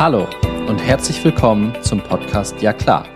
Hallo 0.00 0.26
und 0.66 0.78
herzlich 0.78 1.22
willkommen 1.26 1.74
zum 1.82 2.00
Podcast 2.00 2.62
Ja 2.62 2.72
klar. 2.72 3.06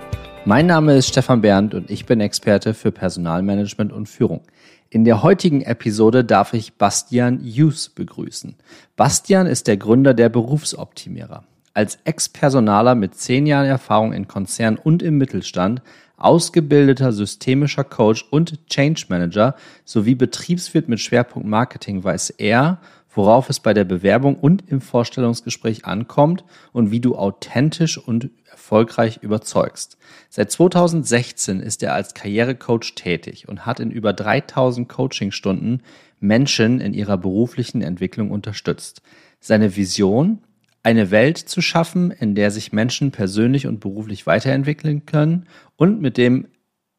Mein 0.45 0.67
Name 0.67 0.99
ist 0.99 1.09
Stefan 1.09 1.41
Berndt 1.41 1.73
und 1.73 1.91
ich 1.91 2.05
bin 2.05 2.21
Experte 2.21 2.75
für 2.75 2.93
Personalmanagement 2.93 3.91
und 3.91 4.07
Führung. 4.07 4.43
In 4.91 5.07
der 5.07 5.23
heutigen 5.23 5.63
Episode 5.63 6.27
darf 6.27 6.53
ich 6.53 6.75
Bastian 6.75 7.41
Hughes 7.41 7.89
begrüßen. 7.89 8.57
Bastian 8.97 9.47
ist 9.47 9.67
der 9.67 9.79
Gründer 9.79 10.13
der 10.13 10.29
Berufsoptimierer. 10.29 11.45
Als 11.73 11.99
Ex-Personaler 12.05 12.95
mit 12.95 13.15
zehn 13.15 13.47
Jahren 13.47 13.65
Erfahrung 13.65 14.13
in 14.13 14.29
Konzernen 14.29 14.77
und 14.77 15.03
im 15.03 15.17
Mittelstand, 15.17 15.81
ausgebildeter 16.19 17.13
systemischer 17.13 17.85
Coach 17.85 18.27
und 18.31 18.69
Change 18.69 19.07
Manager 19.09 19.55
sowie 19.87 20.17
Betriebswirt 20.17 20.91
mit 20.91 21.01
Schwerpunkt 21.01 21.49
Marketing 21.49 22.05
weiß 22.05 22.29
er, 22.29 22.79
worauf 23.15 23.49
es 23.49 23.61
bei 23.61 23.73
der 23.73 23.85
Bewerbung 23.85 24.37
und 24.37 24.65
im 24.69 24.81
Vorstellungsgespräch 24.81 25.85
ankommt 25.85 26.45
und 26.73 26.91
wie 26.91 27.01
du 27.01 27.17
authentisch 27.17 27.97
und 27.97 28.31
erfolgreich 28.51 29.19
überzeugst. 29.23 29.97
Seit 30.29 30.51
2016 30.51 31.61
ist 31.61 31.83
er 31.83 31.95
als 31.95 32.15
Karrierecoach 32.15 32.95
tätig 32.95 33.49
und 33.49 33.67
hat 33.67 33.81
in 33.81 33.91
über 33.91 34.13
3000 34.13 34.89
Coachingstunden 34.89 35.83
Menschen 36.21 36.81
in 36.81 36.95
ihrer 36.95 37.17
beruflichen 37.17 37.83
Entwicklung 37.83 38.31
unterstützt. 38.31 39.03
Seine 39.41 39.77
Vision, 39.77 40.39
eine 40.83 41.11
Welt 41.11 41.39
zu 41.39 41.61
schaffen, 41.61 42.11
in 42.11 42.35
der 42.35 42.51
sich 42.51 42.73
Menschen 42.73 43.11
persönlich 43.11 43.67
und 43.67 43.81
beruflich 43.81 44.27
weiterentwickeln 44.27 45.07
können 45.07 45.47
und 45.77 46.01
mit 46.01 46.17
dem 46.17 46.49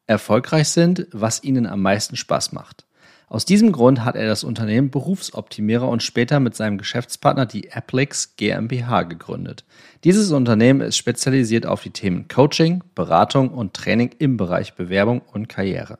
erfolgreich 0.06 0.68
sind, 0.68 1.08
was 1.12 1.42
ihnen 1.42 1.66
am 1.66 1.82
meisten 1.82 2.16
Spaß 2.16 2.52
macht. 2.52 2.85
Aus 3.28 3.44
diesem 3.44 3.72
Grund 3.72 4.04
hat 4.04 4.14
er 4.14 4.28
das 4.28 4.44
Unternehmen 4.44 4.90
Berufsoptimierer 4.90 5.88
und 5.88 6.04
später 6.04 6.38
mit 6.38 6.54
seinem 6.54 6.78
Geschäftspartner 6.78 7.44
die 7.44 7.72
Applix 7.72 8.36
GmbH 8.36 9.02
gegründet. 9.02 9.64
Dieses 10.04 10.30
Unternehmen 10.30 10.80
ist 10.80 10.96
spezialisiert 10.96 11.66
auf 11.66 11.82
die 11.82 11.90
Themen 11.90 12.28
Coaching, 12.28 12.84
Beratung 12.94 13.50
und 13.50 13.74
Training 13.74 14.10
im 14.20 14.36
Bereich 14.36 14.74
Bewerbung 14.74 15.22
und 15.32 15.48
Karriere. 15.48 15.98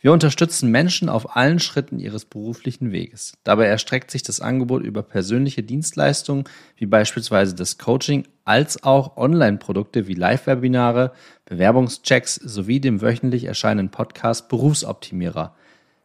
Wir 0.00 0.12
unterstützen 0.12 0.70
Menschen 0.70 1.10
auf 1.10 1.36
allen 1.36 1.60
Schritten 1.60 2.00
ihres 2.00 2.24
beruflichen 2.24 2.90
Weges. 2.90 3.34
Dabei 3.44 3.66
erstreckt 3.66 4.10
sich 4.10 4.22
das 4.22 4.40
Angebot 4.40 4.82
über 4.82 5.02
persönliche 5.02 5.62
Dienstleistungen 5.62 6.44
wie 6.76 6.86
beispielsweise 6.86 7.54
das 7.54 7.76
Coaching 7.76 8.26
als 8.44 8.82
auch 8.82 9.18
Online-Produkte 9.18 10.08
wie 10.08 10.14
Live-Webinare, 10.14 11.12
Bewerbungschecks 11.44 12.34
sowie 12.34 12.80
dem 12.80 13.02
wöchentlich 13.02 13.44
erscheinenden 13.44 13.90
Podcast 13.90 14.48
Berufsoptimierer. 14.48 15.54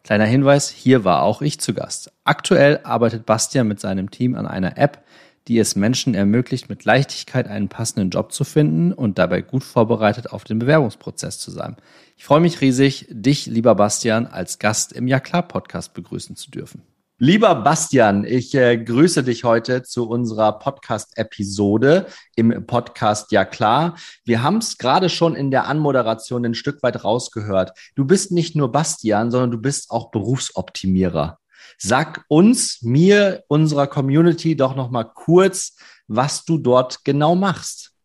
Kleiner 0.08 0.24
Hinweis, 0.24 0.70
hier 0.70 1.04
war 1.04 1.22
auch 1.22 1.42
ich 1.42 1.60
zu 1.60 1.74
Gast. 1.74 2.14
Aktuell 2.24 2.80
arbeitet 2.86 3.26
Bastian 3.26 3.68
mit 3.68 3.82
seinem 3.82 4.10
Team 4.10 4.36
an 4.36 4.48
einer 4.48 4.78
App, 4.78 5.04
die 5.50 5.60
es 5.60 5.76
Menschen 5.76 6.16
ermöglicht, 6.16 6.70
mit 6.70 6.86
Leichtigkeit 6.86 7.46
einen 7.46 7.68
passenden 7.68 8.10
Job 8.10 8.32
zu 8.32 8.46
finden 8.46 8.94
und 8.94 9.18
dabei 9.18 9.42
gut 9.42 9.66
vorbereitet 9.66 10.32
auf 10.32 10.46
den 10.46 10.60
Bewerbungsprozess 10.60 11.40
zu 11.40 11.52
sein. 11.52 11.76
Ich 12.16 12.24
freue 12.24 12.40
mich 12.40 12.62
riesig, 12.62 13.08
dich, 13.10 13.48
lieber 13.48 13.76
Bastian, 13.76 14.28
als 14.28 14.60
Gast 14.60 14.94
im 14.94 15.10
Ja 15.10 15.20
klar 15.20 15.46
Podcast 15.46 15.94
begrüßen 15.94 16.38
zu 16.38 16.52
dürfen. 16.52 16.84
Lieber 17.20 17.56
Bastian, 17.56 18.26
ich 18.26 18.54
äh, 18.54 18.78
grüße 18.78 19.24
dich 19.24 19.44
heute 19.44 19.82
zu 19.82 20.08
unserer 20.08 20.60
Podcast-Episode 20.60 22.06
im 22.36 22.68
Podcast 22.68 23.32
Ja 23.32 23.44
klar. 23.44 23.98
Wir 24.24 24.44
haben 24.44 24.58
es 24.58 24.78
gerade 24.78 25.10
schon 25.10 25.36
in 25.36 25.50
der 25.50 25.66
Anmoderation 25.66 26.46
ein 26.46 26.54
Stück 26.54 26.84
weit 26.84 27.04
rausgehört. 27.04 27.72
Du 27.96 28.06
bist 28.06 28.32
nicht 28.32 28.56
nur 28.56 28.72
Bastian, 28.72 29.32
sondern 29.32 29.50
du 29.50 29.58
bist 29.58 29.90
auch 29.90 30.12
Berufsoptimierer. 30.12 31.40
Sag 31.80 32.24
uns, 32.28 32.84
mir, 32.84 33.44
unserer 33.48 33.88
Community 33.88 34.56
doch 34.56 34.76
noch 34.76 34.92
mal 34.92 35.06
kurz, 35.06 35.76
was 36.08 36.46
du 36.46 36.60
dort 36.60 37.04
genau 37.04 37.34
machst. 37.34 37.97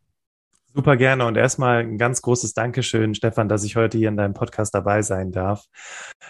Super 0.75 0.97
gerne 0.97 1.25
und 1.27 1.37
erstmal 1.37 1.81
ein 1.81 1.99
ganz 1.99 2.23
großes 2.23 2.55
Dankeschön, 2.55 3.13
Stefan, 3.13 3.47
dass 3.47 3.63
ich 3.63 3.75
heute 3.75 3.97
hier 3.99 4.09
in 4.09 4.17
deinem 4.17 4.33
Podcast 4.33 4.73
dabei 4.73 5.03
sein 5.03 5.31
darf. 5.31 5.65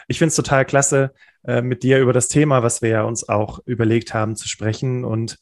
Ich 0.10 0.18
finde 0.18 0.30
es 0.30 0.36
total 0.36 0.66
klasse, 0.66 1.14
äh, 1.46 1.62
mit 1.62 1.84
dir 1.84 2.00
über 2.00 2.12
das 2.12 2.28
Thema, 2.28 2.62
was 2.62 2.82
wir 2.82 2.90
ja 2.90 3.04
uns 3.04 3.30
auch 3.30 3.60
überlegt 3.66 4.14
haben, 4.14 4.36
zu 4.36 4.50
sprechen. 4.50 5.06
Und 5.06 5.38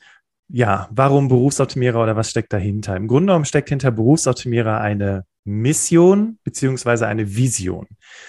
ja, 0.50 0.88
warum 0.92 1.30
Berufsoptimierer 1.30 2.03
oder 2.03 2.16
was 2.16 2.30
steckt 2.30 2.53
dahinter? 2.53 2.96
Im 2.96 3.08
Grunde 3.08 3.31
genommen 3.31 3.46
steckt 3.46 3.70
hinter 3.70 3.90
Berufsoptimierer 3.90 4.80
eine 4.80 5.26
Mission 5.46 6.38
beziehungsweise 6.44 7.08
eine 7.08 7.36
Vision. 7.36 7.88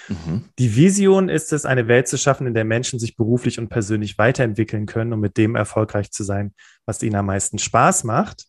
Mhm. 0.08 0.44
Die 0.58 0.74
Vision 0.74 1.28
ist 1.28 1.52
es, 1.52 1.66
eine 1.66 1.86
Welt 1.86 2.08
zu 2.08 2.16
schaffen, 2.16 2.46
in 2.46 2.54
der 2.54 2.64
Menschen 2.64 2.98
sich 2.98 3.16
beruflich 3.16 3.58
und 3.58 3.68
persönlich 3.68 4.16
weiterentwickeln 4.16 4.86
können, 4.86 5.12
um 5.12 5.20
mit 5.20 5.36
dem 5.36 5.54
erfolgreich 5.54 6.10
zu 6.10 6.24
sein, 6.24 6.54
was 6.86 7.02
ihnen 7.02 7.16
am 7.16 7.26
meisten 7.26 7.58
Spaß 7.58 8.04
macht. 8.04 8.46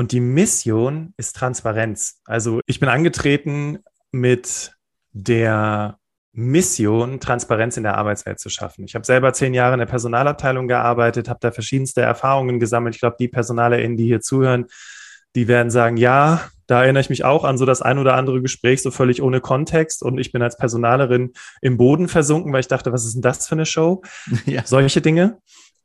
Und 0.00 0.12
die 0.12 0.20
Mission 0.20 1.12
ist 1.18 1.36
Transparenz. 1.36 2.22
Also 2.24 2.62
ich 2.64 2.80
bin 2.80 2.88
angetreten 2.88 3.80
mit 4.12 4.72
der 5.12 5.98
Mission, 6.32 7.20
Transparenz 7.20 7.76
in 7.76 7.82
der 7.82 7.98
Arbeitswelt 7.98 8.40
zu 8.40 8.48
schaffen. 8.48 8.86
Ich 8.86 8.94
habe 8.94 9.04
selber 9.04 9.34
zehn 9.34 9.52
Jahre 9.52 9.74
in 9.74 9.78
der 9.78 9.84
Personalabteilung 9.84 10.68
gearbeitet, 10.68 11.28
habe 11.28 11.40
da 11.42 11.50
verschiedenste 11.50 12.00
Erfahrungen 12.00 12.58
gesammelt. 12.58 12.94
Ich 12.94 13.02
glaube, 13.02 13.16
die 13.20 13.28
PersonalerInnen, 13.28 13.98
die 13.98 14.06
hier 14.06 14.22
zuhören, 14.22 14.68
die 15.36 15.48
werden 15.48 15.70
sagen, 15.70 15.98
ja, 15.98 16.48
da 16.66 16.82
erinnere 16.82 17.02
ich 17.02 17.10
mich 17.10 17.24
auch 17.24 17.44
an 17.44 17.58
so 17.58 17.66
das 17.66 17.82
ein 17.82 17.98
oder 17.98 18.14
andere 18.14 18.40
Gespräch, 18.40 18.80
so 18.80 18.90
völlig 18.90 19.20
ohne 19.20 19.42
Kontext. 19.42 20.02
Und 20.02 20.16
ich 20.16 20.32
bin 20.32 20.40
als 20.40 20.56
Personalerin 20.56 21.34
im 21.60 21.76
Boden 21.76 22.08
versunken, 22.08 22.54
weil 22.54 22.60
ich 22.60 22.68
dachte, 22.68 22.90
was 22.90 23.04
ist 23.04 23.16
denn 23.16 23.22
das 23.22 23.46
für 23.46 23.54
eine 23.54 23.66
Show? 23.66 24.00
Ja. 24.46 24.62
Solche 24.64 25.02
Dinge. 25.02 25.40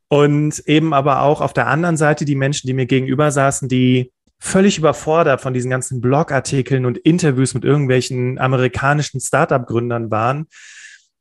Und 0.07 0.59
eben 0.67 0.93
aber 0.93 1.21
auch 1.21 1.41
auf 1.41 1.53
der 1.53 1.67
anderen 1.67 1.97
Seite 1.97 2.25
die 2.25 2.35
Menschen, 2.35 2.67
die 2.67 2.73
mir 2.73 2.85
gegenüber 2.85 3.31
saßen, 3.31 3.67
die 3.67 4.11
völlig 4.39 4.77
überfordert 4.77 5.41
von 5.41 5.53
diesen 5.53 5.71
ganzen 5.71 6.01
Blogartikeln 6.01 6.85
und 6.85 6.97
Interviews 6.99 7.53
mit 7.53 7.63
irgendwelchen 7.63 8.37
amerikanischen 8.37 9.19
Startup-Gründern 9.19 10.11
waren, 10.11 10.47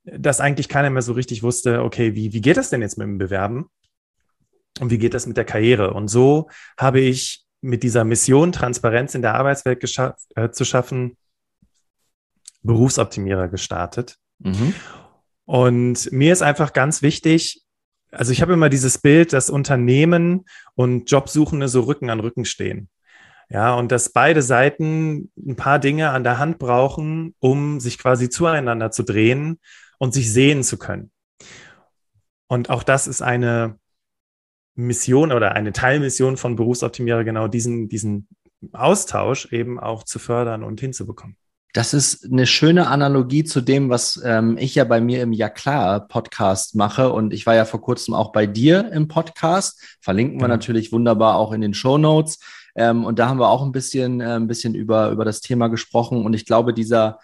dass 0.05 0.41
eigentlich 0.41 0.69
keiner 0.69 0.91
mehr 0.91 1.03
so 1.03 1.13
richtig 1.13 1.43
wusste, 1.43 1.83
okay, 1.83 2.15
wie, 2.15 2.33
wie 2.33 2.41
geht 2.41 2.57
das 2.57 2.71
denn 2.71 2.83
jetzt 2.83 2.99
mit 2.99 3.07
dem 3.07 3.19
Bewerben? 3.19 3.67
Und 4.81 4.91
wie 4.91 4.99
geht 4.99 5.15
das 5.15 5.27
mit 5.27 5.37
der 5.37 5.45
Karriere? 5.45 5.95
Und 5.95 6.09
so 6.09 6.51
habe 6.77 7.01
ich 7.01 7.45
mit 7.63 7.83
dieser 7.83 8.05
Mission, 8.05 8.53
Transparenz 8.53 9.15
in 9.15 9.23
der 9.23 9.35
Arbeitswelt 9.35 9.83
äh, 10.37 10.51
zu 10.51 10.65
schaffen, 10.65 11.17
Berufsoptimierer 12.63 13.49
gestartet. 13.49 14.17
Mhm. 14.41 14.75
Und 15.47 16.13
mir 16.13 16.33
ist 16.33 16.43
einfach 16.43 16.73
ganz 16.73 17.01
wichtig, 17.01 17.64
also 18.17 18.33
ich 18.33 18.43
habe 18.43 18.53
immer 18.53 18.69
dieses 18.69 18.99
Bild, 18.99 19.33
dass 19.33 19.51
Unternehmen 19.51 20.45
und 20.75 21.11
Jobsuchende 21.11 21.69
so 21.69 21.83
Rücken 21.83 22.11
an 22.11 22.21
Rücken 22.21 22.45
stehen. 22.45 22.89
Ja, 23.51 23.75
und 23.75 23.93
dass 23.93 24.09
beide 24.11 24.43
Seiten 24.43 25.31
ein 25.37 25.57
paar 25.57 25.79
Dinge 25.79 26.11
an 26.11 26.25
der 26.25 26.39
Hand 26.39 26.59
brauchen, 26.59 27.35
um 27.41 27.79
sich 27.79 27.99
quasi 27.99 28.31
zueinander 28.31 28.91
zu 28.91 29.03
drehen 29.03 29.61
und 29.99 30.15
sich 30.15 30.33
sehen 30.33 30.63
zu 30.63 30.79
können. 30.79 31.11
Und 32.47 32.71
auch 32.71 32.83
das 32.83 33.07
ist 33.07 33.23
eine 33.23 33.79
Mission 34.77 35.31
oder 35.33 35.53
eine 35.53 35.73
Teilmission 35.73 36.37
von 36.37 36.57
Berufsoptimierer, 36.57 37.25
genau 37.25 37.49
diesen, 37.49 37.89
diesen 37.89 38.29
Austausch 38.73 39.53
eben 39.53 39.79
auch 39.79 40.05
zu 40.05 40.19
fördern 40.19 40.65
und 40.65 40.81
hinzubekommen. 40.81 41.37
Das 41.75 41.93
ist 41.93 42.31
eine 42.31 42.47
schöne 42.47 42.87
Analogie 42.87 43.43
zu 43.43 43.61
dem, 43.61 43.91
was 43.91 44.23
ähm, 44.25 44.57
ich 44.59 44.77
ja 44.77 44.85
bei 44.85 45.01
mir 45.01 45.21
im 45.23 45.33
Ja 45.33 45.49
klar 45.49 46.07
Podcast 46.07 46.77
mache. 46.77 47.13
Und 47.13 47.35
ich 47.35 47.47
war 47.47 47.57
ja 47.57 47.65
vor 47.65 47.81
kurzem 47.81 48.15
auch 48.15 48.31
bei 48.31 48.47
dir 48.47 48.93
im 48.93 49.09
Podcast. 49.09 49.83
Verlinken 50.01 50.39
wir 50.39 50.47
mhm. 50.47 50.53
natürlich 50.53 50.93
wunderbar 50.93 51.35
auch 51.35 51.51
in 51.51 51.61
den 51.61 51.75
Show 51.75 51.99
Notes. 51.99 52.39
Ähm, 52.77 53.05
und 53.05 53.19
da 53.19 53.29
haben 53.29 53.41
wir 53.41 53.49
auch 53.49 53.65
ein 53.65 53.73
bisschen, 53.73 54.21
äh, 54.21 54.37
ein 54.37 54.47
bisschen 54.47 54.77
über, 54.77 55.11
über 55.11 55.25
das 55.25 55.41
Thema 55.41 55.67
gesprochen. 55.67 56.25
Und 56.25 56.35
ich 56.35 56.47
glaube, 56.47 56.75
dieser, 56.75 57.19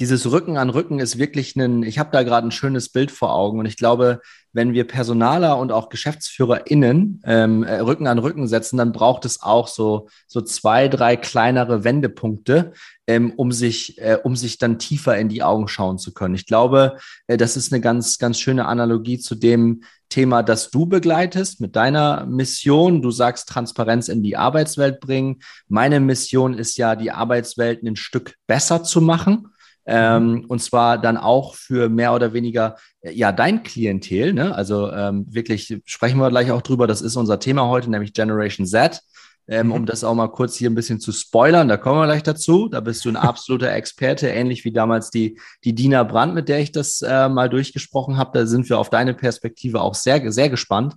dieses 0.00 0.30
Rücken 0.30 0.56
an 0.56 0.70
Rücken 0.70 0.98
ist 0.98 1.18
wirklich 1.18 1.54
ein, 1.56 1.82
ich 1.82 1.98
habe 1.98 2.10
da 2.12 2.22
gerade 2.22 2.46
ein 2.46 2.52
schönes 2.52 2.88
Bild 2.88 3.10
vor 3.10 3.32
Augen. 3.34 3.58
Und 3.58 3.66
ich 3.66 3.76
glaube, 3.76 4.20
wenn 4.52 4.74
wir 4.74 4.86
Personaler 4.86 5.58
und 5.58 5.72
auch 5.72 5.88
GeschäftsführerInnen 5.88 7.22
ähm, 7.24 7.62
äh, 7.62 7.78
Rücken 7.80 8.06
an 8.06 8.18
Rücken 8.18 8.46
setzen, 8.46 8.76
dann 8.76 8.92
braucht 8.92 9.24
es 9.24 9.42
auch 9.42 9.68
so, 9.68 10.08
so 10.26 10.40
zwei, 10.42 10.88
drei 10.88 11.16
kleinere 11.16 11.84
Wendepunkte, 11.84 12.72
ähm, 13.06 13.32
um, 13.36 13.52
sich, 13.52 13.98
äh, 13.98 14.18
um 14.22 14.36
sich 14.36 14.58
dann 14.58 14.78
tiefer 14.78 15.16
in 15.16 15.28
die 15.28 15.42
Augen 15.42 15.68
schauen 15.68 15.98
zu 15.98 16.12
können. 16.12 16.34
Ich 16.34 16.46
glaube, 16.46 16.98
äh, 17.26 17.36
das 17.36 17.56
ist 17.56 17.72
eine 17.72 17.80
ganz, 17.80 18.18
ganz 18.18 18.38
schöne 18.38 18.66
Analogie 18.66 19.18
zu 19.18 19.34
dem 19.34 19.82
Thema, 20.10 20.42
das 20.42 20.70
du 20.70 20.84
begleitest 20.84 21.62
mit 21.62 21.74
deiner 21.74 22.26
Mission. 22.26 23.00
Du 23.00 23.10
sagst 23.10 23.48
Transparenz 23.48 24.08
in 24.08 24.22
die 24.22 24.36
Arbeitswelt 24.36 25.00
bringen. 25.00 25.40
Meine 25.68 26.00
Mission 26.00 26.52
ist 26.52 26.76
ja, 26.76 26.96
die 26.96 27.10
Arbeitswelt 27.10 27.82
ein 27.82 27.96
Stück 27.96 28.34
besser 28.46 28.84
zu 28.84 29.00
machen. 29.00 29.51
Ähm, 29.84 30.32
mhm. 30.32 30.44
und 30.44 30.62
zwar 30.62 30.96
dann 30.96 31.16
auch 31.16 31.56
für 31.56 31.88
mehr 31.88 32.14
oder 32.14 32.32
weniger 32.32 32.76
äh, 33.00 33.12
ja 33.12 33.32
dein 33.32 33.62
Klientel. 33.62 34.32
Ne? 34.32 34.54
Also 34.54 34.92
ähm, 34.92 35.26
wirklich 35.28 35.80
sprechen 35.84 36.18
wir 36.18 36.30
gleich 36.30 36.52
auch 36.52 36.62
drüber. 36.62 36.86
Das 36.86 37.02
ist 37.02 37.16
unser 37.16 37.40
Thema 37.40 37.66
heute, 37.68 37.90
nämlich 37.90 38.12
Generation 38.12 38.66
Z. 38.66 39.00
Ähm, 39.48 39.66
mhm. 39.66 39.72
Um 39.72 39.86
das 39.86 40.04
auch 40.04 40.14
mal 40.14 40.28
kurz 40.28 40.54
hier 40.56 40.70
ein 40.70 40.76
bisschen 40.76 41.00
zu 41.00 41.10
spoilern, 41.10 41.66
da 41.66 41.76
kommen 41.76 41.98
wir 41.98 42.06
gleich 42.06 42.22
dazu. 42.22 42.68
Da 42.68 42.80
bist 42.80 43.04
du 43.04 43.08
ein 43.08 43.16
absoluter 43.16 43.72
Experte, 43.72 44.28
ähnlich 44.28 44.64
wie 44.64 44.72
damals 44.72 45.10
die, 45.10 45.38
die 45.64 45.74
Dina 45.74 46.04
Brandt, 46.04 46.34
mit 46.34 46.48
der 46.48 46.60
ich 46.60 46.70
das 46.70 47.02
äh, 47.02 47.28
mal 47.28 47.48
durchgesprochen 47.48 48.18
habe. 48.18 48.38
Da 48.38 48.46
sind 48.46 48.68
wir 48.68 48.78
auf 48.78 48.88
deine 48.88 49.14
Perspektive 49.14 49.80
auch 49.80 49.94
sehr, 49.94 50.30
sehr 50.30 50.48
gespannt. 50.48 50.94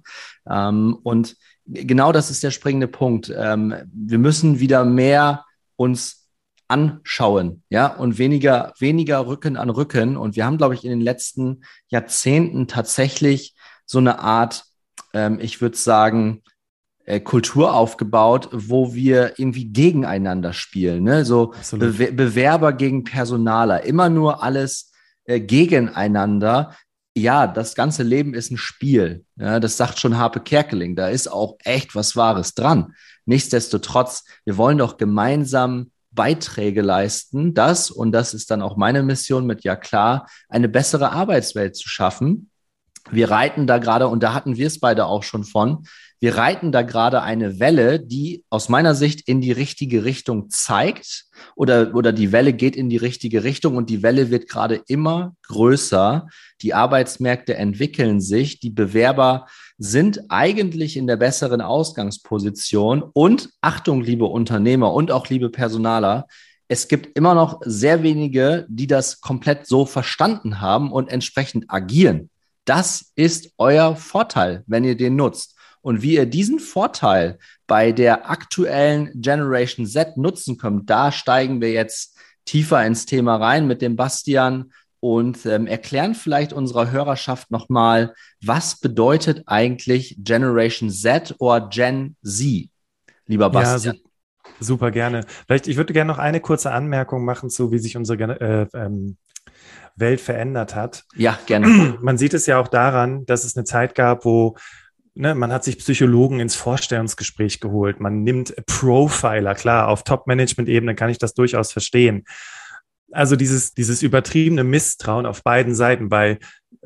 Ähm, 0.48 0.96
und 1.02 1.36
genau 1.66 2.12
das 2.12 2.30
ist 2.30 2.44
der 2.44 2.52
springende 2.52 2.88
Punkt. 2.88 3.34
Ähm, 3.36 3.74
wir 3.92 4.20
müssen 4.20 4.60
wieder 4.60 4.86
mehr 4.86 5.44
uns 5.76 6.25
anschauen, 6.68 7.64
ja, 7.70 7.88
und 7.88 8.18
weniger, 8.18 8.74
weniger 8.80 9.28
Rücken 9.28 9.58
an 9.58 9.70
Rücken. 9.70 10.18
Und 10.18 10.36
wir 10.36 10.46
haben, 10.46 10.58
glaube 10.58 10.74
ich, 10.74 10.84
in 10.84 10.90
den 10.90 11.02
letzten 11.02 11.64
Jahrzehnten 11.88 12.68
tatsächlich 12.68 13.56
so 13.86 14.00
eine 14.00 14.20
Art, 14.20 14.66
ähm, 15.14 15.40
ich 15.40 15.62
würde 15.62 15.78
sagen, 15.78 16.42
äh, 17.06 17.20
Kultur 17.20 17.74
aufgebaut, 17.76 18.50
wo 18.52 18.96
wir 18.96 19.38
irgendwie 19.38 19.72
gegeneinander 19.72 20.54
spielen, 20.54 21.04
ne? 21.04 21.24
So 21.24 21.54
Be 21.72 22.12
Bewerber 22.12 22.74
gegen 22.74 23.04
Personaler, 23.04 23.84
immer 23.84 24.10
nur 24.10 24.42
alles 24.42 24.92
äh, 25.26 25.40
gegeneinander. 25.40 26.76
Ja, 27.16 27.48
das 27.48 27.76
ganze 27.76 28.04
Leben 28.04 28.34
ist 28.34 28.52
ein 28.52 28.58
Spiel. 28.58 29.24
Ja, 29.38 29.60
das 29.60 29.78
sagt 29.78 30.00
schon 30.00 30.18
Harpe 30.18 30.40
Kerkeling. 30.40 30.96
Da 30.96 31.08
ist 31.08 31.28
auch 31.28 31.58
echt 31.64 31.96
was 31.96 32.16
Wahres 32.16 32.56
dran. 32.56 32.94
Nichtsdestotrotz, 33.26 34.26
wir 34.44 34.58
wollen 34.58 34.80
doch 34.80 34.98
gemeinsam 34.98 35.92
Beiträge 36.16 36.82
leisten, 36.82 37.54
das, 37.54 37.92
und 37.92 38.12
das 38.12 38.34
ist 38.34 38.50
dann 38.50 38.62
auch 38.62 38.78
meine 38.78 39.04
Mission 39.04 39.46
mit 39.46 39.64
Ja 39.64 39.76
klar, 39.76 40.28
eine 40.50 40.70
bessere 40.70 41.12
Arbeitswelt 41.12 41.76
zu 41.76 41.90
schaffen. 41.90 42.50
Wir 43.12 43.30
reiten 43.30 43.68
da 43.68 43.78
gerade, 43.78 44.08
und 44.08 44.24
da 44.24 44.34
hatten 44.34 44.58
wir 44.58 44.68
es 44.68 44.80
beide 44.80 45.06
auch 45.06 45.22
schon 45.22 45.44
von, 45.44 45.86
wir 46.22 46.38
reiten 46.38 46.72
da 46.72 46.82
gerade 46.82 47.22
eine 47.22 47.60
Welle, 47.60 48.00
die 48.00 48.44
aus 48.50 48.70
meiner 48.70 48.96
Sicht 48.96 49.28
in 49.28 49.42
die 49.42 49.52
richtige 49.52 50.06
Richtung 50.06 50.50
zeigt 50.50 51.26
oder, 51.56 51.94
oder 51.94 52.14
die 52.14 52.32
Welle 52.32 52.54
geht 52.54 52.76
in 52.76 52.90
die 52.90 52.98
richtige 52.98 53.44
Richtung 53.44 53.76
und 53.76 53.90
die 53.90 54.02
Welle 54.02 54.32
wird 54.32 54.50
gerade 54.50 54.82
immer 54.88 55.36
größer. 55.44 56.28
Die 56.62 56.74
Arbeitsmärkte 56.74 57.56
entwickeln 57.56 58.22
sich, 58.22 58.60
die 58.60 58.70
Bewerber 58.70 59.46
sind 59.78 60.22
eigentlich 60.30 60.96
in 60.98 61.08
der 61.08 61.18
besseren 61.18 61.62
Ausgangsposition 61.62 63.04
und 63.14 63.50
Achtung, 63.62 64.02
liebe 64.02 64.26
Unternehmer 64.26 64.94
und 64.94 65.12
auch 65.12 65.28
liebe 65.30 65.50
Personaler, 65.50 66.28
es 66.68 66.88
gibt 66.88 67.16
immer 67.18 67.36
noch 67.36 67.62
sehr 67.64 68.02
wenige, 68.02 68.66
die 68.70 68.88
das 68.88 69.22
komplett 69.22 69.68
so 69.68 69.86
verstanden 69.86 70.62
haben 70.62 70.92
und 70.92 71.10
entsprechend 71.10 71.66
agieren. 71.68 72.30
Das 72.66 73.12
ist 73.16 73.52
euer 73.58 73.96
Vorteil, 73.96 74.64
wenn 74.66 74.84
ihr 74.84 74.98
den 74.98 75.16
nutzt. 75.16 75.56
Und 75.82 76.02
wie 76.02 76.16
ihr 76.16 76.26
diesen 76.26 76.60
Vorteil 76.60 77.38
bei 77.68 77.92
der 77.92 78.28
aktuellen 78.32 79.12
Generation 79.22 79.86
Z 79.86 80.18
nutzen 80.18 80.58
könnt, 80.58 80.90
da 80.90 81.12
steigen 81.12 81.62
wir 81.62 81.72
jetzt 81.72 82.18
tiefer 82.46 82.84
ins 82.84 83.06
Thema 83.06 83.36
rein 83.36 83.68
mit 83.68 83.84
dem 83.84 83.96
Bastian 83.96 84.72
und 85.00 85.46
ähm, 85.46 85.68
erklären 85.68 86.16
vielleicht 86.16 86.54
unserer 86.54 86.92
Hörerschaft 86.92 87.52
nochmal, 87.52 88.14
was 88.44 88.80
bedeutet 88.80 89.44
eigentlich 89.46 90.16
Generation 90.20 90.90
Z 90.90 91.36
oder 91.40 91.70
Gen 91.70 92.16
Z, 92.24 92.70
lieber 93.28 93.50
Bastian? 93.50 93.96
Ja, 93.96 94.02
super 94.60 94.92
gerne. 94.92 95.26
Vielleicht, 95.46 95.68
ich 95.68 95.78
würde 95.78 95.94
gerne 95.94 96.12
noch 96.12 96.20
eine 96.20 96.40
kurze 96.40 96.72
Anmerkung 96.72 97.26
machen 97.26 97.50
zu, 97.50 97.72
wie 97.72 97.80
sich 97.80 97.98
unsere 97.98 98.40
äh, 98.40 98.68
ähm, 98.78 99.18
Welt 99.96 100.22
verändert 100.22 100.76
hat. 100.76 101.04
Ja, 101.16 101.38
gerne. 101.46 101.98
Man 102.02 102.18
sieht 102.18 102.34
es 102.34 102.46
ja 102.46 102.60
auch 102.60 102.68
daran, 102.68 103.26
dass 103.26 103.44
es 103.44 103.56
eine 103.56 103.66
Zeit 103.66 103.96
gab, 103.96 104.26
wo 104.26 104.56
ne, 105.16 105.34
man 105.34 105.52
hat 105.52 105.64
sich 105.64 105.78
Psychologen 105.80 106.40
ins 106.40 106.56
Vorstellungsgespräch 106.56 107.60
geholt, 107.60 108.00
man 108.00 108.24
nimmt 108.24 108.54
Profiler, 108.68 109.56
klar, 109.56 109.88
auf 109.88 110.04
Top-Management-Ebene 110.04 110.96
kann 110.96 111.10
ich 111.10 111.18
das 111.18 111.34
durchaus 111.34 111.72
verstehen. 111.72 112.26
Also 113.12 113.36
dieses, 113.36 113.74
dieses 113.74 114.02
übertriebene 114.02 114.64
Misstrauen 114.64 115.26
auf 115.26 115.44
beiden 115.44 115.76
Seiten, 115.76 116.12
weil 116.12 116.40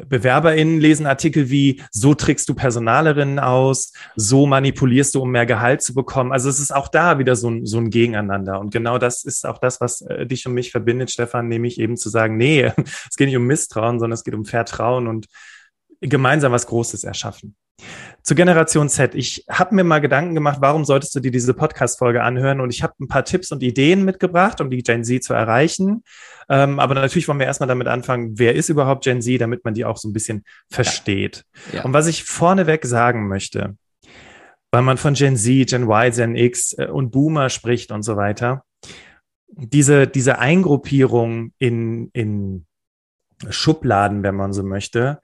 BewerberInnen 0.06 0.80
lesen 0.80 1.06
Artikel 1.06 1.50
wie, 1.50 1.81
so 1.92 2.13
trickst 2.13 2.48
du 2.50 2.56
Personalerinnen 2.56 3.39
aus, 3.39 3.94
so 4.16 4.45
manipulierst 4.45 5.16
du, 5.16 5.21
um 5.21 5.31
mehr 5.31 5.45
Gehalt 5.45 5.81
zu 5.81 5.94
bekommen. 5.94 6.31
Also 6.31 6.50
es 6.50 6.60
ist 6.60 6.74
auch 6.74 6.88
da 6.88 7.19
wieder 7.19 7.36
so 7.36 7.50
ein, 7.50 7.66
so 7.66 7.77
ein 7.77 7.89
Gegeneinander. 7.89 8.60
Und 8.60 8.71
genau 8.71 8.98
das 8.98 9.24
ist 9.24 9.45
auch 9.45 9.57
das, 9.57 9.81
was 9.81 10.01
äh, 10.01 10.25
dich 10.25 10.45
und 10.45 10.54
mich 10.54 10.71
verbindet, 10.71 11.12
Stefan, 11.12 11.48
nämlich 11.48 11.80
eben 11.80 11.98
zu 11.98 12.10
sagen, 12.10 12.38
nee, 12.38 12.63
es 13.10 13.15
geht 13.18 13.27
nicht 13.27 13.38
um 13.38 13.48
Misstrauen, 13.48 14.00
sondern 14.00 14.13
es 14.13 14.24
geht 14.24 14.36
um 14.36 14.45
Vertrauen 14.45 15.07
und 15.07 15.27
gemeinsam 16.01 16.51
was 16.51 16.68
Großes 16.68 17.04
erschaffen. 17.04 17.56
Zur 18.22 18.36
Generation 18.36 18.90
Z. 18.90 19.16
Ich 19.16 19.46
habe 19.50 19.74
mir 19.74 19.84
mal 19.84 20.00
Gedanken 20.00 20.36
gemacht, 20.36 20.60
warum 20.62 20.86
solltest 20.86 21.16
du 21.16 21.20
dir 21.20 21.31
diese 21.31 21.54
Podcast-Folge 21.54 22.22
anhören? 22.22 22.62
Und 22.62 22.70
ich 22.70 22.84
habe 22.84 22.94
ein 23.00 23.08
paar 23.08 23.26
Tipps 23.26 23.52
und 23.52 23.64
Ideen 23.64 24.06
mitgebracht, 24.06 24.62
um 24.62 24.70
die 24.70 24.84
Gen 24.84 25.04
Z 25.04 25.24
zu 25.24 25.34
erreichen. 25.34 26.04
Ähm, 26.50 26.80
aber 26.80 26.96
natürlich 26.96 27.28
wollen 27.28 27.40
wir 27.40 27.46
erstmal 27.46 27.68
damit 27.68 27.88
anfangen, 27.88 28.38
wer 28.38 28.56
ist 28.56 28.70
überhaupt 28.70 29.04
Gen 29.04 29.22
Z, 29.22 29.40
damit 29.40 29.64
man 29.66 29.74
die 29.74 29.86
auch 29.86 29.98
so 29.98 30.10
ein 30.10 30.14
bisschen 30.14 30.44
versteht. 30.70 31.46
Ja. 31.72 31.80
Ja. 31.80 31.86
Und 31.86 31.94
was 31.94 32.08
ich 32.08 32.24
vorneweg 32.24 32.86
sagen 32.86 33.28
möchte, 33.28 33.78
weil 34.72 34.82
man 34.82 34.98
von 34.98 35.14
Gen 35.14 35.38
Z, 35.38 35.70
Gen 35.70 35.84
Y, 35.84 36.12
Gen 36.12 36.36
X 36.36 36.74
äh, 36.78 36.88
und 36.88 37.12
Boomer 37.12 37.50
spricht 37.50 37.92
und 37.92 38.04
so 38.04 38.18
weiter, 38.18 38.64
diese, 39.48 40.08
diese 40.08 40.40
Eingruppierung 40.40 41.54
in, 41.58 42.10
in 42.14 42.66
Schubladen, 43.50 44.24
wenn 44.24 44.36
man 44.36 44.54
so 44.54 44.64
möchte, 44.64 45.22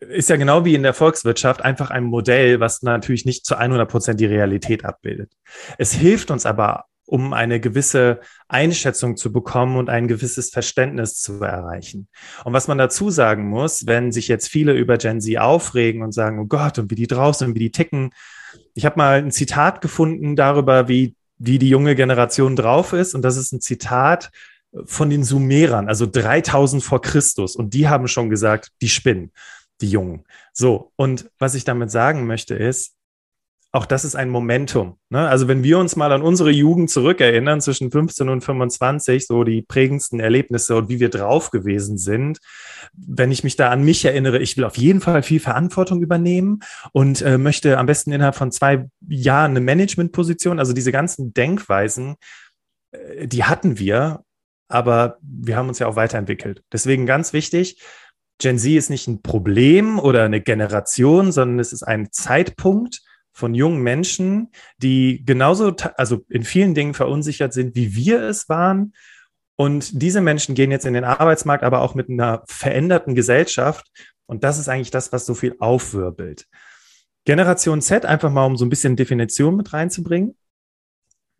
ist 0.00 0.28
ja 0.28 0.36
genau 0.36 0.64
wie 0.64 0.74
in 0.74 0.82
der 0.82 0.94
Volkswirtschaft 0.94 1.62
einfach 1.62 1.90
ein 1.90 2.04
Modell, 2.04 2.60
was 2.60 2.82
natürlich 2.82 3.24
nicht 3.24 3.46
zu 3.46 3.56
100 3.56 3.88
Prozent 3.88 4.20
die 4.20 4.26
Realität 4.26 4.84
abbildet. 4.84 5.32
Es 5.78 5.92
hilft 5.92 6.30
uns 6.30 6.46
aber, 6.46 6.84
um 7.10 7.32
eine 7.32 7.58
gewisse 7.58 8.20
Einschätzung 8.48 9.16
zu 9.16 9.32
bekommen 9.32 9.76
und 9.76 9.90
ein 9.90 10.06
gewisses 10.06 10.50
Verständnis 10.50 11.14
zu 11.16 11.42
erreichen. 11.42 12.08
Und 12.44 12.52
was 12.52 12.68
man 12.68 12.78
dazu 12.78 13.10
sagen 13.10 13.48
muss, 13.48 13.86
wenn 13.86 14.12
sich 14.12 14.28
jetzt 14.28 14.48
viele 14.48 14.74
über 14.74 14.96
Gen 14.96 15.20
Z 15.20 15.38
aufregen 15.38 16.02
und 16.02 16.12
sagen, 16.12 16.38
oh 16.38 16.46
Gott, 16.46 16.78
und 16.78 16.90
wie 16.90 16.94
die 16.94 17.08
draußen 17.08 17.48
und 17.48 17.54
wie 17.54 17.60
die 17.60 17.72
ticken. 17.72 18.10
Ich 18.74 18.84
habe 18.84 18.96
mal 18.96 19.18
ein 19.18 19.32
Zitat 19.32 19.80
gefunden 19.80 20.36
darüber, 20.36 20.86
wie, 20.88 21.16
wie 21.38 21.58
die 21.58 21.68
junge 21.68 21.96
Generation 21.96 22.54
drauf 22.54 22.92
ist. 22.92 23.14
Und 23.14 23.22
das 23.22 23.36
ist 23.36 23.52
ein 23.52 23.60
Zitat 23.60 24.30
von 24.84 25.10
den 25.10 25.24
Sumerern, 25.24 25.88
also 25.88 26.06
3000 26.06 26.82
vor 26.82 27.02
Christus. 27.02 27.56
Und 27.56 27.74
die 27.74 27.88
haben 27.88 28.06
schon 28.06 28.30
gesagt, 28.30 28.70
die 28.80 28.88
spinnen 28.88 29.32
die 29.80 29.90
Jungen. 29.90 30.24
So, 30.52 30.92
und 30.96 31.30
was 31.38 31.54
ich 31.54 31.64
damit 31.64 31.90
sagen 31.90 32.26
möchte 32.26 32.54
ist, 32.54 32.96
auch 33.72 33.86
das 33.86 34.04
ist 34.04 34.16
ein 34.16 34.30
Momentum. 34.30 34.98
Ne? 35.10 35.28
Also 35.28 35.46
wenn 35.46 35.62
wir 35.62 35.78
uns 35.78 35.94
mal 35.94 36.10
an 36.10 36.22
unsere 36.22 36.50
Jugend 36.50 36.90
zurückerinnern, 36.90 37.60
zwischen 37.60 37.92
15 37.92 38.28
und 38.28 38.42
25, 38.42 39.26
so 39.26 39.44
die 39.44 39.62
prägendsten 39.62 40.18
Erlebnisse 40.18 40.74
und 40.74 40.88
wie 40.88 40.98
wir 40.98 41.08
drauf 41.08 41.50
gewesen 41.52 41.96
sind, 41.96 42.38
wenn 42.92 43.30
ich 43.30 43.44
mich 43.44 43.54
da 43.54 43.70
an 43.70 43.84
mich 43.84 44.04
erinnere, 44.04 44.40
ich 44.40 44.56
will 44.56 44.64
auf 44.64 44.76
jeden 44.76 45.00
Fall 45.00 45.22
viel 45.22 45.38
Verantwortung 45.38 46.02
übernehmen 46.02 46.60
und 46.92 47.22
äh, 47.22 47.38
möchte 47.38 47.78
am 47.78 47.86
besten 47.86 48.10
innerhalb 48.10 48.34
von 48.34 48.50
zwei 48.50 48.88
Jahren 49.08 49.52
eine 49.52 49.60
Managementposition, 49.60 50.58
also 50.58 50.72
diese 50.72 50.90
ganzen 50.90 51.32
Denkweisen, 51.32 52.16
äh, 52.90 53.28
die 53.28 53.44
hatten 53.44 53.78
wir, 53.78 54.24
aber 54.66 55.18
wir 55.22 55.56
haben 55.56 55.68
uns 55.68 55.78
ja 55.78 55.86
auch 55.86 55.96
weiterentwickelt. 55.96 56.64
Deswegen 56.72 57.06
ganz 57.06 57.32
wichtig, 57.32 57.80
Gen 58.40 58.58
Z 58.58 58.72
ist 58.72 58.90
nicht 58.90 59.06
ein 59.06 59.22
Problem 59.22 59.98
oder 59.98 60.24
eine 60.24 60.40
Generation, 60.40 61.30
sondern 61.30 61.58
es 61.58 61.72
ist 61.72 61.82
ein 61.82 62.10
Zeitpunkt 62.10 63.02
von 63.32 63.54
jungen 63.54 63.82
Menschen, 63.82 64.50
die 64.78 65.22
genauso, 65.24 65.74
also 65.96 66.24
in 66.28 66.44
vielen 66.44 66.74
Dingen 66.74 66.94
verunsichert 66.94 67.52
sind, 67.52 67.76
wie 67.76 67.94
wir 67.94 68.22
es 68.22 68.48
waren. 68.48 68.94
Und 69.56 70.02
diese 70.02 70.22
Menschen 70.22 70.54
gehen 70.54 70.70
jetzt 70.70 70.86
in 70.86 70.94
den 70.94 71.04
Arbeitsmarkt, 71.04 71.64
aber 71.64 71.82
auch 71.82 71.94
mit 71.94 72.08
einer 72.08 72.42
veränderten 72.46 73.14
Gesellschaft. 73.14 73.86
Und 74.24 74.42
das 74.42 74.58
ist 74.58 74.68
eigentlich 74.68 74.90
das, 74.90 75.12
was 75.12 75.26
so 75.26 75.34
viel 75.34 75.56
aufwirbelt. 75.58 76.46
Generation 77.26 77.82
Z, 77.82 78.06
einfach 78.06 78.30
mal 78.30 78.46
um 78.46 78.56
so 78.56 78.64
ein 78.64 78.70
bisschen 78.70 78.96
Definition 78.96 79.56
mit 79.56 79.72
reinzubringen. 79.74 80.34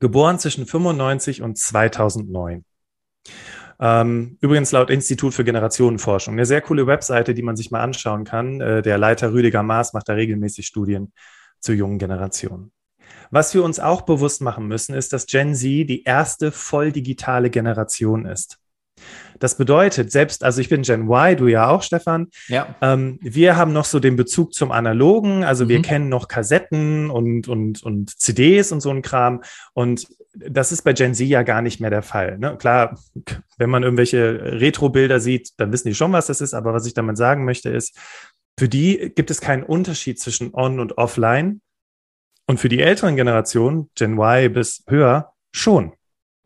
Geboren 0.01 0.39
zwischen 0.39 0.67
95 0.67 1.41
und 1.41 1.57
2009. 1.57 2.65
Ähm, 3.81 4.37
übrigens 4.41 4.73
laut 4.73 4.91
Institut 4.91 5.33
für 5.33 5.45
Generationenforschung. 5.45 6.35
Eine 6.35 6.45
sehr 6.45 6.61
coole 6.61 6.87
Webseite, 6.87 7.33
die 7.33 7.43
man 7.43 7.57
sich 7.57 7.71
mal 7.71 7.81
anschauen 7.81 8.25
kann. 8.25 8.61
Äh, 8.61 8.83
der 8.83 8.99
Leiter 8.99 9.33
Rüdiger 9.33 9.63
Maas 9.63 9.95
macht 9.95 10.09
da 10.09 10.13
regelmäßig 10.13 10.67
Studien 10.67 11.13
zur 11.61 11.75
jungen 11.75 11.99
Generation. 11.99 12.73
Was 13.31 13.55
wir 13.55 13.65
uns 13.65 13.81
auch 13.81 14.03
bewusst 14.03 14.43
machen 14.43 14.67
müssen, 14.67 14.95
ist, 14.95 15.13
dass 15.13 15.27
Gen 15.27 15.55
Z 15.55 15.89
die 15.89 16.03
erste 16.05 16.53
voll 16.53 16.93
digitale 16.93 17.49
Generation 17.49 18.27
ist. 18.27 18.59
Das 19.39 19.57
bedeutet, 19.57 20.13
selbst, 20.13 20.45
also 20.45 20.61
ich 20.61 20.69
bin 20.69 20.83
Gen 20.83 21.09
Y, 21.09 21.37
du 21.37 21.47
ja 21.47 21.69
auch, 21.69 21.83
Stefan. 21.83 22.29
Ja. 22.49 22.75
Ähm, 22.83 23.19
wir 23.23 23.57
haben 23.57 23.73
noch 23.73 23.87
so 23.87 23.99
den 23.99 24.17
Bezug 24.17 24.53
zum 24.53 24.73
Analogen, 24.73 25.45
also 25.45 25.65
mhm. 25.65 25.69
wir 25.71 25.83
kennen 25.83 26.09
noch 26.11 26.29
Kassetten 26.29 27.11
und, 27.11 27.49
und, 27.49 27.83
und 27.83 28.11
CDs 28.21 28.73
und 28.73 28.81
so 28.81 28.91
ein 28.91 29.01
Kram. 29.01 29.43
Und 29.73 30.07
das 30.33 30.73
ist 30.73 30.83
bei 30.83 30.93
Gen 30.93 31.15
Z 31.15 31.27
ja 31.27 31.43
gar 31.43 31.63
nicht 31.63 31.81
mehr 31.81 31.91
der 31.91 32.03
Fall. 32.03 32.39
Ne? 32.39 32.57
Klar, 32.57 32.99
wenn 33.59 33.71
man 33.71 33.83
irgendwelche 33.83 34.61
Retro-Bilder 34.61 35.21
sieht, 35.21 35.53
dann 35.59 35.73
wissen 35.73 35.89
die 35.89 35.95
schon, 35.95 36.13
was 36.13 36.27
das 36.27 36.41
ist. 36.41 36.55
Aber 36.55 36.73
was 36.73 36.87
ich 36.87 36.95
damit 36.95 37.17
sagen 37.17 37.45
möchte, 37.45 37.71
ist, 37.71 37.99
für 38.59 38.69
die 38.69 39.13
gibt 39.15 39.31
es 39.31 39.41
keinen 39.41 39.63
Unterschied 39.63 40.21
zwischen 40.21 40.55
On 40.55 40.81
und 40.81 40.99
Offline. 40.99 41.61
Und 42.47 42.59
für 42.59 42.69
die 42.69 42.81
älteren 42.81 43.17
Generationen, 43.17 43.91
Gen 43.95 44.19
Y 44.19 44.53
bis 44.53 44.85
höher, 44.89 45.33
schon. 45.53 45.93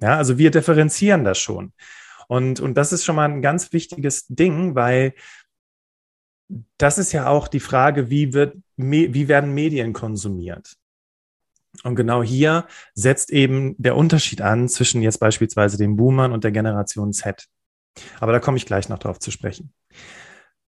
Ja, 0.00 0.16
also 0.16 0.38
wir 0.38 0.50
differenzieren 0.50 1.24
das 1.24 1.38
schon. 1.38 1.72
Und, 2.28 2.60
und 2.60 2.74
das 2.74 2.92
ist 2.92 3.04
schon 3.04 3.16
mal 3.16 3.30
ein 3.30 3.42
ganz 3.42 3.72
wichtiges 3.72 4.26
Ding, 4.28 4.74
weil 4.74 5.14
das 6.78 6.98
ist 6.98 7.12
ja 7.12 7.26
auch 7.26 7.48
die 7.48 7.60
Frage, 7.60 8.10
wie 8.10 8.32
wird 8.32 8.56
wie 8.76 9.28
werden 9.28 9.54
Medien 9.54 9.92
konsumiert? 9.92 10.76
Und 11.82 11.96
genau 11.96 12.22
hier 12.22 12.66
setzt 12.94 13.30
eben 13.30 13.74
der 13.78 13.96
Unterschied 13.96 14.40
an 14.40 14.68
zwischen 14.68 15.02
jetzt 15.02 15.18
beispielsweise 15.18 15.76
den 15.76 15.96
Boomern 15.96 16.32
und 16.32 16.44
der 16.44 16.52
Generation 16.52 17.12
Z. 17.12 17.46
Aber 18.20 18.32
da 18.32 18.40
komme 18.40 18.56
ich 18.56 18.66
gleich 18.66 18.88
noch 18.88 18.98
drauf 18.98 19.18
zu 19.18 19.30
sprechen. 19.30 19.72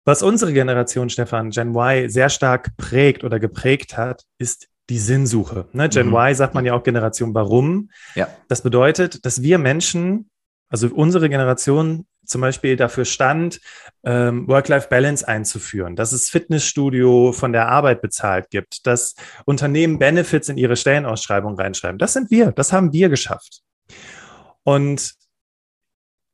Was 0.04 0.22
unsere 0.22 0.52
Generation, 0.52 1.08
Stefan, 1.08 1.50
Gen 1.50 1.74
Y, 1.74 2.10
sehr 2.10 2.28
stark 2.28 2.76
prägt 2.76 3.24
oder 3.24 3.40
geprägt 3.40 3.96
hat, 3.96 4.24
ist 4.38 4.68
die 4.90 4.98
Sinnsuche. 4.98 5.66
Ne? 5.72 5.88
Gen 5.88 6.08
mhm. 6.08 6.14
Y 6.14 6.34
sagt 6.34 6.54
man 6.54 6.66
ja 6.66 6.74
auch 6.74 6.82
Generation 6.82 7.34
Warum. 7.34 7.90
Ja. 8.14 8.28
Das 8.48 8.62
bedeutet, 8.62 9.24
dass 9.24 9.42
wir 9.42 9.58
Menschen, 9.58 10.28
also 10.74 10.88
unsere 10.88 11.28
Generation 11.28 12.04
zum 12.26 12.40
Beispiel 12.40 12.74
dafür 12.74 13.04
stand, 13.04 13.60
ähm, 14.02 14.48
Work-Life-Balance 14.48 15.28
einzuführen, 15.28 15.94
dass 15.94 16.10
es 16.10 16.30
Fitnessstudio 16.30 17.30
von 17.30 17.52
der 17.52 17.68
Arbeit 17.68 18.02
bezahlt 18.02 18.50
gibt, 18.50 18.84
dass 18.88 19.14
Unternehmen 19.44 20.00
Benefits 20.00 20.48
in 20.48 20.56
ihre 20.56 20.74
Stellenausschreibung 20.74 21.54
reinschreiben. 21.54 21.98
Das 21.98 22.12
sind 22.12 22.32
wir, 22.32 22.50
das 22.50 22.72
haben 22.72 22.92
wir 22.92 23.08
geschafft. 23.08 23.60
Und 24.64 25.14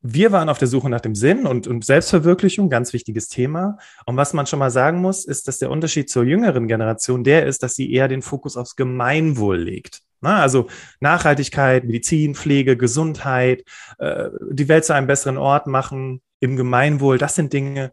wir 0.03 0.33
waren 0.33 0.49
auf 0.49 0.59
der 0.59 0.69
Suche 0.69 0.89
nach 0.89 1.01
dem 1.01 1.15
Sinn 1.15 1.47
und, 1.47 1.67
und 1.67 1.85
Selbstverwirklichung, 1.85 2.71
ganz 2.71 2.93
wichtiges 2.93 3.29
Thema. 3.29 3.77
Und 4.07 4.17
was 4.17 4.33
man 4.33 4.47
schon 4.47 4.59
mal 4.59 4.71
sagen 4.71 5.01
muss, 5.01 5.25
ist, 5.25 5.47
dass 5.47 5.59
der 5.59 5.71
Unterschied 5.71 6.09
zur 6.09 6.25
jüngeren 6.25 6.69
Generation 6.69 7.23
der 7.23 7.47
ist, 7.47 7.63
dass 7.63 7.75
sie 7.75 7.93
eher 7.93 8.09
den 8.09 8.23
Fokus 8.23 8.57
aufs 8.57 8.77
Gemeinwohl 8.77 9.59
legt. 9.59 10.01
Na, 10.23 10.41
also 10.41 10.69
Nachhaltigkeit, 11.01 11.85
Medizin, 11.85 12.35
Pflege, 12.35 12.77
Gesundheit, 12.77 13.65
äh, 13.99 14.29
die 14.51 14.69
Welt 14.69 14.85
zu 14.85 14.95
einem 14.95 15.07
besseren 15.07 15.39
Ort 15.39 15.67
machen, 15.67 16.21
im 16.41 16.57
Gemeinwohl, 16.57 17.19
das 17.19 17.35
sind 17.35 17.53
Dinge, 17.53 17.93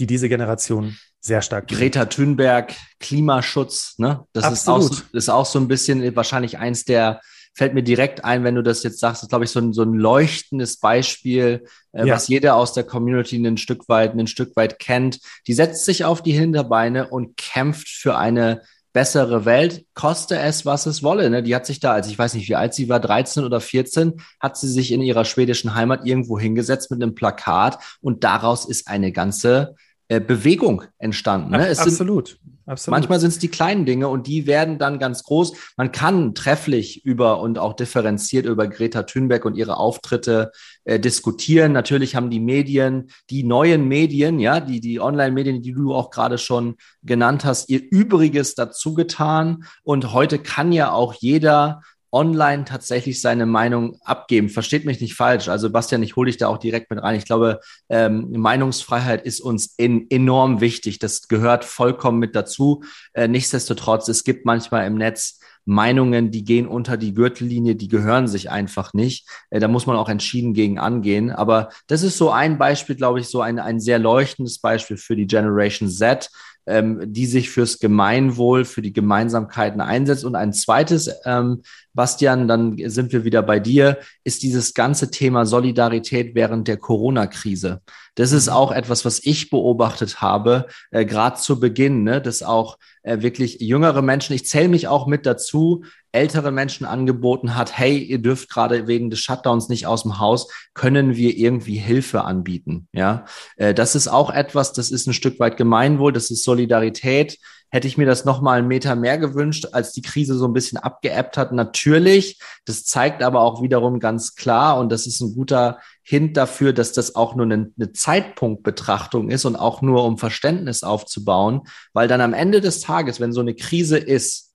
die 0.00 0.06
diese 0.06 0.28
Generation 0.28 0.96
sehr 1.20 1.40
stark. 1.40 1.68
Greta 1.68 2.04
Thunberg, 2.04 2.74
Klimaschutz, 3.00 3.94
ne? 3.98 4.24
Das 4.32 4.52
ist 4.52 4.68
auch, 4.68 4.90
ist 5.12 5.28
auch 5.28 5.46
so 5.46 5.58
ein 5.58 5.68
bisschen 5.68 6.14
wahrscheinlich 6.14 6.58
eins 6.58 6.84
der 6.84 7.20
fällt 7.54 7.72
mir 7.72 7.82
direkt 7.82 8.24
ein, 8.24 8.44
wenn 8.44 8.56
du 8.56 8.62
das 8.62 8.82
jetzt 8.82 8.98
sagst, 8.98 9.22
das 9.22 9.24
ist, 9.24 9.28
glaube 9.28 9.44
ich, 9.44 9.50
so 9.50 9.60
ein, 9.60 9.72
so 9.72 9.82
ein 9.82 9.94
leuchtendes 9.94 10.78
Beispiel, 10.78 11.64
äh, 11.92 12.06
ja. 12.06 12.14
was 12.14 12.28
jeder 12.28 12.56
aus 12.56 12.72
der 12.72 12.84
Community 12.84 13.36
ein 13.36 13.56
Stück 13.56 13.88
weit, 13.88 14.14
ein 14.14 14.26
Stück 14.26 14.56
weit 14.56 14.78
kennt. 14.78 15.20
Die 15.46 15.54
setzt 15.54 15.84
sich 15.84 16.04
auf 16.04 16.22
die 16.22 16.32
Hinterbeine 16.32 17.08
und 17.08 17.36
kämpft 17.36 17.88
für 17.88 18.18
eine 18.18 18.62
bessere 18.92 19.44
Welt, 19.44 19.84
koste 19.94 20.38
es, 20.38 20.64
was 20.64 20.86
es 20.86 21.02
wolle. 21.02 21.28
Ne? 21.28 21.42
Die 21.42 21.54
hat 21.54 21.66
sich 21.66 21.80
da, 21.80 21.92
als 21.92 22.08
ich 22.08 22.18
weiß 22.18 22.34
nicht, 22.34 22.48
wie 22.48 22.54
alt 22.54 22.74
sie 22.74 22.88
war, 22.88 23.00
13 23.00 23.44
oder 23.44 23.60
14, 23.60 24.22
hat 24.40 24.56
sie 24.56 24.68
sich 24.68 24.92
in 24.92 25.02
ihrer 25.02 25.24
schwedischen 25.24 25.74
Heimat 25.74 26.06
irgendwo 26.06 26.38
hingesetzt 26.38 26.90
mit 26.90 27.02
einem 27.02 27.14
Plakat 27.14 27.78
und 28.00 28.24
daraus 28.24 28.64
ist 28.64 28.86
eine 28.88 29.10
ganze 29.10 29.74
äh, 30.08 30.20
Bewegung 30.20 30.84
entstanden. 30.98 31.50
Ne? 31.50 31.66
Es 31.66 31.80
absolut. 31.80 32.28
Sind, 32.28 32.53
absolut. 32.66 32.98
Manchmal 32.98 33.20
sind 33.20 33.30
es 33.30 33.38
die 33.38 33.48
kleinen 33.48 33.86
Dinge 33.86 34.08
und 34.08 34.26
die 34.26 34.46
werden 34.46 34.78
dann 34.78 34.98
ganz 34.98 35.22
groß. 35.24 35.52
Man 35.76 35.92
kann 35.92 36.34
trefflich 36.34 37.04
über 37.04 37.40
und 37.40 37.58
auch 37.58 37.74
differenziert 37.74 38.46
über 38.46 38.68
Greta 38.68 39.04
Thunberg 39.04 39.44
und 39.44 39.56
ihre 39.56 39.76
Auftritte 39.76 40.52
äh, 40.84 41.00
diskutieren. 41.00 41.72
Natürlich 41.72 42.16
haben 42.16 42.30
die 42.30 42.40
Medien, 42.40 43.10
die 43.30 43.44
neuen 43.44 43.88
Medien, 43.88 44.38
ja, 44.38 44.60
die, 44.60 44.80
die 44.80 45.00
Online-Medien, 45.00 45.62
die 45.62 45.72
du 45.72 45.94
auch 45.94 46.10
gerade 46.10 46.38
schon 46.38 46.76
genannt 47.02 47.44
hast, 47.44 47.68
ihr 47.68 47.80
Übriges 47.90 48.54
dazu 48.54 48.94
getan. 48.94 49.64
Und 49.82 50.12
heute 50.12 50.38
kann 50.38 50.72
ja 50.72 50.92
auch 50.92 51.14
jeder 51.14 51.80
online 52.14 52.64
tatsächlich 52.64 53.20
seine 53.20 53.44
Meinung 53.44 53.98
abgeben. 54.04 54.48
Versteht 54.48 54.84
mich 54.84 55.00
nicht 55.00 55.14
falsch. 55.14 55.48
Also 55.48 55.68
Bastian, 55.70 56.02
ich 56.02 56.14
hole 56.14 56.30
dich 56.30 56.38
da 56.38 56.46
auch 56.46 56.58
direkt 56.58 56.88
mit 56.90 57.02
rein. 57.02 57.16
Ich 57.16 57.24
glaube, 57.24 57.60
ähm, 57.88 58.30
Meinungsfreiheit 58.30 59.26
ist 59.26 59.40
uns 59.40 59.74
in, 59.76 60.06
enorm 60.10 60.60
wichtig. 60.60 61.00
Das 61.00 61.26
gehört 61.26 61.64
vollkommen 61.64 62.20
mit 62.20 62.36
dazu. 62.36 62.84
Äh, 63.14 63.26
nichtsdestotrotz, 63.26 64.06
es 64.08 64.22
gibt 64.22 64.46
manchmal 64.46 64.86
im 64.86 64.94
Netz 64.94 65.40
Meinungen, 65.66 66.30
die 66.30 66.44
gehen 66.44 66.68
unter 66.68 66.96
die 66.96 67.14
Gürtellinie, 67.14 67.74
die 67.74 67.88
gehören 67.88 68.28
sich 68.28 68.50
einfach 68.50 68.92
nicht. 68.92 69.28
Äh, 69.50 69.60
da 69.60 69.68
muss 69.68 69.86
man 69.86 69.96
auch 69.96 70.08
entschieden 70.08 70.54
gegen 70.54 70.78
angehen. 70.78 71.30
Aber 71.30 71.70
das 71.88 72.02
ist 72.02 72.16
so 72.16 72.30
ein 72.30 72.58
Beispiel, 72.58 72.96
glaube 72.96 73.20
ich, 73.20 73.28
so 73.28 73.40
ein, 73.40 73.58
ein 73.58 73.80
sehr 73.80 73.98
leuchtendes 73.98 74.60
Beispiel 74.60 74.96
für 74.96 75.16
die 75.16 75.26
Generation 75.26 75.88
Z, 75.88 76.30
ähm, 76.66 77.12
die 77.12 77.26
sich 77.26 77.50
fürs 77.50 77.78
Gemeinwohl, 77.78 78.64
für 78.64 78.82
die 78.82 78.92
Gemeinsamkeiten 78.92 79.80
einsetzt. 79.80 80.24
Und 80.24 80.34
ein 80.34 80.52
zweites, 80.52 81.10
ähm, 81.24 81.62
Bastian, 81.92 82.48
dann 82.48 82.76
sind 82.86 83.12
wir 83.12 83.24
wieder 83.24 83.42
bei 83.42 83.60
dir, 83.60 83.98
ist 84.24 84.42
dieses 84.42 84.74
ganze 84.74 85.10
Thema 85.10 85.46
Solidarität 85.46 86.34
während 86.34 86.66
der 86.68 86.76
Corona-Krise. 86.76 87.80
Das 88.14 88.32
ist 88.32 88.48
auch 88.48 88.70
etwas, 88.72 89.04
was 89.04 89.20
ich 89.24 89.50
beobachtet 89.50 90.20
habe, 90.20 90.66
äh, 90.90 91.04
gerade 91.04 91.40
zu 91.40 91.58
Beginn, 91.58 92.04
ne, 92.04 92.20
dass 92.20 92.42
auch 92.42 92.78
äh, 93.02 93.20
wirklich 93.22 93.60
jüngere 93.60 94.02
Menschen, 94.02 94.34
ich 94.34 94.46
zähle 94.46 94.68
mich 94.68 94.88
auch 94.88 95.06
mit 95.06 95.26
dazu, 95.26 95.84
ältere 96.12 96.52
Menschen 96.52 96.86
angeboten 96.86 97.56
hat, 97.56 97.76
hey, 97.76 97.98
ihr 97.98 98.18
dürft 98.18 98.48
gerade 98.48 98.86
wegen 98.86 99.10
des 99.10 99.18
Shutdowns 99.18 99.68
nicht 99.68 99.86
aus 99.86 100.02
dem 100.02 100.20
Haus, 100.20 100.48
können 100.72 101.16
wir 101.16 101.36
irgendwie 101.36 101.76
Hilfe 101.76 102.22
anbieten? 102.22 102.88
Ja, 102.92 103.24
äh, 103.56 103.74
das 103.74 103.94
ist 103.94 104.08
auch 104.08 104.30
etwas, 104.30 104.72
das 104.72 104.90
ist 104.90 105.06
ein 105.06 105.14
Stück 105.14 105.40
weit 105.40 105.56
Gemeinwohl, 105.56 106.12
das 106.12 106.30
ist 106.30 106.44
Solidarität. 106.44 107.38
Hätte 107.70 107.88
ich 107.88 107.98
mir 107.98 108.06
das 108.06 108.24
noch 108.24 108.40
mal 108.40 108.58
einen 108.58 108.68
Meter 108.68 108.94
mehr 108.94 109.18
gewünscht, 109.18 109.68
als 109.72 109.92
die 109.92 110.02
Krise 110.02 110.36
so 110.36 110.46
ein 110.46 110.52
bisschen 110.52 110.78
abgeebbt 110.78 111.36
hat? 111.36 111.52
Natürlich. 111.52 112.38
Das 112.64 112.84
zeigt 112.84 113.22
aber 113.22 113.40
auch 113.40 113.62
wiederum 113.62 113.98
ganz 113.98 114.36
klar, 114.36 114.78
und 114.78 114.90
das 114.90 115.06
ist 115.06 115.20
ein 115.20 115.34
guter 115.34 115.78
Hint 116.02 116.36
dafür, 116.36 116.72
dass 116.72 116.92
das 116.92 117.16
auch 117.16 117.34
nur 117.34 117.46
eine, 117.46 117.72
eine 117.76 117.92
Zeitpunktbetrachtung 117.92 119.30
ist 119.30 119.44
und 119.44 119.56
auch 119.56 119.82
nur 119.82 120.04
um 120.04 120.18
Verständnis 120.18 120.82
aufzubauen, 120.82 121.62
weil 121.92 122.08
dann 122.08 122.20
am 122.20 122.34
Ende 122.34 122.60
des 122.60 122.80
Tages, 122.80 123.20
wenn 123.20 123.32
so 123.32 123.40
eine 123.40 123.54
Krise 123.54 123.98
ist, 123.98 124.52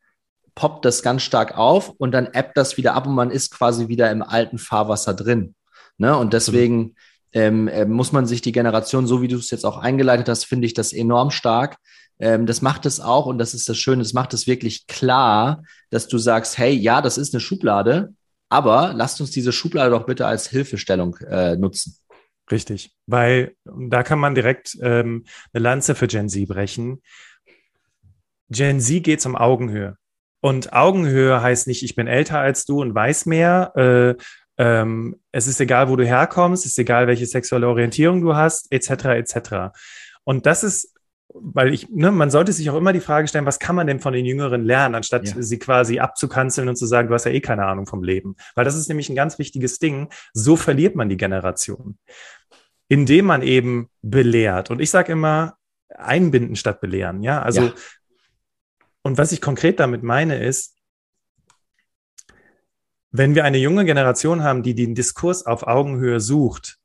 poppt 0.56 0.86
das 0.86 1.04
ganz 1.04 1.22
stark 1.22 1.58
auf 1.58 1.90
und 1.90 2.12
dann 2.12 2.28
ebbt 2.34 2.58
das 2.58 2.78
wieder 2.78 2.94
ab 2.94 3.08
und 3.08 3.16
man 3.16 3.32
ist 3.32 3.52
quasi 3.52 3.88
wieder 3.88 4.12
im 4.12 4.22
alten 4.22 4.58
Fahrwasser 4.58 5.14
drin. 5.14 5.56
Ne? 5.98 6.18
Und 6.18 6.34
deswegen 6.34 6.96
ähm, 7.32 7.68
äh, 7.68 7.86
muss 7.86 8.12
man 8.12 8.26
sich 8.26 8.42
die 8.42 8.52
Generation, 8.52 9.08
so 9.08 9.22
wie 9.22 9.28
du 9.28 9.38
es 9.38 9.52
jetzt 9.52 9.66
auch 9.66 9.78
eingeleitet 9.78 10.28
hast, 10.30 10.46
finde 10.46 10.66
ich 10.66 10.74
das 10.74 10.94
enorm 10.94 11.32
stark. 11.32 11.78
Ähm, 12.20 12.46
das 12.46 12.62
macht 12.62 12.86
es 12.86 13.00
auch, 13.00 13.26
und 13.26 13.38
das 13.38 13.54
ist 13.54 13.70
das 13.70 13.78
Schöne, 13.78 14.04
das 14.04 14.14
macht 14.14 14.34
es 14.34 14.48
wirklich 14.48 14.88
klar, 14.88 15.64
dass 15.90 16.08
du 16.08 16.18
sagst, 16.18 16.58
hey, 16.58 16.74
ja, 16.74 17.02
das 17.02 17.18
ist 17.18 17.34
eine 17.34 17.42
Schublade, 17.42 18.14
aber 18.50 18.94
lasst 18.94 19.22
uns 19.22 19.32
diese 19.32 19.52
Schublade 19.52 19.92
doch 19.92 20.06
bitte 20.06 20.28
als 20.28 20.48
Hilfestellung 20.50 21.16
äh, 21.30 21.56
nutzen. 21.56 21.96
Richtig, 22.52 22.96
weil 23.06 23.56
da 23.64 24.04
kann 24.04 24.20
man 24.20 24.36
direkt 24.36 24.78
ähm, 24.82 25.26
eine 25.54 25.64
Lanze 25.64 25.96
für 25.96 26.08
Gen 26.08 26.30
Z 26.30 26.48
brechen. 26.48 27.02
Gen 28.50 28.82
Z 28.82 29.04
geht 29.04 29.24
um 29.26 29.36
Augenhöhe. 29.36 29.98
Und 30.42 30.74
Augenhöhe 30.74 31.42
heißt 31.42 31.68
nicht, 31.68 31.84
ich 31.84 31.96
bin 31.96 32.08
älter 32.08 32.40
als 32.40 32.66
du 32.66 32.82
und 32.82 32.96
weiß 32.96 33.28
mehr. 33.28 33.74
Äh, 33.76 34.24
ähm, 34.58 35.20
es 35.32 35.48
ist 35.48 35.62
egal, 35.62 35.90
wo 35.90 35.96
du 35.96 36.06
herkommst, 36.06 36.66
es 36.66 36.72
ist 36.72 36.80
egal, 36.80 37.08
welche 37.08 37.26
sexuelle 37.26 37.68
Orientierung 37.68 38.22
du 38.22 38.36
hast, 38.36 38.72
etc. 38.72 39.06
etc. 39.06 39.78
Und 40.24 40.46
das 40.46 40.64
ist, 40.64 40.96
weil 41.34 41.74
ich, 41.74 41.90
ne, 41.90 42.12
man 42.12 42.32
sollte 42.32 42.52
sich 42.52 42.70
auch 42.70 42.76
immer 42.76 42.94
die 42.94 43.00
Frage 43.00 43.28
stellen, 43.28 43.46
was 43.46 43.60
kann 43.60 43.76
man 43.76 43.88
denn 43.88 44.00
von 44.00 44.14
den 44.14 44.26
Jüngeren 44.26 44.64
lernen, 44.64 44.96
anstatt 44.96 45.28
ja. 45.28 45.42
sie 45.42 45.60
quasi 45.60 46.00
abzukanzeln 46.00 46.68
und 46.70 46.76
zu 46.76 46.86
sagen, 46.86 47.08
du 47.08 47.14
hast 47.14 47.26
ja 47.26 47.32
eh 47.32 47.42
keine 47.42 47.66
Ahnung 47.66 47.86
vom 47.86 48.04
Leben. 48.04 48.36
Weil 48.56 48.66
das 48.66 48.76
ist 48.76 48.88
nämlich 48.88 49.10
ein 49.10 49.16
ganz 49.16 49.38
wichtiges 49.40 49.80
Ding. 49.80 50.10
So 50.34 50.56
verliert 50.56 50.96
man 50.96 51.10
die 51.10 51.18
Generation. 51.18 51.98
Indem 52.88 53.26
man 53.26 53.44
eben 53.44 53.90
belehrt. 54.02 54.72
Und 54.72 54.82
ich 54.82 54.90
sage 54.90 55.12
immer, 55.12 55.58
einbinden 55.96 56.56
statt 56.56 56.82
belehren. 56.82 57.22
Ja, 57.22 57.42
also 57.42 57.62
ja. 57.62 57.74
Und 59.02 59.18
was 59.18 59.32
ich 59.32 59.42
konkret 59.42 59.80
damit 59.80 60.04
meine, 60.04 60.44
ist, 60.44 60.76
wenn 63.12 63.36
wir 63.36 63.44
eine 63.44 63.58
junge 63.58 63.86
Generation 63.86 64.44
haben, 64.44 64.62
die 64.62 64.76
den 64.76 64.94
Diskurs 64.94 65.46
auf 65.46 65.64
Augenhöhe 65.66 66.20
sucht, 66.20 66.79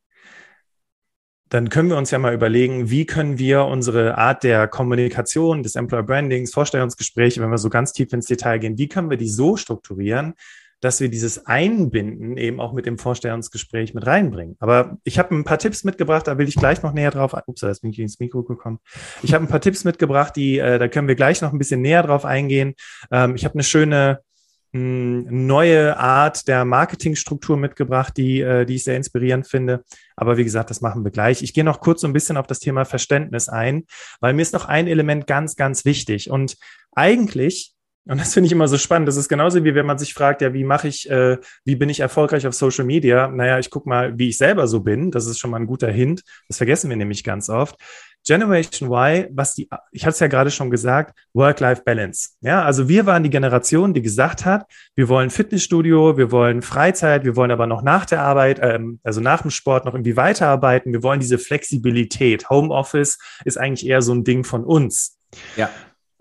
dann 1.55 1.69
können 1.69 1.89
wir 1.89 1.97
uns 1.97 2.11
ja 2.11 2.19
mal 2.19 2.35
überlegen, 2.35 2.91
wie 2.91 3.07
können 3.07 3.39
wir 3.39 3.67
unsere 3.67 4.19
Art 4.19 4.43
der 4.43 4.67
Kommunikation, 4.67 5.63
des 5.63 5.77
Employer 5.77 6.03
Brandings, 6.03 6.53
Vorstellungsgespräche, 6.53 7.41
wenn 7.41 7.49
wir 7.49 7.59
so 7.59 7.71
ganz 7.71 7.93
tief 7.93 8.13
ins 8.13 8.27
Detail 8.27 8.59
gehen, 8.59 8.77
wie 8.77 8.89
können 8.89 9.09
wir 9.09 9.17
die 9.17 9.29
so 9.29 9.57
strukturieren, 9.57 10.35
dass 10.81 11.01
wir 11.01 11.09
dieses 11.09 11.47
Einbinden 11.47 12.37
eben 12.39 12.59
auch 12.59 12.73
mit 12.73 12.87
dem 12.87 12.99
Vorstellungsgespräch 12.99 13.95
mit 13.95 14.05
reinbringen. 14.05 14.57
Aber 14.59 14.99
ich 15.05 15.17
habe 15.21 15.33
ein 15.33 15.45
paar 15.45 15.61
Tipps 15.61 15.85
mitgebracht, 15.85 16.27
da 16.27 16.39
will 16.39 16.49
ich 16.49 16.57
gleich 16.57 16.83
noch 16.83 16.93
näher 16.93 17.13
drauf. 17.13 17.37
Ups, 17.47 17.61
da 17.61 17.73
bin 17.81 17.93
ich 17.93 18.01
ins 18.01 18.19
Mikro 18.19 18.43
gekommen. 18.43 18.81
Ich 19.23 19.33
habe 19.33 19.45
ein 19.45 19.49
paar 19.49 19.61
Tipps 19.61 19.85
mitgebracht, 19.85 20.35
die, 20.35 20.59
äh, 20.59 20.81
da 20.81 20.89
können 20.89 21.07
wir 21.07 21.15
gleich 21.15 21.41
noch 21.41 21.53
ein 21.53 21.59
bisschen 21.59 21.83
näher 21.83 22.03
drauf 22.03 22.25
eingehen. 22.25 22.75
Ähm, 23.13 23.37
ich 23.37 23.45
habe 23.45 23.55
eine 23.55 23.63
schöne 23.63 24.19
neue 24.77 25.97
Art 25.97 26.49
der 26.49 26.65
Marketingstruktur 26.65 27.57
mitgebracht, 27.57 28.17
die, 28.17 28.41
äh, 28.41 28.65
die 28.65 28.75
ich 28.75 28.85
sehr 28.85 28.97
inspirierend 28.97 29.47
finde. 29.47 29.85
Aber 30.17 30.37
wie 30.37 30.45
gesagt, 30.45 30.71
das 30.71 30.81
machen 30.81 31.05
wir 31.05 31.13
gleich. 31.13 31.43
Ich 31.43 31.55
gehe 31.55 31.63
noch 31.63 31.81
kurz 31.81 32.01
so 32.01 32.09
ein 32.09 32.13
bisschen 32.13 32.37
auf 32.37 32.49
das 32.49 32.59
Thema 32.59 32.85
Verständnis 32.85 33.49
ein, 33.49 33.85
weil 34.21 34.35
mir 34.35 34.43
ist 34.43 34.53
noch 34.53 34.65
ein 34.65 34.89
Element 34.89 35.29
ganz, 35.29 35.55
ganz 35.55 35.85
wichtig. 35.85 36.29
Und 36.29 36.57
eigentlich 36.93 37.75
und 38.07 38.21
das 38.21 38.35
finde 38.35 38.49
ich 38.49 38.53
immer 38.53 38.69
so 38.69 38.77
spannend. 38.77 39.09
Das 39.09 39.17
ist 39.17 39.31
genauso 39.31 39.65
wie 39.65 39.75
wenn 39.75 39.87
man 39.87 39.99
sich 39.99 40.13
fragt, 40.13 40.43
ja, 40.43 40.53
wie 40.53 40.65
mache 40.65 40.89
ich, 40.89 41.09
äh, 41.09 41.39
wie 41.65 41.75
bin 41.75 41.89
ich 41.89 42.01
erfolgreich 42.01 42.47
auf 42.47 42.53
Social 42.53 42.85
Media? 42.85 43.29
Naja, 43.29 43.59
ich 43.59 43.71
gucke 43.71 43.89
mal, 43.89 44.19
wie 44.19 44.29
ich 44.29 44.37
selber 44.37 44.67
so 44.67 44.81
bin. 44.81 45.11
Das 45.11 45.27
ist 45.27 45.39
schon 45.39 45.51
mal 45.51 45.59
ein 45.59 45.67
guter 45.67 45.91
Hint. 45.91 46.23
Das 46.49 46.59
vergessen 46.59 46.91
wir 46.91 46.99
nämlich 46.99 47.25
ganz 47.25 47.49
oft. 47.49 47.77
Generation 48.25 48.91
Y, 48.91 49.29
was 49.33 49.55
die, 49.55 49.69
ich 49.93 50.05
hatte 50.05 50.15
es 50.15 50.21
ja 50.21 50.27
gerade 50.29 50.51
schon 50.51 50.71
gesagt, 50.71 51.19
Work-Life-Balance. 51.35 52.31
Ja, 52.41 52.65
also 52.65 52.89
wir 52.89 53.07
waren 53.07 53.23
die 53.23 53.31
Generation, 53.31 53.93
die 53.93 54.03
gesagt 54.03 54.45
hat, 54.45 54.67
wir 54.95 55.09
wollen 55.09 55.31
Fitnessstudio, 55.31 56.17
wir 56.17 56.33
wollen 56.33 56.63
Freizeit, 56.63 57.25
wir 57.25 57.37
wollen 57.37 57.51
aber 57.51 57.67
noch 57.67 57.83
nach 57.83 58.07
der 58.07 58.23
Arbeit, 58.23 58.61
ähm, 58.63 58.99
also 59.03 59.21
nach 59.21 59.43
dem 59.43 59.51
Sport 59.51 59.85
noch 59.85 59.95
irgendwie 59.95 60.17
weiterarbeiten. 60.17 60.93
Wir 60.93 61.03
wollen 61.03 61.21
diese 61.21 61.39
Flexibilität. 61.39 62.49
Homeoffice 62.49 63.19
ist 63.45 63.59
eigentlich 63.59 63.87
eher 63.87 64.03
so 64.03 64.15
ein 64.15 64.25
Ding 64.25 64.45
von 64.45 64.65
uns. 64.65 65.19
Ja. 65.57 65.69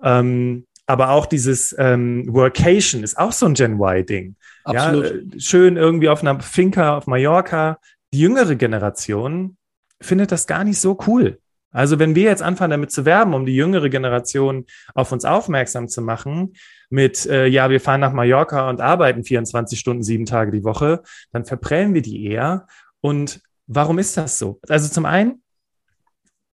Ähm, 0.03 0.65
aber 0.85 1.11
auch 1.11 1.25
dieses 1.25 1.73
ähm, 1.79 2.25
Workation 2.27 3.03
ist 3.03 3.17
auch 3.17 3.31
so 3.31 3.45
ein 3.45 3.53
Gen 3.53 3.79
Y-Ding. 3.79 4.35
Absolut. 4.65 5.05
Ja, 5.05 5.11
äh, 5.11 5.39
schön 5.39 5.77
irgendwie 5.77 6.09
auf 6.09 6.21
einer 6.21 6.39
Finca 6.41 6.97
auf 6.97 7.07
Mallorca. 7.07 7.79
Die 8.13 8.19
jüngere 8.19 8.55
Generation 8.55 9.57
findet 10.01 10.31
das 10.31 10.47
gar 10.47 10.65
nicht 10.65 10.79
so 10.79 10.97
cool. 11.07 11.39
Also 11.73 11.99
wenn 11.99 12.15
wir 12.15 12.23
jetzt 12.23 12.41
anfangen, 12.41 12.71
damit 12.71 12.91
zu 12.91 13.03
werben, 13.03 13.33
um 13.33 13.45
die 13.45 13.55
jüngere 13.55 13.89
Generation 13.89 14.65
auf 14.93 15.11
uns 15.11 15.25
aufmerksam 15.25 15.89
zu 15.89 16.01
machen, 16.01 16.53
mit, 16.89 17.25
äh, 17.25 17.47
ja, 17.47 17.69
wir 17.69 17.81
fahren 17.81 18.01
nach 18.01 18.13
Mallorca 18.13 18.69
und 18.69 18.79
arbeiten 18.79 19.23
24 19.23 19.79
Stunden, 19.79 20.03
sieben 20.03 20.25
Tage 20.25 20.51
die 20.51 20.63
Woche, 20.63 21.01
dann 21.31 21.43
verprellen 21.43 21.93
wir 21.93 22.03
die 22.03 22.25
eher. 22.27 22.67
Und 23.01 23.41
warum 23.67 23.99
ist 23.99 24.15
das 24.15 24.37
so? 24.37 24.59
Also 24.69 24.87
zum 24.89 25.05
einen, 25.05 25.41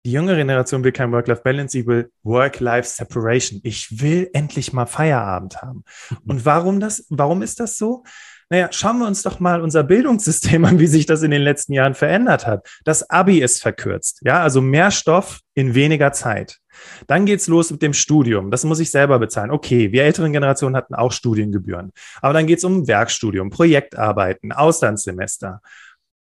die 0.06 0.12
jüngere 0.12 0.36
Generation 0.36 0.84
will 0.84 0.92
kein 0.92 1.12
Work-Life-Balance, 1.12 1.72
sie 1.72 1.88
will 1.88 2.12
Work-Life-Separation. 2.22 3.62
Ich 3.64 4.02
will 4.02 4.30
endlich 4.34 4.72
mal 4.72 4.86
Feierabend 4.86 5.62
haben. 5.64 5.84
Mhm. 6.10 6.18
Und 6.28 6.46
warum 6.46 6.80
das, 6.80 7.08
warum 7.10 7.42
ist 7.42 7.60
das 7.60 7.78
so? 7.78 8.04
Naja, 8.50 8.68
schauen 8.72 9.00
wir 9.00 9.08
uns 9.08 9.24
doch 9.24 9.40
mal 9.40 9.62
unser 9.62 9.84
Bildungssystem 9.84 10.66
an, 10.66 10.80
wie 10.80 10.88
sich 10.88 11.06
das 11.06 11.24
in 11.24 11.32
den 11.32 11.42
letzten 11.42 11.74
Jahren 11.74 11.96
verändert 11.96 12.46
hat. 12.46 12.68
Das 12.84 13.10
Abi 13.10 13.40
ist 13.40 13.62
verkürzt, 13.62 14.22
ja, 14.24 14.42
also 14.42 14.62
mehr 14.62 14.92
Stoff 14.92 15.40
in 15.56 15.74
weniger 15.74 16.12
Zeit. 16.12 16.60
Dann 17.08 17.26
geht's 17.26 17.48
los 17.48 17.72
mit 17.72 17.82
dem 17.82 17.94
Studium. 17.94 18.52
Das 18.52 18.64
muss 18.64 18.80
ich 18.80 18.92
selber 18.92 19.18
bezahlen. 19.18 19.50
Okay, 19.50 19.92
wir 19.92 20.04
älteren 20.04 20.34
Generationen 20.34 20.76
hatten 20.76 20.94
auch 20.94 21.12
Studiengebühren. 21.12 21.92
Aber 22.22 22.34
dann 22.34 22.48
geht's 22.48 22.64
um 22.64 22.88
Werkstudium, 22.88 23.50
Projektarbeiten, 23.50 24.52
Auslandssemester. 24.52 25.62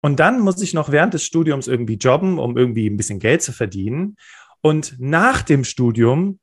Und 0.01 0.19
dann 0.19 0.39
muss 0.39 0.61
ich 0.61 0.73
noch 0.73 0.91
während 0.91 1.13
des 1.13 1.25
Studiums 1.25 1.67
irgendwie 1.67 1.95
jobben, 1.95 2.37
um 2.37 2.57
irgendwie 2.57 2.89
ein 2.89 2.97
bisschen 2.97 3.19
Geld 3.19 3.41
zu 3.41 3.51
verdienen. 3.51 4.17
Und 4.61 4.95
nach 4.99 5.41
dem 5.41 5.63
Studium, 5.63 6.39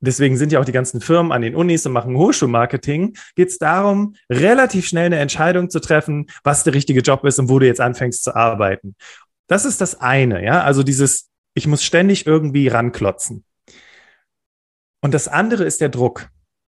deswegen 0.00 0.36
sind 0.36 0.52
ja 0.52 0.60
auch 0.60 0.64
die 0.64 0.72
ganzen 0.72 1.00
Firmen 1.00 1.32
an 1.32 1.42
den 1.42 1.54
Unis 1.54 1.86
und 1.86 1.92
machen 1.92 2.16
Hochschulmarketing, 2.16 3.16
geht 3.34 3.48
es 3.48 3.58
darum, 3.58 4.14
relativ 4.30 4.86
schnell 4.86 5.06
eine 5.06 5.18
Entscheidung 5.18 5.70
zu 5.70 5.80
treffen, 5.80 6.26
was 6.44 6.64
der 6.64 6.74
richtige 6.74 7.00
Job 7.00 7.24
ist 7.24 7.38
und 7.38 7.48
wo 7.48 7.58
du 7.58 7.66
jetzt 7.66 7.80
anfängst 7.80 8.24
zu 8.24 8.34
arbeiten. 8.34 8.96
Das 9.48 9.64
ist 9.64 9.80
das 9.80 10.00
eine, 10.00 10.44
ja. 10.44 10.62
Also 10.62 10.82
dieses, 10.82 11.28
ich 11.54 11.66
muss 11.66 11.84
ständig 11.84 12.26
irgendwie 12.26 12.68
ranklotzen. 12.68 13.44
Und 15.02 15.14
das 15.14 15.28
andere 15.28 15.64
ist 15.64 15.80
der 15.80 15.88
Druck 15.88 16.28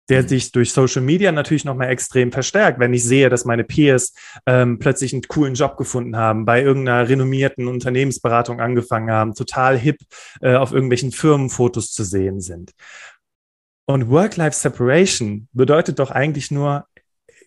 der 0.10 0.24
mhm. 0.24 0.27
sich 0.27 0.51
durch 0.51 0.72
Social 0.72 1.01
Media 1.01 1.31
natürlich 1.31 1.65
nochmal 1.65 1.89
extrem 1.89 2.31
verstärkt. 2.31 2.79
Wenn 2.79 2.93
ich 2.93 3.03
sehe, 3.03 3.29
dass 3.29 3.46
meine 3.46 3.63
Peers 3.63 4.13
ähm, 4.46 4.79
plötzlich 4.79 5.13
einen 5.13 5.24
coolen 5.24 5.53
Job 5.53 5.77
gefunden 5.77 6.15
haben, 6.15 6.46
bei 6.46 6.62
irgendeiner 6.62 7.07
renommierten 7.07 7.67
Unternehmensberatung 7.67 8.60
angefangen 8.60 9.12
haben, 9.12 9.34
total 9.34 9.77
hip 9.77 9.98
äh, 10.41 10.55
auf 10.55 10.72
irgendwelchen 10.72 11.12
Firmenfotos 11.12 11.91
zu 11.91 12.03
sehen 12.03 12.41
sind. 12.41 12.72
Und 13.88 14.10
Work-Life-Separation 14.10 15.48
bedeutet 15.53 16.00
doch 16.00 16.12
eigentlich 16.12 16.51
nur, 16.51 16.88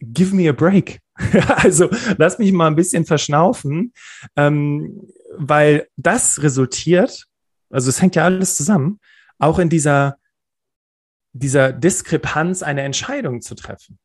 give 0.00 0.34
me 0.34 0.48
a 0.48 0.52
break. 0.52 1.00
also 1.48 1.88
lass 2.16 2.38
mich 2.38 2.50
mal 2.52 2.66
ein 2.66 2.76
bisschen 2.76 3.04
verschnaufen, 3.04 3.92
ähm, 4.36 5.02
weil 5.36 5.86
das 5.96 6.42
resultiert, 6.42 7.26
also 7.68 7.88
es 7.88 8.00
hängt 8.00 8.16
ja 8.16 8.24
alles 8.24 8.56
zusammen, 8.56 8.98
auch 9.38 9.58
in 9.58 9.68
dieser 9.68 10.16
dieser 11.32 11.72
Diskrepanz 11.72 12.62
eine 12.62 12.82
Entscheidung 12.82 13.40
zu 13.40 13.54
treffen. 13.54 13.98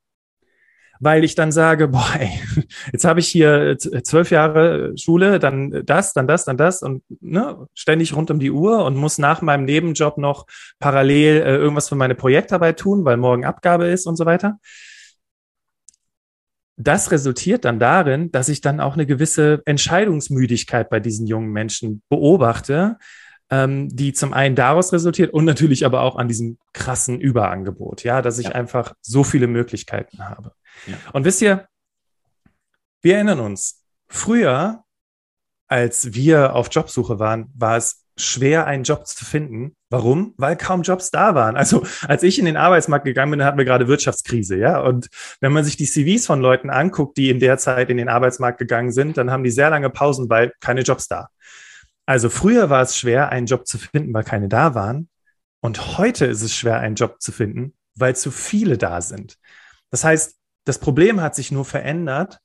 Weil 1.00 1.24
ich 1.24 1.36
dann 1.36 1.52
sage, 1.52 1.90
boah, 1.90 2.08
ey, 2.18 2.40
jetzt 2.92 3.06
habe 3.06 3.20
ich 3.20 3.28
hier 3.28 3.78
zwölf 3.78 4.32
Jahre 4.32 4.94
Schule, 4.98 5.40
dann 5.40 5.84
das, 5.86 6.14
dann 6.14 6.28
das, 6.28 6.46
dann 6.46 6.58
das 6.58 6.82
und 6.82 7.04
ne, 7.20 7.68
ständig 7.74 8.16
rund 8.16 8.32
um 8.32 8.40
die 8.40 8.52
Uhr 8.52 8.86
und 8.86 8.96
muss 8.96 9.18
nach 9.18 9.42
meinem 9.42 9.66
Nebenjob 9.66 10.18
noch 10.18 10.46
parallel 10.80 11.42
äh, 11.42 11.56
irgendwas 11.56 11.90
für 11.90 11.96
meine 11.96 12.16
Projektarbeit 12.16 12.80
tun, 12.80 13.06
weil 13.06 13.18
morgen 13.18 13.46
Abgabe 13.46 13.88
ist 13.88 14.08
und 14.08 14.16
so 14.16 14.26
weiter. 14.26 14.60
Das 16.78 17.12
resultiert 17.12 17.64
dann 17.64 17.80
darin, 17.80 18.32
dass 18.32 18.50
ich 18.50 18.60
dann 18.60 18.82
auch 18.82 18.96
eine 18.96 19.06
gewisse 19.06 19.62
Entscheidungsmüdigkeit 19.66 20.90
bei 20.90 21.00
diesen 21.00 21.26
jungen 21.26 21.52
Menschen 21.52 22.02
beobachte, 22.10 22.98
ähm, 23.50 23.90
die 23.96 24.12
zum 24.12 24.34
einen 24.34 24.56
daraus 24.56 24.92
resultiert 24.92 25.34
und 25.34 25.46
natürlich 25.46 25.86
aber 25.86 26.02
auch 26.02 26.18
an 26.18 26.28
diesem 26.28 26.58
krassen 26.74 27.20
Überangebot, 27.22 28.04
ja, 28.04 28.22
dass 28.22 28.40
ich 28.40 28.48
ja. 28.48 28.52
einfach 28.54 28.94
so 29.02 29.24
viele 29.24 29.48
Möglichkeiten 29.48 30.28
habe. 30.28 30.52
Und 31.14 31.26
wisst 31.26 31.42
ihr, 31.42 31.68
wir 33.02 33.16
erinnern 33.16 33.40
uns, 33.40 33.84
früher, 34.08 34.84
als 35.68 36.14
wir 36.14 36.56
auf 36.56 36.70
Jobsuche 36.72 37.20
waren, 37.20 37.52
war 37.56 37.78
es 37.78 38.06
schwer, 38.18 38.66
einen 38.66 38.84
Job 38.84 39.08
zu 39.08 39.26
finden. 39.26 39.76
Warum? 39.90 40.34
Weil 40.38 40.56
kaum 40.56 40.84
Jobs 40.84 41.12
da 41.12 41.36
waren. 41.36 41.58
Also 41.58 41.86
als 42.08 42.24
ich 42.24 42.40
in 42.40 42.46
den 42.46 42.58
Arbeitsmarkt 42.58 43.06
gegangen 43.06 43.32
bin, 43.32 43.44
hatten 43.44 43.58
wir 43.58 43.66
gerade 43.66 43.88
Wirtschaftskrise, 43.88 44.58
ja. 44.58 44.80
Und 44.80 45.08
wenn 45.42 45.52
man 45.52 45.64
sich 45.64 45.78
die 45.78 45.86
CVs 45.86 46.26
von 46.26 46.42
Leuten 46.42 46.70
anguckt, 46.70 47.18
die 47.18 47.30
in 47.30 47.40
der 47.40 47.58
Zeit 47.58 47.90
in 47.90 47.98
den 47.98 48.10
Arbeitsmarkt 48.10 48.58
gegangen 48.58 48.92
sind, 48.92 49.18
dann 49.18 49.32
haben 49.32 49.44
die 49.44 49.52
sehr 49.52 49.70
lange 49.70 49.90
Pausen, 49.90 50.30
weil 50.30 50.54
keine 50.60 50.82
Jobs 50.82 51.08
da. 51.08 51.30
Also 52.06 52.30
früher 52.30 52.70
war 52.70 52.82
es 52.82 52.98
schwer, 52.98 53.30
einen 53.30 53.48
Job 53.48 53.68
zu 53.68 53.78
finden, 53.78 54.14
weil 54.14 54.24
keine 54.24 54.48
da 54.48 54.76
waren. 54.76 55.10
Und 55.62 55.98
heute 55.98 56.26
ist 56.26 56.42
es 56.42 56.56
schwer, 56.56 56.80
einen 56.80 56.96
Job 56.96 57.20
zu 57.20 57.32
finden, 57.32 57.74
weil 57.96 58.16
zu 58.16 58.32
viele 58.32 58.78
da 58.78 59.02
sind. 59.02 59.38
Das 59.90 60.04
heißt, 60.04 60.36
das 60.66 60.80
Problem 60.80 61.22
hat 61.22 61.36
sich 61.36 61.52
nur 61.52 61.66
verändert 61.66 62.40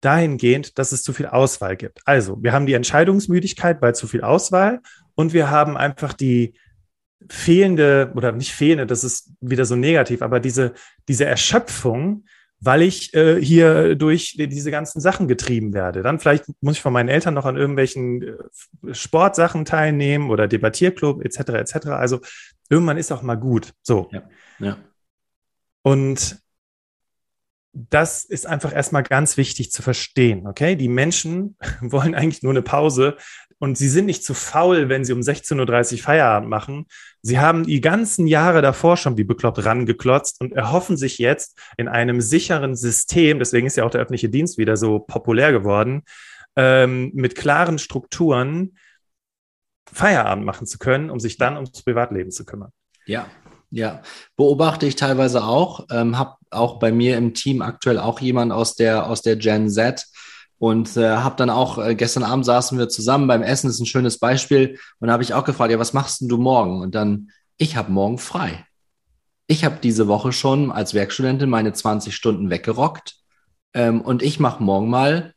dahingehend, 0.00 0.78
dass 0.78 0.92
es 0.92 1.02
zu 1.02 1.12
viel 1.12 1.26
Auswahl 1.26 1.76
gibt. 1.76 2.00
Also, 2.04 2.42
wir 2.42 2.52
haben 2.52 2.66
die 2.66 2.74
Entscheidungsmüdigkeit 2.74 3.80
bei 3.80 3.92
zu 3.92 4.06
viel 4.06 4.22
Auswahl 4.22 4.80
und 5.14 5.32
wir 5.32 5.50
haben 5.50 5.76
einfach 5.76 6.12
die 6.12 6.54
fehlende 7.30 8.12
oder 8.14 8.32
nicht 8.32 8.52
fehlende, 8.52 8.86
das 8.86 9.04
ist 9.04 9.32
wieder 9.40 9.64
so 9.64 9.74
negativ, 9.74 10.22
aber 10.22 10.38
diese, 10.38 10.74
diese 11.08 11.24
Erschöpfung, 11.24 12.24
weil 12.60 12.82
ich 12.82 13.12
äh, 13.14 13.40
hier 13.42 13.96
durch 13.96 14.36
diese 14.38 14.70
ganzen 14.70 15.00
Sachen 15.00 15.28
getrieben 15.28 15.74
werde. 15.74 16.02
Dann 16.02 16.18
vielleicht 16.18 16.44
muss 16.60 16.76
ich 16.76 16.82
von 16.82 16.92
meinen 16.92 17.08
Eltern 17.08 17.34
noch 17.34 17.44
an 17.44 17.56
irgendwelchen 17.56 18.22
äh, 18.22 18.94
Sportsachen 18.94 19.64
teilnehmen 19.64 20.30
oder 20.30 20.48
Debattierclub 20.48 21.24
etc. 21.24 21.38
etc. 21.50 21.86
Also 21.88 22.20
irgendwann 22.70 22.96
ist 22.96 23.12
auch 23.12 23.22
mal 23.22 23.36
gut. 23.36 23.72
So. 23.82 24.08
Ja. 24.12 24.22
ja. 24.58 24.78
Und 25.82 26.38
das 27.76 28.24
ist 28.24 28.46
einfach 28.46 28.74
erstmal 28.74 29.02
ganz 29.02 29.36
wichtig 29.36 29.70
zu 29.70 29.82
verstehen, 29.82 30.46
okay? 30.46 30.76
Die 30.76 30.88
Menschen 30.88 31.56
wollen 31.80 32.14
eigentlich 32.14 32.42
nur 32.42 32.52
eine 32.52 32.62
Pause 32.62 33.16
und 33.58 33.76
sie 33.76 33.88
sind 33.88 34.06
nicht 34.06 34.24
zu 34.24 34.34
faul, 34.34 34.88
wenn 34.88 35.04
sie 35.04 35.12
um 35.12 35.20
16.30 35.20 35.92
Uhr 35.92 35.98
Feierabend 35.98 36.48
machen. 36.48 36.86
Sie 37.22 37.38
haben 37.38 37.64
die 37.64 37.80
ganzen 37.80 38.26
Jahre 38.26 38.62
davor 38.62 38.96
schon 38.96 39.16
wie 39.16 39.24
bekloppt 39.24 39.64
rangeklotzt 39.64 40.40
und 40.40 40.52
erhoffen 40.52 40.96
sich 40.96 41.18
jetzt 41.18 41.58
in 41.76 41.88
einem 41.88 42.20
sicheren 42.20 42.76
System, 42.76 43.38
deswegen 43.38 43.66
ist 43.66 43.76
ja 43.76 43.84
auch 43.84 43.90
der 43.90 44.00
öffentliche 44.00 44.30
Dienst 44.30 44.58
wieder 44.58 44.76
so 44.76 44.98
populär 44.98 45.52
geworden, 45.52 46.02
ähm, 46.56 47.10
mit 47.14 47.34
klaren 47.34 47.78
Strukturen 47.78 48.78
Feierabend 49.92 50.44
machen 50.44 50.66
zu 50.66 50.78
können, 50.78 51.10
um 51.10 51.20
sich 51.20 51.36
dann 51.36 51.54
ums 51.54 51.82
Privatleben 51.82 52.30
zu 52.30 52.44
kümmern. 52.44 52.70
Ja, 53.04 53.26
ja, 53.70 54.02
beobachte 54.36 54.86
ich 54.86 54.96
teilweise 54.96 55.44
auch. 55.44 55.86
Ähm, 55.90 56.18
habe 56.18 56.36
auch 56.50 56.78
bei 56.78 56.92
mir 56.92 57.16
im 57.16 57.34
Team 57.34 57.62
aktuell 57.62 57.98
auch 57.98 58.20
jemand 58.20 58.52
aus 58.52 58.74
der, 58.74 59.08
aus 59.08 59.22
der 59.22 59.36
Gen 59.36 59.68
Z, 59.68 60.06
und 60.58 60.96
äh, 60.96 61.16
habe 61.16 61.36
dann 61.36 61.50
auch, 61.50 61.78
äh, 61.78 61.94
gestern 61.94 62.22
Abend 62.22 62.46
saßen 62.46 62.78
wir 62.78 62.88
zusammen 62.88 63.26
beim 63.26 63.42
Essen, 63.42 63.68
ist 63.68 63.80
ein 63.80 63.86
schönes 63.86 64.18
Beispiel. 64.18 64.78
Und 65.00 65.10
habe 65.10 65.22
ich 65.22 65.34
auch 65.34 65.44
gefragt, 65.44 65.70
ja, 65.70 65.78
was 65.78 65.92
machst 65.92 66.20
denn 66.20 66.28
du 66.28 66.38
morgen? 66.38 66.80
Und 66.80 66.94
dann, 66.94 67.30
ich 67.58 67.76
habe 67.76 67.92
morgen 67.92 68.18
frei. 68.18 68.66
Ich 69.46 69.64
habe 69.64 69.78
diese 69.82 70.08
Woche 70.08 70.32
schon 70.32 70.72
als 70.72 70.94
Werkstudentin 70.94 71.50
meine 71.50 71.72
20 71.72 72.14
Stunden 72.14 72.50
weggerockt. 72.50 73.16
Ähm, 73.74 74.00
und 74.00 74.22
ich 74.22 74.40
mache 74.40 74.62
morgen 74.62 74.88
mal 74.88 75.34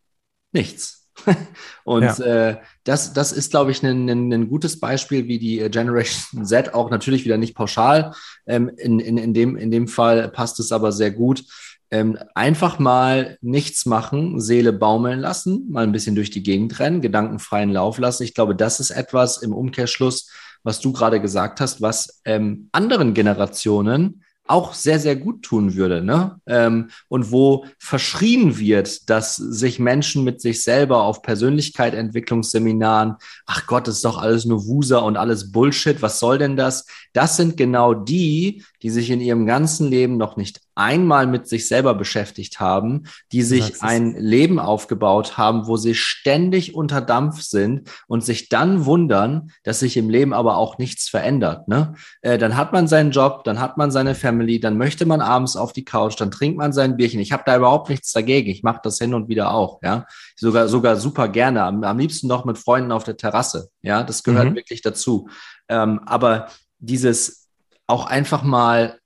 nichts. 0.53 0.98
und 1.83 2.03
ja. 2.03 2.49
äh, 2.49 2.57
das, 2.83 3.13
das 3.13 3.31
ist, 3.31 3.51
glaube 3.51 3.71
ich, 3.71 3.83
ein, 3.83 4.09
ein, 4.09 4.33
ein, 4.33 4.49
gutes 4.49 4.79
Beispiel, 4.79 5.27
wie 5.27 5.39
die 5.39 5.57
Generation 5.69 6.45
Z 6.45 6.73
auch 6.73 6.89
natürlich 6.89 7.25
wieder 7.25 7.37
nicht 7.37 7.55
pauschal. 7.55 8.13
Ähm, 8.47 8.69
in, 8.77 8.99
in, 8.99 9.17
in, 9.17 9.33
dem, 9.33 9.55
in 9.55 9.71
dem 9.71 9.87
Fall 9.87 10.29
passt 10.29 10.59
es 10.59 10.71
aber 10.71 10.91
sehr 10.91 11.11
gut 11.11 11.43
ähm, 11.91 12.17
einfach 12.35 12.79
mal 12.79 13.37
nichts 13.41 13.85
machen, 13.85 14.39
Seele 14.39 14.73
baumeln 14.73 15.19
lassen, 15.19 15.69
mal 15.71 15.83
ein 15.83 15.91
bisschen 15.91 16.15
durch 16.15 16.29
die 16.29 16.43
Gegend 16.43 16.79
rennen, 16.79 17.01
gedankenfreien 17.01 17.71
Lauf 17.71 17.97
lassen. 17.97 18.23
Ich 18.23 18.33
glaube, 18.33 18.55
das 18.55 18.79
ist 18.79 18.91
etwas 18.91 19.41
im 19.41 19.53
Umkehrschluss, 19.53 20.29
was 20.63 20.79
du 20.79 20.91
gerade 20.91 21.19
gesagt 21.19 21.61
hast, 21.61 21.81
was 21.81 22.21
ähm, 22.25 22.69
anderen 22.71 23.13
Generationen 23.13 24.23
auch 24.49 24.73
sehr, 24.73 24.99
sehr 24.99 25.15
gut 25.15 25.43
tun 25.43 25.75
würde. 25.75 26.01
Ne? 26.03 26.41
Ähm, 26.47 26.89
und 27.07 27.31
wo 27.31 27.65
verschrien 27.77 28.57
wird, 28.57 29.07
dass 29.09 29.35
sich 29.35 29.77
Menschen 29.77 30.23
mit 30.23 30.41
sich 30.41 30.63
selber 30.63 31.03
auf 31.03 31.21
Persönlichkeitsentwicklungsseminaren, 31.21 33.15
ach 33.45 33.67
Gott, 33.67 33.87
ist 33.87 34.03
doch 34.03 34.17
alles 34.17 34.45
nur 34.45 34.65
Wuser 34.65 35.03
und 35.03 35.17
alles 35.17 35.51
Bullshit, 35.51 36.01
was 36.01 36.19
soll 36.19 36.39
denn 36.39 36.57
das? 36.57 36.87
Das 37.13 37.37
sind 37.37 37.57
genau 37.57 37.93
die, 37.93 38.63
die 38.81 38.89
sich 38.89 39.11
in 39.11 39.21
ihrem 39.21 39.45
ganzen 39.45 39.87
Leben 39.87 40.17
noch 40.17 40.35
nicht 40.35 40.61
einmal 40.79 41.27
mit 41.27 41.45
sich 41.45 41.67
selber 41.67 41.93
beschäftigt 41.93 42.61
haben, 42.61 43.03
die 43.33 43.43
sich 43.43 43.83
ein 43.83 44.15
Leben 44.15 44.59
aufgebaut 44.59 45.37
haben, 45.37 45.67
wo 45.67 45.75
sie 45.75 45.93
ständig 45.93 46.73
unter 46.73 47.01
Dampf 47.01 47.41
sind 47.41 47.89
und 48.07 48.23
sich 48.23 48.47
dann 48.47 48.85
wundern, 48.85 49.51
dass 49.63 49.81
sich 49.81 49.97
im 49.97 50.09
Leben 50.09 50.33
aber 50.33 50.55
auch 50.55 50.77
nichts 50.77 51.09
verändert. 51.09 51.67
Ne? 51.67 51.95
Äh, 52.21 52.37
dann 52.37 52.55
hat 52.55 52.71
man 52.71 52.87
seinen 52.87 53.11
Job, 53.11 53.43
dann 53.43 53.59
hat 53.59 53.77
man 53.77 53.91
seine 53.91 54.15
Family, 54.15 54.61
dann 54.61 54.77
möchte 54.77 55.05
man 55.05 55.19
abends 55.19 55.57
auf 55.57 55.73
die 55.73 55.83
Couch, 55.83 56.15
dann 56.17 56.31
trinkt 56.31 56.57
man 56.57 56.71
sein 56.71 56.95
Bierchen. 56.95 57.19
Ich 57.19 57.33
habe 57.33 57.43
da 57.45 57.57
überhaupt 57.57 57.89
nichts 57.89 58.13
dagegen. 58.13 58.49
Ich 58.49 58.63
mache 58.63 58.79
das 58.81 58.97
hin 58.97 59.13
und 59.13 59.27
wieder 59.27 59.51
auch. 59.51 59.81
Ja, 59.83 60.05
sogar 60.37 60.69
sogar 60.69 60.95
super 60.95 61.27
gerne. 61.27 61.63
Am, 61.63 61.83
am 61.83 61.99
liebsten 61.99 62.27
noch 62.27 62.45
mit 62.45 62.57
Freunden 62.57 62.93
auf 62.93 63.03
der 63.03 63.17
Terrasse. 63.17 63.69
Ja, 63.81 64.03
das 64.03 64.23
gehört 64.23 64.51
mhm. 64.51 64.55
wirklich 64.55 64.81
dazu. 64.81 65.27
Ähm, 65.67 65.99
aber 66.05 66.47
dieses 66.79 67.49
auch 67.85 68.05
einfach 68.05 68.43
mal 68.43 68.99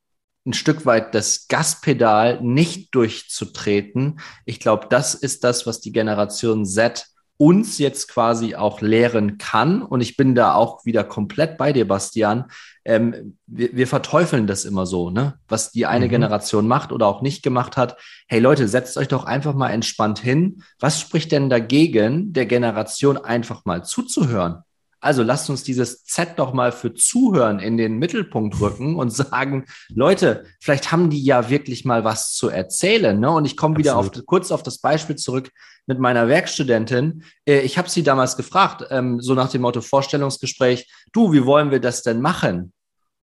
ein 0.45 0.53
Stück 0.53 0.85
weit 0.85 1.15
das 1.15 1.47
Gaspedal 1.47 2.41
nicht 2.41 2.93
durchzutreten. 2.93 4.19
Ich 4.45 4.59
glaube, 4.59 4.87
das 4.89 5.15
ist 5.15 5.43
das, 5.43 5.65
was 5.65 5.79
die 5.79 5.91
Generation 5.91 6.65
Z 6.65 7.07
uns 7.37 7.77
jetzt 7.77 8.07
quasi 8.09 8.55
auch 8.55 8.81
lehren 8.81 9.37
kann. 9.37 9.81
Und 9.81 10.01
ich 10.01 10.15
bin 10.15 10.35
da 10.35 10.53
auch 10.53 10.85
wieder 10.85 11.03
komplett 11.03 11.57
bei 11.57 11.73
dir, 11.73 11.87
Bastian. 11.87 12.45
Ähm, 12.85 13.37
wir, 13.47 13.75
wir, 13.75 13.87
verteufeln 13.87 14.45
das 14.45 14.65
immer 14.65 14.85
so, 14.85 15.09
ne? 15.09 15.39
Was 15.47 15.71
die 15.71 15.85
eine 15.85 16.05
mhm. 16.05 16.11
Generation 16.11 16.67
macht 16.67 16.91
oder 16.91 17.07
auch 17.07 17.21
nicht 17.21 17.41
gemacht 17.41 17.75
hat. 17.75 17.97
Hey 18.27 18.39
Leute, 18.39 18.67
setzt 18.67 18.97
euch 18.97 19.07
doch 19.07 19.25
einfach 19.25 19.55
mal 19.55 19.71
entspannt 19.71 20.19
hin. 20.19 20.63
Was 20.79 20.99
spricht 20.99 21.31
denn 21.31 21.49
dagegen, 21.49 22.33
der 22.33 22.45
Generation 22.45 23.17
einfach 23.17 23.65
mal 23.65 23.83
zuzuhören? 23.83 24.63
Also 25.03 25.21
lasst 25.21 25.49
uns 25.49 25.63
dieses 25.63 26.05
Z 26.05 26.39
doch 26.39 26.53
mal 26.53 26.71
für 26.71 26.93
Zuhören 26.93 27.59
in 27.59 27.77
den 27.77 27.97
Mittelpunkt 27.97 28.59
rücken 28.61 28.95
und 28.95 29.09
sagen, 29.13 29.65
Leute, 29.89 30.45
vielleicht 30.61 30.91
haben 30.93 31.09
die 31.09 31.21
ja 31.21 31.49
wirklich 31.49 31.83
mal 31.83 32.05
was 32.05 32.33
zu 32.33 32.47
erzählen. 32.47 33.19
Ne? 33.19 33.29
Und 33.29 33.43
ich 33.45 33.57
komme 33.57 33.77
wieder 33.77 33.97
auf, 33.97 34.11
kurz 34.25 34.51
auf 34.51 34.63
das 34.63 34.79
Beispiel 34.79 35.17
zurück 35.17 35.51
mit 35.87 35.99
meiner 35.99 36.29
Werkstudentin. 36.29 37.23
Äh, 37.45 37.59
ich 37.59 37.77
habe 37.77 37.89
sie 37.89 38.03
damals 38.03 38.37
gefragt, 38.37 38.85
ähm, 38.91 39.19
so 39.19 39.33
nach 39.33 39.49
dem 39.49 39.63
Motto 39.63 39.81
Vorstellungsgespräch, 39.81 40.89
du, 41.11 41.33
wie 41.33 41.45
wollen 41.45 41.69
wir 41.69 41.81
das 41.81 42.01
denn 42.01 42.21
machen? 42.21 42.71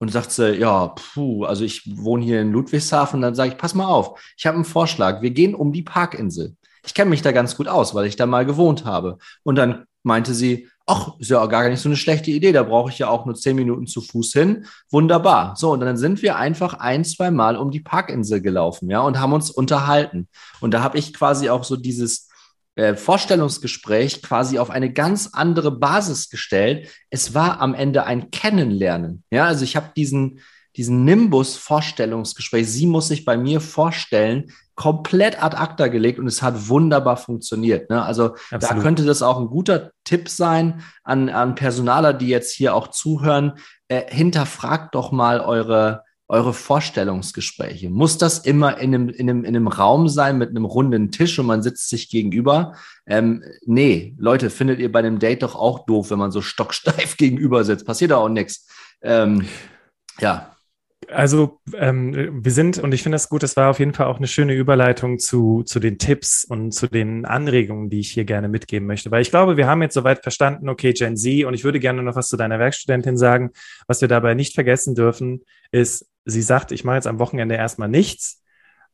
Und 0.01 0.11
sagt 0.11 0.33
sie, 0.33 0.55
ja, 0.55 0.88
puh, 0.88 1.45
also 1.45 1.64
ich 1.64 1.83
wohne 1.97 2.25
hier 2.25 2.41
in 2.41 2.53
Ludwigshafen. 2.53 3.21
Dann 3.21 3.35
sage 3.37 3.53
ich, 3.53 3.59
pass 3.59 3.75
mal 3.75 3.87
auf, 3.87 4.21
ich 4.37 4.47
habe 4.47 4.57
einen 4.57 4.64
Vorschlag. 4.64 5.23
Wir 5.23 5.31
gehen 5.31 5.55
um 5.55 5.73
die 5.73 5.83
Parkinsel. 5.83 6.57
Ich 6.85 6.95
kenne 6.95 7.11
mich 7.11 7.23
da 7.23 7.33
ganz 7.33 7.57
gut 7.57 7.69
aus, 7.69 7.95
weil 7.95 8.07
ich 8.07 8.17
da 8.17 8.27
mal 8.27 8.47
gewohnt 8.47 8.85
habe. 8.85 9.19
Und 9.45 9.57
dann 9.57 9.85
meinte 10.03 10.35
sie, 10.35 10.69
ach, 10.88 11.12
ist 11.18 11.31
ja 11.31 11.44
gar 11.46 11.68
nicht 11.68 11.81
so 11.81 11.88
eine 11.88 11.96
schlechte 11.96 12.31
Idee, 12.31 12.53
da 12.53 12.62
brauche 12.62 12.90
ich 12.90 12.98
ja 12.98 13.09
auch 13.09 13.27
nur 13.27 13.35
zehn 13.35 13.55
Minuten 13.55 13.87
zu 13.87 14.01
Fuß 14.01 14.33
hin. 14.33 14.66
Wunderbar. 14.90 15.55
So, 15.57 15.72
und 15.72 15.81
dann 15.81 15.96
sind 15.96 16.22
wir 16.22 16.37
einfach 16.37 16.74
ein, 16.74 17.05
zwei 17.05 17.31
Mal 17.31 17.57
um 17.57 17.70
die 17.70 17.81
Parkinsel 17.81 18.40
gelaufen, 18.40 18.90
ja, 18.90 19.01
und 19.01 19.20
haben 19.20 19.33
uns 19.33 19.51
unterhalten. 19.51 20.29
Und 20.61 20.72
da 20.72 20.83
habe 20.83 20.98
ich 20.98 21.12
quasi 21.12 21.51
auch 21.51 21.64
so 21.64 21.77
dieses 21.77 22.29
äh, 22.74 22.94
Vorstellungsgespräch 22.94 24.22
quasi 24.22 24.59
auf 24.59 24.70
eine 24.70 24.92
ganz 24.92 25.31
andere 25.33 25.70
Basis 25.70 26.31
gestellt. 26.31 26.88
Es 27.11 27.35
war 27.35 27.61
am 27.61 27.74
Ende 27.74 28.05
ein 28.05 28.31
Kennenlernen. 28.31 29.24
Ja, 29.31 29.46
also 29.46 29.64
ich 29.64 29.77
habe 29.77 29.90
diesen, 29.96 30.40
diesen 30.77 31.05
Nimbus-Vorstellungsgespräch. 31.05 32.70
Sie 32.70 32.87
muss 32.87 33.09
sich 33.09 33.24
bei 33.24 33.37
mir 33.37 33.61
vorstellen, 33.61 34.53
komplett 34.79 35.43
ad 35.43 35.57
acta 35.57 35.88
gelegt 35.88 36.21
und 36.21 36.29
es 36.29 36.41
hat 36.41 36.69
wunderbar 36.69 37.17
funktioniert. 37.17 37.91
Ne? 37.91 38.01
Also 38.01 38.37
Absolut. 38.53 38.62
da 38.62 38.75
könnte 38.81 39.05
das 39.05 39.23
auch 39.23 39.41
ein 39.41 39.49
guter 39.49 39.91
Tipp 40.05 40.29
sein 40.29 40.83
an, 41.03 41.29
an 41.29 41.57
Personaler, 41.57 42.12
die 42.12 42.29
jetzt 42.29 42.55
hier 42.55 42.77
auch 42.77 42.87
zuhören. 42.87 43.55
Äh, 43.88 44.05
hinterfragt 44.14 44.95
doch 44.95 45.11
mal 45.11 45.41
eure, 45.41 46.05
eure 46.29 46.55
Vorstellungsgespräche. 46.55 47.91
Muss 47.91 48.19
das 48.19 48.38
immer 48.38 48.79
in 48.79 48.95
einem, 48.95 49.09
in, 49.09 49.29
einem, 49.29 49.45
in 49.45 49.57
einem 49.57 49.67
Raum 49.67 50.09
sein 50.09 50.38
mit 50.38 50.51
einem 50.51 50.64
runden 50.64 51.11
Tisch 51.11 51.37
und 51.41 51.47
man 51.47 51.64
sitzt 51.64 51.88
sich 51.88 52.09
gegenüber? 52.09 52.75
Ähm, 53.05 53.43
nee, 53.67 54.14
Leute, 54.17 54.49
findet 54.49 54.79
ihr 54.79 54.93
bei 54.93 55.01
einem 55.01 55.19
Date 55.19 55.43
doch 55.43 55.57
auch 55.57 55.87
doof, 55.87 56.12
wenn 56.12 56.21
man 56.21 56.31
so 56.31 56.41
stocksteif 56.41 57.17
gegenüber 57.17 57.64
sitzt. 57.64 57.85
Passiert 57.85 58.12
da 58.12 58.19
auch 58.19 58.29
nichts. 58.29 58.69
Ähm, 59.03 59.49
ja, 60.21 60.53
also 61.11 61.61
ähm, 61.75 62.44
wir 62.44 62.53
sind, 62.53 62.79
und 62.79 62.92
ich 62.92 63.03
finde 63.03 63.16
das 63.16 63.29
gut, 63.29 63.42
das 63.42 63.57
war 63.57 63.71
auf 63.71 63.79
jeden 63.79 63.94
Fall 63.94 64.07
auch 64.07 64.18
eine 64.18 64.27
schöne 64.27 64.55
Überleitung 64.55 65.18
zu, 65.18 65.62
zu 65.64 65.81
den 65.81 65.99
Tipps 65.99 66.44
und 66.44 66.73
zu 66.73 66.87
den 66.87 67.25
Anregungen, 67.25 67.90
die 67.90 68.01
ich 68.01 68.11
hier 68.11 68.25
gerne 68.25 68.49
mitgeben 68.49 68.87
möchte. 68.87 69.11
Weil 69.11 69.23
ich 69.23 69.31
glaube, 69.31 69.57
wir 69.57 69.66
haben 69.66 69.83
jetzt 69.83 69.94
soweit 69.94 70.23
verstanden, 70.23 70.68
okay, 70.68 70.92
Gen 70.92 71.16
Z, 71.16 71.44
und 71.44 71.55
ich 71.55 71.64
würde 71.64 71.81
gerne 71.81 72.03
noch 72.03 72.16
was 72.16 72.29
zu 72.29 72.37
deiner 72.37 72.59
Werkstudentin 72.59 73.16
sagen. 73.16 73.51
Was 73.87 74.01
wir 74.01 74.09
dabei 74.09 74.35
nicht 74.35 74.55
vergessen 74.55 74.94
dürfen, 74.94 75.42
ist, 75.71 76.07
sie 76.25 76.42
sagt, 76.42 76.73
ich 76.73 76.85
mache 76.85 76.97
jetzt 76.97 77.07
am 77.07 77.18
Wochenende 77.18 77.55
erstmal 77.55 77.88
nichts, 77.88 78.38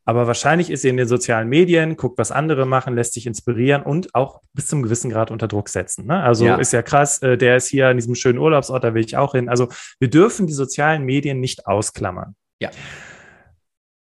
aber 0.05 0.27
wahrscheinlich 0.27 0.69
ist 0.69 0.83
sie 0.83 0.89
in 0.89 0.97
den 0.97 1.07
sozialen 1.07 1.49
Medien, 1.49 1.97
guckt, 1.97 2.19
was 2.19 2.31
andere 2.31 2.67
machen, 2.67 2.93
lässt 2.93 3.13
sich 3.13 3.25
inspirieren 3.25 3.81
und 3.81 4.13
auch 4.13 4.41
bis 4.53 4.67
zum 4.67 4.83
gewissen 4.83 5.09
Grad 5.09 5.31
unter 5.31 5.47
Druck 5.47 5.67
setzen. 5.67 6.05
Ne? 6.05 6.21
Also 6.21 6.45
ja. 6.45 6.57
ist 6.57 6.73
ja 6.73 6.83
krass, 6.83 7.21
äh, 7.23 7.37
der 7.37 7.57
ist 7.57 7.67
hier 7.67 7.87
an 7.87 7.97
diesem 7.97 8.13
schönen 8.13 8.37
Urlaubsort, 8.37 8.83
da 8.83 8.93
will 8.93 9.03
ich 9.03 9.17
auch 9.17 9.33
hin. 9.33 9.49
Also 9.49 9.69
wir 9.99 10.09
dürfen 10.09 10.45
die 10.45 10.53
sozialen 10.53 11.03
Medien 11.03 11.39
nicht 11.39 11.65
ausklammern. 11.65 12.35
Ja. 12.61 12.69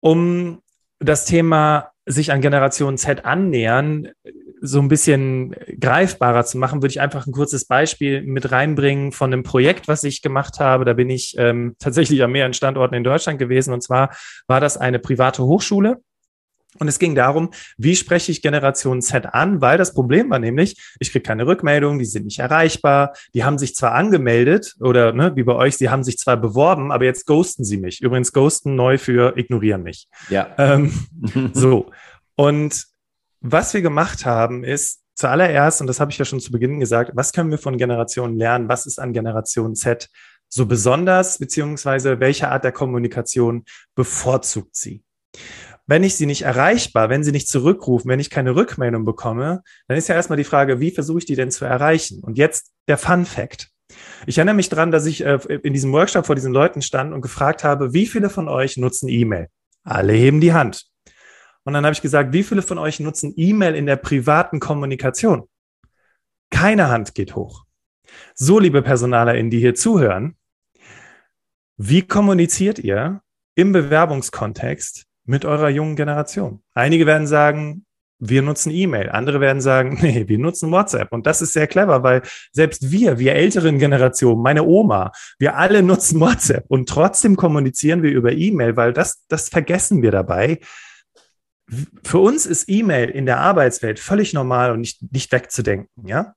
Um 0.00 0.60
das 0.98 1.24
Thema 1.24 1.92
sich 2.04 2.32
an 2.32 2.40
Generation 2.40 2.98
Z 2.98 3.24
annähern, 3.24 4.08
so 4.64 4.78
ein 4.78 4.86
bisschen 4.86 5.56
greifbarer 5.80 6.44
zu 6.44 6.56
machen, 6.56 6.82
würde 6.82 6.92
ich 6.92 7.00
einfach 7.00 7.26
ein 7.26 7.32
kurzes 7.32 7.64
Beispiel 7.64 8.22
mit 8.22 8.52
reinbringen 8.52 9.10
von 9.10 9.32
einem 9.32 9.42
Projekt, 9.42 9.88
was 9.88 10.04
ich 10.04 10.22
gemacht 10.22 10.60
habe. 10.60 10.84
Da 10.84 10.92
bin 10.92 11.10
ich 11.10 11.34
ähm, 11.36 11.74
tatsächlich 11.80 12.22
an 12.22 12.30
mehreren 12.30 12.54
Standorten 12.54 12.94
in 12.94 13.02
Deutschland 13.02 13.40
gewesen. 13.40 13.74
Und 13.74 13.82
zwar 13.82 14.14
war 14.46 14.60
das 14.60 14.76
eine 14.76 15.00
private 15.00 15.42
Hochschule. 15.42 16.00
Und 16.78 16.86
es 16.86 17.00
ging 17.00 17.16
darum, 17.16 17.50
wie 17.76 17.96
spreche 17.96 18.30
ich 18.30 18.40
Generation 18.40 19.02
Z 19.02 19.34
an, 19.34 19.60
weil 19.60 19.76
das 19.76 19.92
Problem 19.92 20.30
war 20.30 20.38
nämlich, 20.38 20.80
ich 21.00 21.10
kriege 21.10 21.24
keine 21.24 21.46
Rückmeldung, 21.46 21.98
die 21.98 22.04
sind 22.04 22.24
nicht 22.24 22.38
erreichbar, 22.38 23.12
die 23.34 23.44
haben 23.44 23.58
sich 23.58 23.74
zwar 23.74 23.92
angemeldet 23.92 24.76
oder 24.80 25.12
ne, 25.12 25.32
wie 25.34 25.42
bei 25.42 25.54
euch, 25.54 25.76
sie 25.76 25.90
haben 25.90 26.02
sich 26.04 26.16
zwar 26.16 26.38
beworben, 26.38 26.90
aber 26.90 27.04
jetzt 27.04 27.26
ghosten 27.26 27.64
sie 27.64 27.76
mich. 27.76 28.00
Übrigens 28.00 28.32
ghosten 28.32 28.74
neu 28.74 28.96
für 28.96 29.36
ignorieren 29.36 29.82
mich. 29.82 30.08
Ja. 30.30 30.48
Ähm, 30.56 30.94
so. 31.52 31.90
Und 32.36 32.91
was 33.42 33.74
wir 33.74 33.82
gemacht 33.82 34.24
haben, 34.24 34.64
ist 34.64 35.02
zuallererst, 35.14 35.80
und 35.80 35.86
das 35.86 36.00
habe 36.00 36.10
ich 36.10 36.18
ja 36.18 36.24
schon 36.24 36.40
zu 36.40 36.52
Beginn 36.52 36.80
gesagt, 36.80 37.12
was 37.14 37.32
können 37.32 37.50
wir 37.50 37.58
von 37.58 37.76
Generationen 37.76 38.36
lernen? 38.36 38.68
Was 38.68 38.86
ist 38.86 38.98
an 38.98 39.12
Generation 39.12 39.74
Z 39.74 40.08
so 40.48 40.66
besonders, 40.66 41.38
beziehungsweise 41.38 42.20
welche 42.20 42.48
Art 42.48 42.64
der 42.64 42.72
Kommunikation 42.72 43.64
bevorzugt 43.94 44.76
sie? 44.76 45.02
Wenn 45.86 46.04
ich 46.04 46.14
sie 46.14 46.26
nicht 46.26 46.42
erreichbar, 46.42 47.10
wenn 47.10 47.24
sie 47.24 47.32
nicht 47.32 47.48
zurückrufen, 47.48 48.08
wenn 48.08 48.20
ich 48.20 48.30
keine 48.30 48.54
Rückmeldung 48.54 49.04
bekomme, 49.04 49.62
dann 49.88 49.98
ist 49.98 50.08
ja 50.08 50.14
erstmal 50.14 50.36
die 50.36 50.44
Frage, 50.44 50.80
wie 50.80 50.92
versuche 50.92 51.18
ich 51.18 51.26
die 51.26 51.34
denn 51.36 51.50
zu 51.50 51.64
erreichen? 51.64 52.22
Und 52.22 52.38
jetzt 52.38 52.70
der 52.88 52.98
Fun 52.98 53.26
Fact. 53.26 53.68
Ich 54.26 54.38
erinnere 54.38 54.54
mich 54.54 54.68
daran, 54.68 54.90
dass 54.90 55.04
ich 55.06 55.24
äh, 55.24 55.38
in 55.62 55.72
diesem 55.72 55.92
Workshop 55.92 56.26
vor 56.26 56.34
diesen 56.34 56.52
Leuten 56.52 56.80
stand 56.80 57.12
und 57.12 57.20
gefragt 57.20 57.64
habe, 57.64 57.92
wie 57.92 58.06
viele 58.06 58.30
von 58.30 58.48
euch 58.48 58.76
nutzen 58.76 59.08
E-Mail? 59.08 59.48
Alle 59.84 60.12
heben 60.12 60.40
die 60.40 60.52
Hand. 60.52 60.91
Und 61.64 61.74
dann 61.74 61.84
habe 61.84 61.92
ich 61.92 62.02
gesagt, 62.02 62.32
wie 62.32 62.42
viele 62.42 62.62
von 62.62 62.78
euch 62.78 63.00
nutzen 63.00 63.32
E-Mail 63.36 63.74
in 63.74 63.86
der 63.86 63.96
privaten 63.96 64.60
Kommunikation? 64.60 65.48
Keine 66.50 66.88
Hand 66.88 67.14
geht 67.14 67.34
hoch. 67.34 67.64
So, 68.34 68.58
liebe 68.58 68.82
PersonalerInnen, 68.82 69.50
die 69.50 69.60
hier 69.60 69.74
zuhören, 69.74 70.36
wie 71.76 72.02
kommuniziert 72.02 72.78
ihr 72.78 73.22
im 73.54 73.72
Bewerbungskontext 73.72 75.06
mit 75.24 75.44
eurer 75.44 75.68
jungen 75.68 75.96
Generation? 75.96 76.62
Einige 76.74 77.06
werden 77.06 77.26
sagen, 77.26 77.86
wir 78.24 78.40
nutzen 78.40 78.70
E-Mail. 78.70 79.10
Andere 79.10 79.40
werden 79.40 79.60
sagen, 79.60 79.98
nee, 80.02 80.28
wir 80.28 80.38
nutzen 80.38 80.70
WhatsApp. 80.70 81.12
Und 81.12 81.26
das 81.26 81.42
ist 81.42 81.52
sehr 81.52 81.66
clever, 81.66 82.02
weil 82.02 82.22
selbst 82.52 82.90
wir, 82.90 83.18
wir 83.18 83.34
älteren 83.34 83.78
Generationen, 83.78 84.42
meine 84.42 84.64
Oma, 84.64 85.12
wir 85.38 85.56
alle 85.56 85.82
nutzen 85.82 86.20
WhatsApp 86.20 86.64
und 86.68 86.88
trotzdem 86.88 87.36
kommunizieren 87.36 88.02
wir 88.02 88.10
über 88.10 88.32
E-Mail, 88.32 88.76
weil 88.76 88.92
das, 88.92 89.24
das 89.28 89.48
vergessen 89.48 90.02
wir 90.02 90.12
dabei, 90.12 90.60
für 92.04 92.18
uns 92.18 92.46
ist 92.46 92.68
E-Mail 92.68 93.08
in 93.08 93.26
der 93.26 93.38
Arbeitswelt 93.38 93.98
völlig 93.98 94.32
normal 94.32 94.72
und 94.72 94.80
nicht, 94.80 95.12
nicht 95.12 95.32
wegzudenken, 95.32 96.06
ja. 96.06 96.34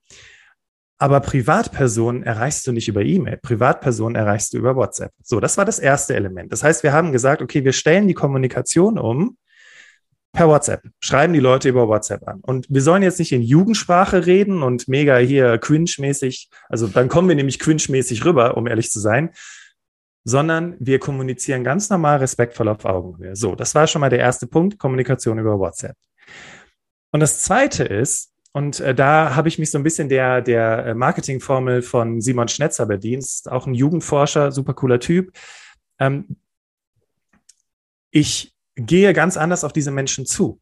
Aber 0.97 1.19
Privatpersonen 1.19 2.23
erreichst 2.23 2.65
du 2.67 2.71
nicht 2.71 2.87
über 2.87 3.01
E-Mail. 3.01 3.37
Privatpersonen 3.41 4.15
erreichst 4.15 4.53
du 4.53 4.57
über 4.57 4.77
WhatsApp. 4.77 5.11
So, 5.21 5.41
das 5.41 5.57
war 5.57 5.65
das 5.65 5.79
erste 5.79 6.15
Element. 6.15 6.53
Das 6.53 6.63
heißt, 6.63 6.83
wir 6.83 6.93
haben 6.93 7.11
gesagt, 7.11 7.41
okay, 7.41 7.65
wir 7.65 7.73
stellen 7.73 8.07
die 8.07 8.13
Kommunikation 8.13 8.97
um 8.97 9.37
per 10.31 10.47
WhatsApp. 10.47 10.83
Schreiben 11.01 11.33
die 11.33 11.39
Leute 11.39 11.67
über 11.67 11.87
WhatsApp 11.89 12.25
an. 12.27 12.39
Und 12.41 12.67
wir 12.69 12.81
sollen 12.81 13.03
jetzt 13.03 13.19
nicht 13.19 13.33
in 13.33 13.41
Jugendsprache 13.41 14.25
reden 14.25 14.63
und 14.63 14.87
mega 14.87 15.17
hier 15.17 15.57
cringe-mäßig. 15.57 16.49
Also 16.69 16.87
dann 16.87 17.09
kommen 17.09 17.27
wir 17.27 17.35
nämlich 17.35 17.59
cringe-mäßig 17.59 18.23
rüber, 18.23 18.55
um 18.55 18.67
ehrlich 18.67 18.89
zu 18.89 18.99
sein. 18.99 19.31
Sondern 20.25 20.75
wir 20.79 20.99
kommunizieren 20.99 21.63
ganz 21.63 21.89
normal 21.89 22.17
respektvoll 22.17 22.67
auf 22.67 22.83
Augenhöhe. 22.83 23.35
So, 23.35 23.55
das 23.55 23.75
war 23.75 23.87
schon 23.87 24.01
mal 24.01 24.09
der 24.09 24.19
erste 24.19 24.47
Punkt, 24.47 24.79
Kommunikation 24.79 25.39
über 25.39 25.59
WhatsApp. 25.59 25.95
Und 27.11 27.19
das 27.19 27.39
zweite 27.39 27.83
ist, 27.83 28.33
und 28.51 28.79
äh, 28.79 28.95
da 28.95 29.35
habe 29.35 29.47
ich 29.47 29.59
mich 29.59 29.69
so 29.69 29.77
ein 29.77 29.83
bisschen 29.83 30.09
der, 30.09 30.41
der 30.41 30.85
äh, 30.87 30.93
Marketingformel 30.95 31.81
von 31.81 32.21
Simon 32.21 32.47
Schnetzer 32.47 32.85
bedient, 32.85 33.25
auch 33.45 33.67
ein 33.67 33.73
Jugendforscher, 33.73 34.51
super 34.51 34.73
cooler 34.73 34.99
Typ. 34.99 35.31
Ähm, 35.99 36.37
ich 38.11 38.55
gehe 38.75 39.13
ganz 39.13 39.37
anders 39.37 39.63
auf 39.63 39.73
diese 39.73 39.91
Menschen 39.91 40.25
zu. 40.25 40.59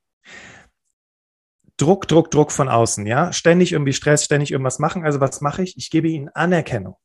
Druck, 1.77 2.07
Druck, 2.07 2.31
Druck 2.31 2.51
von 2.51 2.67
außen, 2.67 3.05
ja. 3.05 3.31
Ständig 3.31 3.71
irgendwie 3.71 3.93
Stress, 3.93 4.25
ständig 4.25 4.51
irgendwas 4.51 4.79
machen. 4.79 5.05
Also 5.05 5.21
was 5.21 5.41
mache 5.41 5.63
ich? 5.63 5.77
Ich 5.77 5.89
gebe 5.89 6.07
ihnen 6.07 6.29
Anerkennung. 6.29 6.95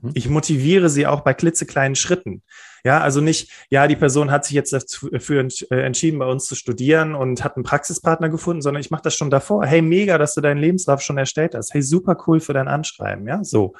Mhm. 0.00 0.10
Ich 0.14 0.28
motiviere 0.28 0.88
sie 0.88 1.06
auch 1.06 1.20
bei 1.20 1.34
klitzekleinen 1.34 1.96
Schritten. 1.96 2.42
Ja, 2.84 3.00
also 3.00 3.20
nicht, 3.20 3.50
ja, 3.68 3.88
die 3.88 3.96
Person 3.96 4.30
hat 4.30 4.44
sich 4.44 4.54
jetzt 4.54 4.72
dafür 4.72 5.48
äh, 5.70 5.80
entschieden, 5.80 6.18
bei 6.18 6.26
uns 6.26 6.46
zu 6.46 6.54
studieren 6.54 7.14
und 7.14 7.42
hat 7.42 7.56
einen 7.56 7.64
Praxispartner 7.64 8.28
gefunden, 8.28 8.62
sondern 8.62 8.80
ich 8.80 8.90
mache 8.90 9.02
das 9.02 9.16
schon 9.16 9.30
davor. 9.30 9.66
Hey, 9.66 9.82
mega, 9.82 10.18
dass 10.18 10.34
du 10.34 10.40
deinen 10.40 10.60
Lebenslauf 10.60 11.00
schon 11.00 11.18
erstellt 11.18 11.54
hast. 11.54 11.74
Hey, 11.74 11.82
super 11.82 12.16
cool 12.26 12.38
für 12.40 12.52
dein 12.52 12.68
Anschreiben. 12.68 13.26
Ja, 13.26 13.42
so. 13.42 13.74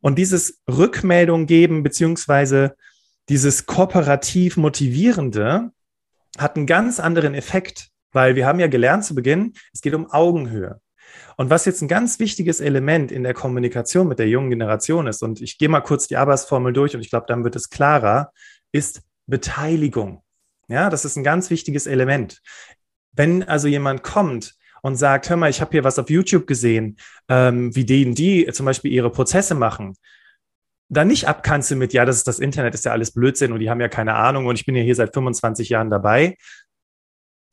Und 0.00 0.18
dieses 0.18 0.60
Rückmeldung 0.68 1.46
geben, 1.46 1.82
beziehungsweise 1.82 2.74
dieses 3.28 3.66
kooperativ 3.66 4.56
motivierende, 4.56 5.70
hat 6.36 6.56
einen 6.56 6.66
ganz 6.66 7.00
anderen 7.00 7.34
Effekt, 7.34 7.88
weil 8.12 8.34
wir 8.34 8.46
haben 8.46 8.60
ja 8.60 8.66
gelernt 8.66 9.04
zu 9.04 9.14
Beginn, 9.14 9.54
es 9.72 9.80
geht 9.80 9.94
um 9.94 10.10
Augenhöhe. 10.10 10.80
Und 11.36 11.50
was 11.50 11.64
jetzt 11.64 11.82
ein 11.82 11.88
ganz 11.88 12.18
wichtiges 12.18 12.60
Element 12.60 13.10
in 13.10 13.22
der 13.22 13.34
Kommunikation 13.34 14.08
mit 14.08 14.18
der 14.18 14.28
jungen 14.28 14.50
Generation 14.50 15.06
ist, 15.06 15.22
und 15.22 15.40
ich 15.40 15.58
gehe 15.58 15.68
mal 15.68 15.80
kurz 15.80 16.06
die 16.06 16.16
Abbas-Formel 16.16 16.72
durch 16.72 16.94
und 16.94 17.00
ich 17.00 17.10
glaube, 17.10 17.26
dann 17.28 17.44
wird 17.44 17.56
es 17.56 17.70
klarer, 17.70 18.32
ist 18.72 19.02
Beteiligung. 19.26 20.22
Ja, 20.68 20.90
das 20.90 21.04
ist 21.04 21.16
ein 21.16 21.24
ganz 21.24 21.50
wichtiges 21.50 21.86
Element. 21.86 22.40
Wenn 23.12 23.42
also 23.42 23.68
jemand 23.68 24.02
kommt 24.02 24.54
und 24.82 24.96
sagt, 24.96 25.30
hör 25.30 25.36
mal, 25.36 25.50
ich 25.50 25.60
habe 25.60 25.72
hier 25.72 25.84
was 25.84 25.98
auf 25.98 26.10
YouTube 26.10 26.46
gesehen, 26.46 26.96
ähm, 27.28 27.74
wie 27.74 27.84
die, 27.84 28.12
die 28.14 28.46
zum 28.52 28.66
Beispiel 28.66 28.92
ihre 28.92 29.10
Prozesse 29.10 29.54
machen, 29.54 29.96
dann 30.88 31.08
nicht 31.08 31.26
abkanzeln 31.26 31.78
mit, 31.78 31.92
ja, 31.92 32.04
das 32.04 32.16
ist 32.16 32.28
das 32.28 32.38
Internet, 32.38 32.74
ist 32.74 32.84
ja 32.84 32.92
alles 32.92 33.12
Blödsinn 33.12 33.52
und 33.52 33.60
die 33.60 33.70
haben 33.70 33.80
ja 33.80 33.88
keine 33.88 34.14
Ahnung 34.14 34.46
und 34.46 34.58
ich 34.58 34.66
bin 34.66 34.76
ja 34.76 34.82
hier 34.82 34.94
seit 34.94 35.14
25 35.14 35.68
Jahren 35.68 35.90
dabei, 35.90 36.36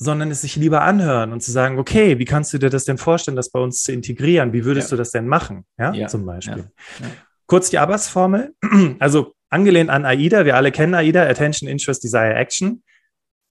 sondern 0.03 0.31
es 0.31 0.41
sich 0.41 0.55
lieber 0.55 0.81
anhören 0.81 1.31
und 1.31 1.43
zu 1.43 1.51
sagen, 1.51 1.77
okay, 1.77 2.17
wie 2.17 2.25
kannst 2.25 2.51
du 2.53 2.57
dir 2.57 2.71
das 2.71 2.85
denn 2.85 2.97
vorstellen, 2.97 3.35
das 3.35 3.51
bei 3.51 3.59
uns 3.59 3.83
zu 3.83 3.91
integrieren? 3.91 4.51
Wie 4.51 4.65
würdest 4.65 4.89
ja. 4.89 4.95
du 4.95 4.97
das 4.97 5.11
denn 5.11 5.27
machen? 5.27 5.63
Ja, 5.77 5.93
ja. 5.93 6.07
zum 6.07 6.25
Beispiel. 6.25 6.71
Ja. 6.99 7.05
Kurz 7.45 7.69
die 7.69 7.77
Abbas-Formel, 7.77 8.55
also 8.99 9.35
angelehnt 9.51 9.91
an 9.91 10.03
AIDA, 10.03 10.45
wir 10.45 10.55
alle 10.55 10.71
kennen 10.71 10.95
AIDA, 10.95 11.27
Attention, 11.27 11.69
Interest, 11.69 12.03
Desire, 12.03 12.33
Action. 12.33 12.81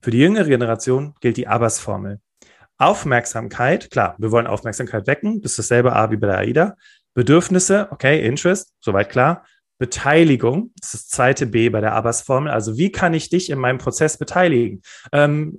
Für 0.01 0.11
die 0.11 0.17
jüngere 0.17 0.43
Generation 0.43 1.13
gilt 1.21 1.37
die 1.37 1.47
Abbas-Formel. 1.47 2.19
Aufmerksamkeit, 2.77 3.89
klar, 3.89 4.15
wir 4.17 4.31
wollen 4.31 4.47
Aufmerksamkeit 4.47 5.07
wecken, 5.07 5.41
das 5.41 5.53
ist 5.53 5.59
dasselbe 5.59 5.95
A 5.95 6.11
wie 6.11 6.17
bei 6.17 6.27
der 6.27 6.39
AIDA. 6.39 6.75
Bedürfnisse, 7.13 7.87
okay, 7.91 8.25
Interest, 8.25 8.73
soweit 8.81 9.09
klar. 9.09 9.45
Beteiligung, 9.81 10.69
das 10.79 10.93
ist 10.93 11.05
das 11.05 11.09
zweite 11.09 11.47
B 11.47 11.69
bei 11.69 11.81
der 11.81 11.93
Abbas-Formel. 11.93 12.51
Also 12.51 12.77
wie 12.77 12.91
kann 12.91 13.15
ich 13.15 13.29
dich 13.29 13.49
in 13.49 13.57
meinem 13.57 13.79
Prozess 13.79 14.15
beteiligen? 14.15 14.83
Ähm, 15.11 15.57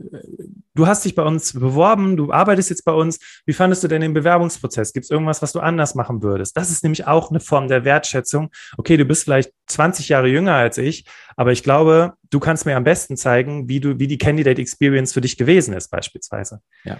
du 0.75 0.87
hast 0.87 1.05
dich 1.05 1.17
bei 1.17 1.25
uns 1.25 1.55
beworben, 1.55 2.17
du 2.17 2.31
arbeitest 2.31 2.71
jetzt 2.71 2.85
bei 2.85 2.93
uns. 2.93 3.19
Wie 3.47 3.53
fandest 3.53 3.83
du 3.83 3.89
denn 3.89 4.01
den 4.01 4.15
Bewerbungsprozess? 4.15 4.93
Gibt 4.93 5.03
es 5.03 5.11
irgendwas, 5.11 5.43
was 5.43 5.51
du 5.51 5.59
anders 5.59 5.97
machen 5.97 6.23
würdest? 6.23 6.57
Das 6.57 6.71
ist 6.71 6.85
nämlich 6.85 7.09
auch 7.09 7.31
eine 7.31 7.41
Form 7.41 7.67
der 7.67 7.85
Wertschätzung. 7.85 8.51
Okay, 8.77 8.97
du 8.97 9.05
bist 9.05 9.25
vielleicht 9.25 9.51
20 9.67 10.11
Jahre 10.11 10.29
jünger 10.29 10.55
als 10.55 10.79
ich, 10.79 11.05
aber 11.37 11.51
ich 11.51 11.65
glaube, 11.65 12.13
du 12.31 12.39
kannst 12.39 12.65
mir 12.65 12.77
am 12.77 12.85
besten 12.85 13.17
zeigen, 13.17 13.69
wie 13.69 13.81
du, 13.81 13.99
wie 13.99 14.07
die 14.07 14.19
Candidate 14.19 14.63
Experience 14.63 15.13
für 15.13 15.21
dich 15.21 15.37
gewesen 15.37 15.75
ist, 15.75 15.91
beispielsweise. 15.91 16.61
Ja. 16.85 16.97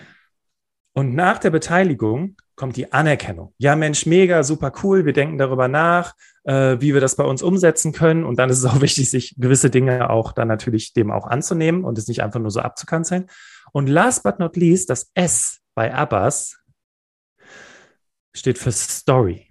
Und 0.95 1.15
nach 1.15 1.39
der 1.39 1.51
Beteiligung 1.51 2.37
kommt 2.55 2.77
die 2.77 2.93
Anerkennung. 2.93 3.55
Ja, 3.59 3.77
Mensch, 3.77 4.07
mega, 4.07 4.43
super 4.43 4.73
cool. 4.83 5.07
Wir 5.07 5.15
denken 5.15 5.39
darüber 5.39 5.69
nach, 5.69 6.15
äh, 6.45 6.77
wie 6.81 6.93
wir 6.93 7.01
das 7.01 7.17
bei 7.17 7.25
uns 7.25 7.43
umsetzen 7.43 7.93
können. 7.93 8.25
Und 8.25 8.39
dann 8.39 8.51
ist 8.51 8.59
es 8.59 8.65
auch 8.67 8.81
wichtig, 8.83 9.11
sich 9.11 9.35
gewisse 9.39 9.71
Dinge 9.71 10.11
auch 10.11 10.33
dann 10.33 10.49
natürlich 10.49 10.93
dem 10.93 11.11
auch 11.11 11.27
anzunehmen 11.27 11.85
und 11.85 11.99
es 11.99 12.09
nicht 12.09 12.23
einfach 12.23 12.41
nur 12.41 12.51
so 12.51 12.61
abzukanzeln. 12.61 13.29
Und 13.73 13.89
last 13.89 14.23
but 14.23 14.39
not 14.39 14.57
least, 14.57 14.91
das 14.91 15.11
S 15.15 15.61
bei 15.75 15.95
Abbas 15.95 16.59
steht 18.35 18.59
für 18.59 18.73
Story. 18.73 19.49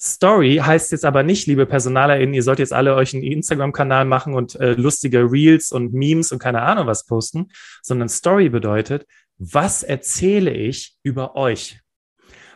Story 0.00 0.60
heißt 0.62 0.92
jetzt 0.92 1.06
aber 1.06 1.22
nicht, 1.22 1.46
liebe 1.46 1.64
PersonalerInnen, 1.64 2.34
ihr 2.34 2.42
sollt 2.42 2.58
jetzt 2.58 2.74
alle 2.74 2.94
euch 2.94 3.14
einen 3.14 3.22
Instagram-Kanal 3.22 4.04
machen 4.04 4.34
und 4.34 4.54
äh, 4.56 4.72
lustige 4.74 5.32
Reels 5.32 5.72
und 5.72 5.94
Memes 5.94 6.30
und 6.30 6.40
keine 6.40 6.60
Ahnung 6.60 6.86
was 6.86 7.06
posten, 7.06 7.50
sondern 7.80 8.10
Story 8.10 8.50
bedeutet, 8.50 9.06
was 9.38 9.82
erzähle 9.82 10.52
ich 10.52 10.96
über 11.02 11.36
euch? 11.36 11.80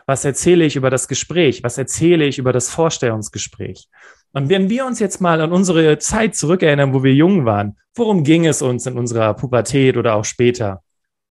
Was 0.05 0.25
erzähle 0.25 0.65
ich 0.65 0.75
über 0.75 0.89
das 0.89 1.07
Gespräch? 1.07 1.63
Was 1.63 1.77
erzähle 1.77 2.25
ich 2.25 2.39
über 2.39 2.51
das 2.51 2.69
Vorstellungsgespräch? 2.69 3.87
Und 4.31 4.49
wenn 4.49 4.69
wir 4.69 4.85
uns 4.85 4.99
jetzt 4.99 5.21
mal 5.21 5.41
an 5.41 5.51
unsere 5.51 5.97
Zeit 5.99 6.35
zurückerinnern, 6.35 6.93
wo 6.93 7.03
wir 7.03 7.13
jung 7.13 7.45
waren, 7.45 7.77
worum 7.95 8.23
ging 8.23 8.45
es 8.45 8.61
uns 8.61 8.85
in 8.85 8.97
unserer 8.97 9.33
Pubertät 9.33 9.97
oder 9.97 10.15
auch 10.15 10.25
später? 10.25 10.83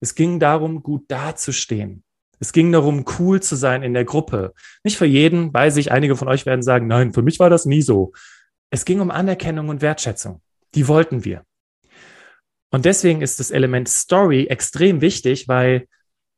Es 0.01 0.15
ging 0.15 0.41
darum, 0.41 0.83
gut 0.83 1.05
dazustehen. 1.09 2.05
Es 2.39 2.53
ging 2.53 2.71
darum, 2.71 3.05
cool 3.19 3.41
zu 3.41 3.57
sein 3.57 3.83
in 3.83 3.95
der 3.95 4.05
Gruppe. 4.05 4.53
Nicht 4.85 4.99
für 4.99 5.07
jeden, 5.07 5.53
weiß 5.55 5.79
ich, 5.79 5.91
einige 5.91 6.17
von 6.17 6.29
euch 6.29 6.45
werden 6.45 6.63
sagen, 6.63 6.87
nein, 6.87 7.13
für 7.13 7.23
mich 7.23 7.39
war 7.39 7.49
das 7.49 7.65
nie 7.65 7.83
so. 7.83 8.13
Es 8.71 8.85
ging 8.85 9.01
um 9.01 9.11
Anerkennung 9.11 9.69
und 9.69 9.81
Wertschätzung. 9.81 10.43
Die 10.75 10.87
wollten 10.89 11.25
wir. 11.25 11.45
Und 12.77 12.85
deswegen 12.85 13.23
ist 13.23 13.41
das 13.41 13.51
Element 13.51 13.89
Story 13.89 14.49
extrem 14.49 15.01
wichtig, 15.01 15.49
weil 15.49 15.89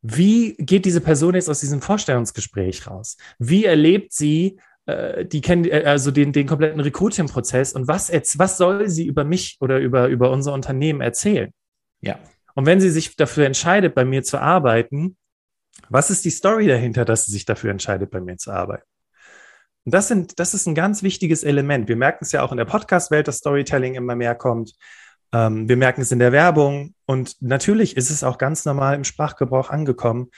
wie 0.03 0.55
geht 0.55 0.85
diese 0.85 1.01
Person 1.01 1.35
jetzt 1.35 1.51
aus 1.51 1.59
diesem 1.59 1.83
Vorstellungsgespräch 1.83 2.87
raus? 2.87 3.17
Wie 3.41 3.65
erlebt 3.65 4.13
sie 4.13 4.61
äh, 4.87 5.27
die 5.27 5.41
kennen 5.41 5.65
äh, 5.65 5.83
also 5.85 6.13
den, 6.13 6.33
den 6.33 6.47
kompletten 6.47 6.79
Recruiting-Prozess 6.79 7.73
und 7.73 7.89
was, 7.89 8.13
was 8.39 8.57
soll 8.57 8.89
sie 8.89 9.05
über 9.05 9.25
mich 9.25 9.57
oder 9.59 9.81
über, 9.81 10.07
über 10.07 10.31
unser 10.31 10.53
Unternehmen 10.53 11.01
erzählen? 11.01 11.53
Ja. 12.03 12.21
Und 12.55 12.67
wenn 12.67 12.81
sie 12.81 12.91
sich 12.91 13.17
dafür 13.17 13.45
entscheidet, 13.45 13.97
bei 13.97 14.05
mir 14.05 14.23
zu 14.23 14.39
arbeiten, 14.39 15.17
was 15.89 16.09
ist 16.09 16.25
die 16.25 16.31
Story 16.31 16.69
dahinter, 16.69 17.05
dass 17.05 17.27
sie 17.27 17.33
sich 17.33 17.47
dafür 17.47 17.73
entscheidet, 17.73 18.13
bei 18.13 18.21
mir 18.21 18.37
zu 18.37 18.53
arbeiten? 18.53 18.87
Und 19.87 19.93
das, 19.93 20.07
sind, 20.07 20.39
das 20.39 20.55
ist 20.55 20.69
ein 20.69 20.77
ganz 20.77 21.03
wichtiges 21.03 21.43
Element. 21.43 21.89
Wir 21.89 21.97
merken 21.97 22.21
es 22.23 22.31
ja 22.31 22.45
auch 22.45 22.53
in 22.53 22.59
der 22.59 22.65
Podcast-Welt, 22.65 23.27
dass 23.27 23.39
Storytelling 23.39 23.97
immer 23.97 24.15
mehr 24.15 24.37
kommt. 24.37 24.75
Ähm, 25.33 25.69
wir 25.69 25.77
merken 25.77 26.01
es 26.01 26.13
in 26.13 26.19
der 26.19 26.33
Werbung 26.33 26.95
und 27.07 27.37
natürlich 27.41 27.97
ist 27.97 28.11
es 28.11 28.25
auch 28.25 28.39
ganz 28.39 28.65
normal 28.65 28.95
im 28.95 29.05
Sprachgebrauch 29.05 29.71
angekommen, 29.71 30.31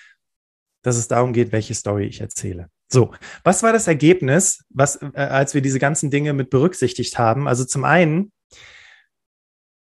dass 0.83 0.97
es 0.97 1.09
darum 1.09 1.33
geht, 1.33 1.53
welche 1.53 1.75
Story 1.75 2.07
ich 2.07 2.21
erzähle. 2.21 2.69
So, 2.89 3.13
was 3.45 3.63
war 3.63 3.73
das 3.73 3.87
Ergebnis, 3.87 4.65
was, 4.71 4.97
äh, 5.15 5.21
als 5.21 5.55
wir 5.55 5.63
diese 5.63 5.79
ganzen 5.79 6.11
Dinge 6.11 6.33
mit 6.33 6.51
berücksichtigt 6.51 7.19
haben? 7.19 7.47
Also 7.47 7.65
zum 7.65 7.85
einen, 7.85 8.33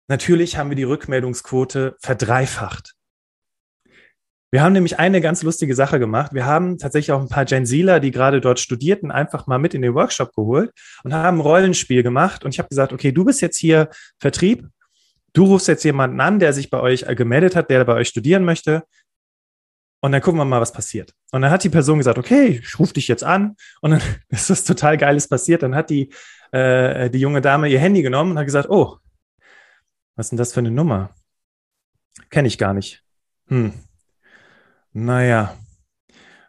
natürlich 0.06 0.56
haben 0.56 0.70
wir 0.70 0.76
die 0.76 0.84
Rückmeldungsquote 0.84 1.96
verdreifacht. 2.00 2.94
Wir 4.52 4.62
haben 4.62 4.72
nämlich 4.72 5.00
eine 5.00 5.20
ganz 5.20 5.42
lustige 5.42 5.74
Sache 5.74 5.98
gemacht. 5.98 6.32
Wir 6.32 6.46
haben 6.46 6.78
tatsächlich 6.78 7.10
auch 7.10 7.20
ein 7.20 7.28
paar 7.28 7.44
Gen 7.44 7.66
Zler, 7.66 7.98
die 7.98 8.12
gerade 8.12 8.40
dort 8.40 8.60
studierten, 8.60 9.10
einfach 9.10 9.48
mal 9.48 9.58
mit 9.58 9.74
in 9.74 9.82
den 9.82 9.94
Workshop 9.94 10.32
geholt 10.32 10.70
und 11.02 11.12
haben 11.12 11.38
ein 11.38 11.40
Rollenspiel 11.40 12.04
gemacht. 12.04 12.44
Und 12.44 12.54
ich 12.54 12.60
habe 12.60 12.68
gesagt, 12.68 12.92
okay, 12.92 13.10
du 13.10 13.24
bist 13.24 13.40
jetzt 13.40 13.56
hier 13.56 13.88
Vertrieb 14.20 14.68
Du 15.34 15.44
rufst 15.44 15.68
jetzt 15.68 15.84
jemanden 15.84 16.20
an, 16.20 16.38
der 16.38 16.52
sich 16.52 16.70
bei 16.70 16.80
euch 16.80 17.02
äh, 17.02 17.14
gemeldet 17.14 17.56
hat, 17.56 17.68
der 17.68 17.84
bei 17.84 17.94
euch 17.94 18.08
studieren 18.08 18.44
möchte. 18.44 18.84
Und 20.00 20.12
dann 20.12 20.22
gucken 20.22 20.38
wir 20.38 20.44
mal, 20.44 20.60
was 20.60 20.72
passiert. 20.72 21.12
Und 21.32 21.42
dann 21.42 21.50
hat 21.50 21.64
die 21.64 21.70
Person 21.70 21.98
gesagt, 21.98 22.18
okay, 22.18 22.60
ich 22.62 22.78
rufe 22.78 22.94
dich 22.94 23.08
jetzt 23.08 23.24
an. 23.24 23.56
Und 23.80 23.90
dann 23.90 24.02
ist 24.28 24.48
was 24.48 24.64
total 24.64 24.96
Geiles 24.96 25.28
passiert. 25.28 25.62
Dann 25.62 25.74
hat 25.74 25.90
die, 25.90 26.12
äh, 26.52 27.10
die 27.10 27.18
junge 27.20 27.40
Dame 27.40 27.68
ihr 27.68 27.80
Handy 27.80 28.02
genommen 28.02 28.32
und 28.32 28.38
hat 28.38 28.46
gesagt, 28.46 28.70
oh, 28.70 28.98
was 30.14 30.26
ist 30.26 30.30
denn 30.30 30.38
das 30.38 30.52
für 30.52 30.60
eine 30.60 30.70
Nummer? 30.70 31.14
Kenne 32.30 32.46
ich 32.46 32.56
gar 32.56 32.72
nicht. 32.72 33.02
Hm. 33.48 33.72
Naja, 34.92 35.56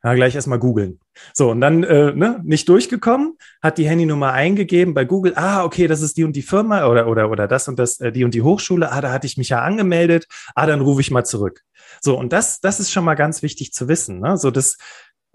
ja, 0.05 0.13
gleich 0.13 0.35
erstmal 0.35 0.59
googeln. 0.59 0.99
So, 1.33 1.49
und 1.49 1.61
dann 1.61 1.83
äh, 1.83 2.13
ne, 2.13 2.39
nicht 2.43 2.69
durchgekommen, 2.69 3.37
hat 3.59 3.79
die 3.79 3.89
Handynummer 3.89 4.33
eingegeben 4.33 4.93
bei 4.93 5.03
Google, 5.03 5.33
ah, 5.35 5.63
okay, 5.63 5.87
das 5.87 6.01
ist 6.01 6.15
die 6.17 6.23
und 6.23 6.35
die 6.35 6.43
Firma 6.43 6.85
oder, 6.85 7.07
oder, 7.07 7.31
oder 7.31 7.47
das 7.47 7.67
und 7.67 7.79
das, 7.79 7.99
äh, 7.99 8.11
die 8.11 8.23
und 8.23 8.35
die 8.35 8.43
Hochschule, 8.43 8.91
ah, 8.91 9.01
da 9.01 9.11
hatte 9.11 9.25
ich 9.25 9.35
mich 9.35 9.49
ja 9.49 9.63
angemeldet, 9.63 10.27
ah, 10.53 10.67
dann 10.67 10.81
rufe 10.81 11.01
ich 11.01 11.09
mal 11.09 11.23
zurück. 11.23 11.61
So, 12.01 12.19
und 12.19 12.33
das, 12.33 12.59
das 12.59 12.79
ist 12.79 12.91
schon 12.91 13.03
mal 13.03 13.15
ganz 13.15 13.41
wichtig 13.41 13.73
zu 13.73 13.87
wissen. 13.87 14.19
Ne? 14.19 14.37
So, 14.37 14.51
das, 14.51 14.77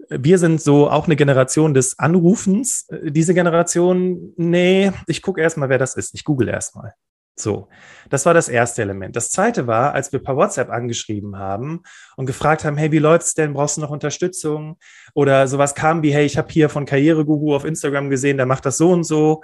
wir 0.09 0.37
sind 0.37 0.61
so 0.61 0.89
auch 0.89 1.05
eine 1.05 1.17
Generation 1.17 1.73
des 1.73 1.99
Anrufens. 1.99 2.87
Äh, 2.87 3.11
diese 3.11 3.33
Generation, 3.33 4.33
nee, 4.37 4.93
ich 5.05 5.21
gucke 5.21 5.41
erstmal, 5.41 5.67
wer 5.67 5.79
das 5.79 5.97
ist. 5.97 6.15
Ich 6.15 6.23
google 6.23 6.47
erstmal. 6.47 6.93
So, 7.35 7.69
das 8.09 8.25
war 8.25 8.33
das 8.33 8.49
erste 8.49 8.81
Element. 8.83 9.15
Das 9.15 9.31
zweite 9.31 9.65
war, 9.65 9.93
als 9.93 10.11
wir 10.11 10.21
per 10.21 10.35
WhatsApp 10.35 10.69
angeschrieben 10.69 11.37
haben 11.37 11.81
und 12.17 12.25
gefragt 12.27 12.65
haben, 12.65 12.77
hey, 12.77 12.91
wie 12.91 12.99
läuft's 12.99 13.33
denn? 13.33 13.53
Brauchst 13.53 13.77
du 13.77 13.81
noch 13.81 13.89
Unterstützung? 13.89 14.77
Oder 15.15 15.47
sowas 15.47 15.73
kam 15.73 16.03
wie, 16.03 16.13
hey, 16.13 16.25
ich 16.25 16.37
habe 16.37 16.51
hier 16.51 16.69
von 16.69 16.85
Karriereguru 16.85 17.55
auf 17.55 17.65
Instagram 17.65 18.09
gesehen, 18.09 18.37
der 18.37 18.45
macht 18.45 18.65
das 18.65 18.77
so 18.77 18.91
und 18.91 19.05
so. 19.05 19.41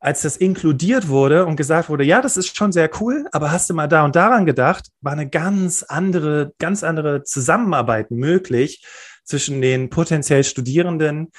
als 0.00 0.22
das 0.22 0.36
inkludiert 0.36 1.08
wurde 1.08 1.44
und 1.46 1.56
gesagt 1.56 1.88
wurde, 1.88 2.04
ja, 2.04 2.22
das 2.22 2.36
ist 2.36 2.56
schon 2.56 2.70
sehr 2.72 2.88
cool, 3.00 3.26
aber 3.32 3.50
hast 3.50 3.68
du 3.68 3.74
mal 3.74 3.88
da 3.88 4.04
und 4.04 4.14
daran 4.14 4.46
gedacht, 4.46 4.88
war 5.00 5.12
eine 5.12 5.28
ganz 5.28 5.82
andere, 5.82 6.52
ganz 6.58 6.84
andere 6.84 7.24
Zusammenarbeit 7.24 8.10
möglich 8.10 8.84
zwischen 9.24 9.60
den 9.60 9.90
potenziell 9.90 10.44
Studierenden 10.44 11.32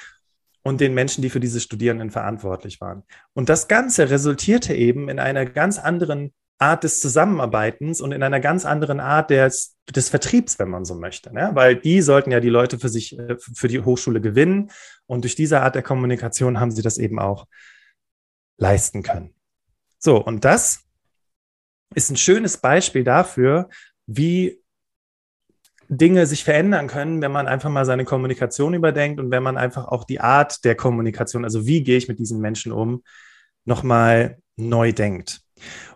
und 0.62 0.80
den 0.80 0.94
Menschen, 0.94 1.22
die 1.22 1.30
für 1.30 1.40
diese 1.40 1.60
Studierenden 1.60 2.10
verantwortlich 2.10 2.80
waren. 2.80 3.02
Und 3.32 3.48
das 3.48 3.68
Ganze 3.68 4.10
resultierte 4.10 4.74
eben 4.74 5.08
in 5.08 5.18
einer 5.18 5.46
ganz 5.46 5.78
anderen 5.78 6.32
Art 6.58 6.84
des 6.84 7.00
Zusammenarbeitens 7.00 8.02
und 8.02 8.12
in 8.12 8.22
einer 8.22 8.38
ganz 8.38 8.66
anderen 8.66 9.00
Art 9.00 9.30
des, 9.30 9.76
des 9.88 10.10
Vertriebs, 10.10 10.58
wenn 10.58 10.68
man 10.68 10.84
so 10.84 10.94
möchte. 10.94 11.32
Ne? 11.32 11.50
Weil 11.54 11.76
die 11.76 12.02
sollten 12.02 12.30
ja 12.30 12.40
die 12.40 12.50
Leute 12.50 12.78
für 12.78 12.90
sich, 12.90 13.18
äh, 13.18 13.36
für 13.38 13.68
die 13.68 13.80
Hochschule 13.80 14.20
gewinnen. 14.20 14.70
Und 15.06 15.24
durch 15.24 15.34
diese 15.34 15.62
Art 15.62 15.74
der 15.74 15.82
Kommunikation 15.82 16.60
haben 16.60 16.70
sie 16.70 16.82
das 16.82 16.98
eben 16.98 17.18
auch 17.18 17.46
leisten 18.58 19.02
können. 19.02 19.34
So, 19.98 20.22
und 20.22 20.44
das 20.44 20.84
ist 21.94 22.10
ein 22.10 22.16
schönes 22.16 22.58
Beispiel 22.58 23.04
dafür, 23.04 23.70
wie 24.06 24.59
Dinge 25.92 26.24
sich 26.26 26.44
verändern 26.44 26.86
können, 26.86 27.20
wenn 27.20 27.32
man 27.32 27.48
einfach 27.48 27.68
mal 27.68 27.84
seine 27.84 28.04
Kommunikation 28.04 28.74
überdenkt 28.74 29.18
und 29.18 29.32
wenn 29.32 29.42
man 29.42 29.58
einfach 29.58 29.88
auch 29.88 30.04
die 30.04 30.20
Art 30.20 30.64
der 30.64 30.76
Kommunikation, 30.76 31.44
also 31.44 31.66
wie 31.66 31.82
gehe 31.82 31.98
ich 31.98 32.06
mit 32.06 32.20
diesen 32.20 32.40
Menschen 32.40 32.70
um, 32.70 33.02
nochmal 33.64 34.38
neu 34.56 34.92
denkt. 34.92 35.40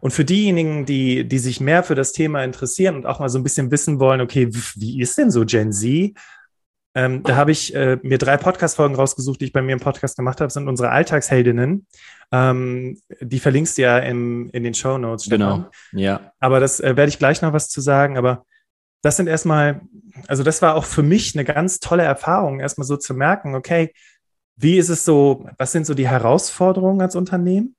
Und 0.01 0.11
für 0.11 0.25
diejenigen, 0.25 0.85
die, 0.85 1.27
die 1.29 1.39
sich 1.39 1.61
mehr 1.61 1.85
für 1.85 1.95
das 1.95 2.13
Thema 2.13 2.43
interessieren 2.43 2.97
und 2.97 3.07
auch 3.07 3.21
mal 3.21 3.29
so 3.29 3.39
ein 3.39 3.45
bisschen 3.45 3.71
wissen 3.71 4.01
wollen, 4.01 4.21
okay, 4.21 4.49
wie 4.51 5.01
ist 5.01 5.17
denn 5.17 5.31
so 5.31 5.45
Gen 5.47 5.73
Z? 5.73 6.13
Ähm, 6.97 7.23
da 7.23 7.37
habe 7.37 7.53
ich 7.53 7.75
äh, 7.75 7.99
mir 8.03 8.19
drei 8.19 8.37
Podcast-Folgen 8.37 8.97
rausgesucht, 8.97 9.41
die 9.41 9.47
ich 9.47 9.53
bei 9.53 9.63
mir 9.63 9.73
im 9.73 9.81
Podcast 9.81 10.17
gemacht 10.17 10.41
habe, 10.41 10.53
sind 10.53 10.69
unsere 10.69 10.91
Alltagsheldinnen. 10.91 11.87
Ähm, 12.33 13.01
die 13.21 13.39
verlinkst 13.39 13.79
du 13.79 13.83
ja 13.83 13.99
im, 13.99 14.51
in 14.51 14.65
den 14.65 14.75
Show 14.75 14.99
Notes. 14.99 15.29
Genau, 15.29 15.67
ja. 15.93 16.33
Aber 16.41 16.61
das 16.61 16.81
äh, 16.81 16.97
werde 16.97 17.09
ich 17.09 17.19
gleich 17.19 17.43
noch 17.43 17.53
was 17.53 17.69
zu 17.69 17.81
sagen. 17.81 18.19
Aber 18.19 18.45
das 19.05 19.19
sind 19.19 19.27
erstmal, 19.27 19.83
also 20.29 20.43
das 20.43 20.63
war 20.63 20.75
auch 20.75 20.87
für 20.87 21.03
mich 21.03 21.35
eine 21.35 21.45
ganz 21.45 21.79
tolle 21.79 22.05
Erfahrung, 22.05 22.59
erstmal 22.59 22.87
so 22.87 22.97
zu 22.97 23.13
merken, 23.13 23.55
okay, 23.55 23.93
wie 24.57 24.79
ist 24.79 24.89
es 24.89 25.05
so, 25.05 25.47
was 25.59 25.73
sind 25.73 25.85
so 25.85 25.93
die 25.93 26.09
Herausforderungen 26.09 27.03
als 27.03 27.15
Unternehmen? 27.15 27.77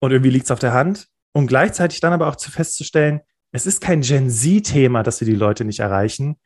Und 0.00 0.12
irgendwie 0.12 0.30
liegt 0.30 0.46
es 0.46 0.50
auf 0.50 0.60
der 0.60 0.72
Hand. 0.72 1.08
Und 1.32 1.46
gleichzeitig 1.46 2.00
dann 2.00 2.14
aber 2.14 2.28
auch 2.28 2.36
zu 2.36 2.50
festzustellen, 2.50 3.20
es 3.52 3.66
ist 3.66 3.82
kein 3.82 4.00
Gen 4.00 4.30
Z-Thema, 4.30 5.02
dass 5.02 5.20
wir 5.20 5.26
die 5.26 5.34
Leute 5.34 5.66
nicht 5.66 5.80
erreichen, 5.80 6.36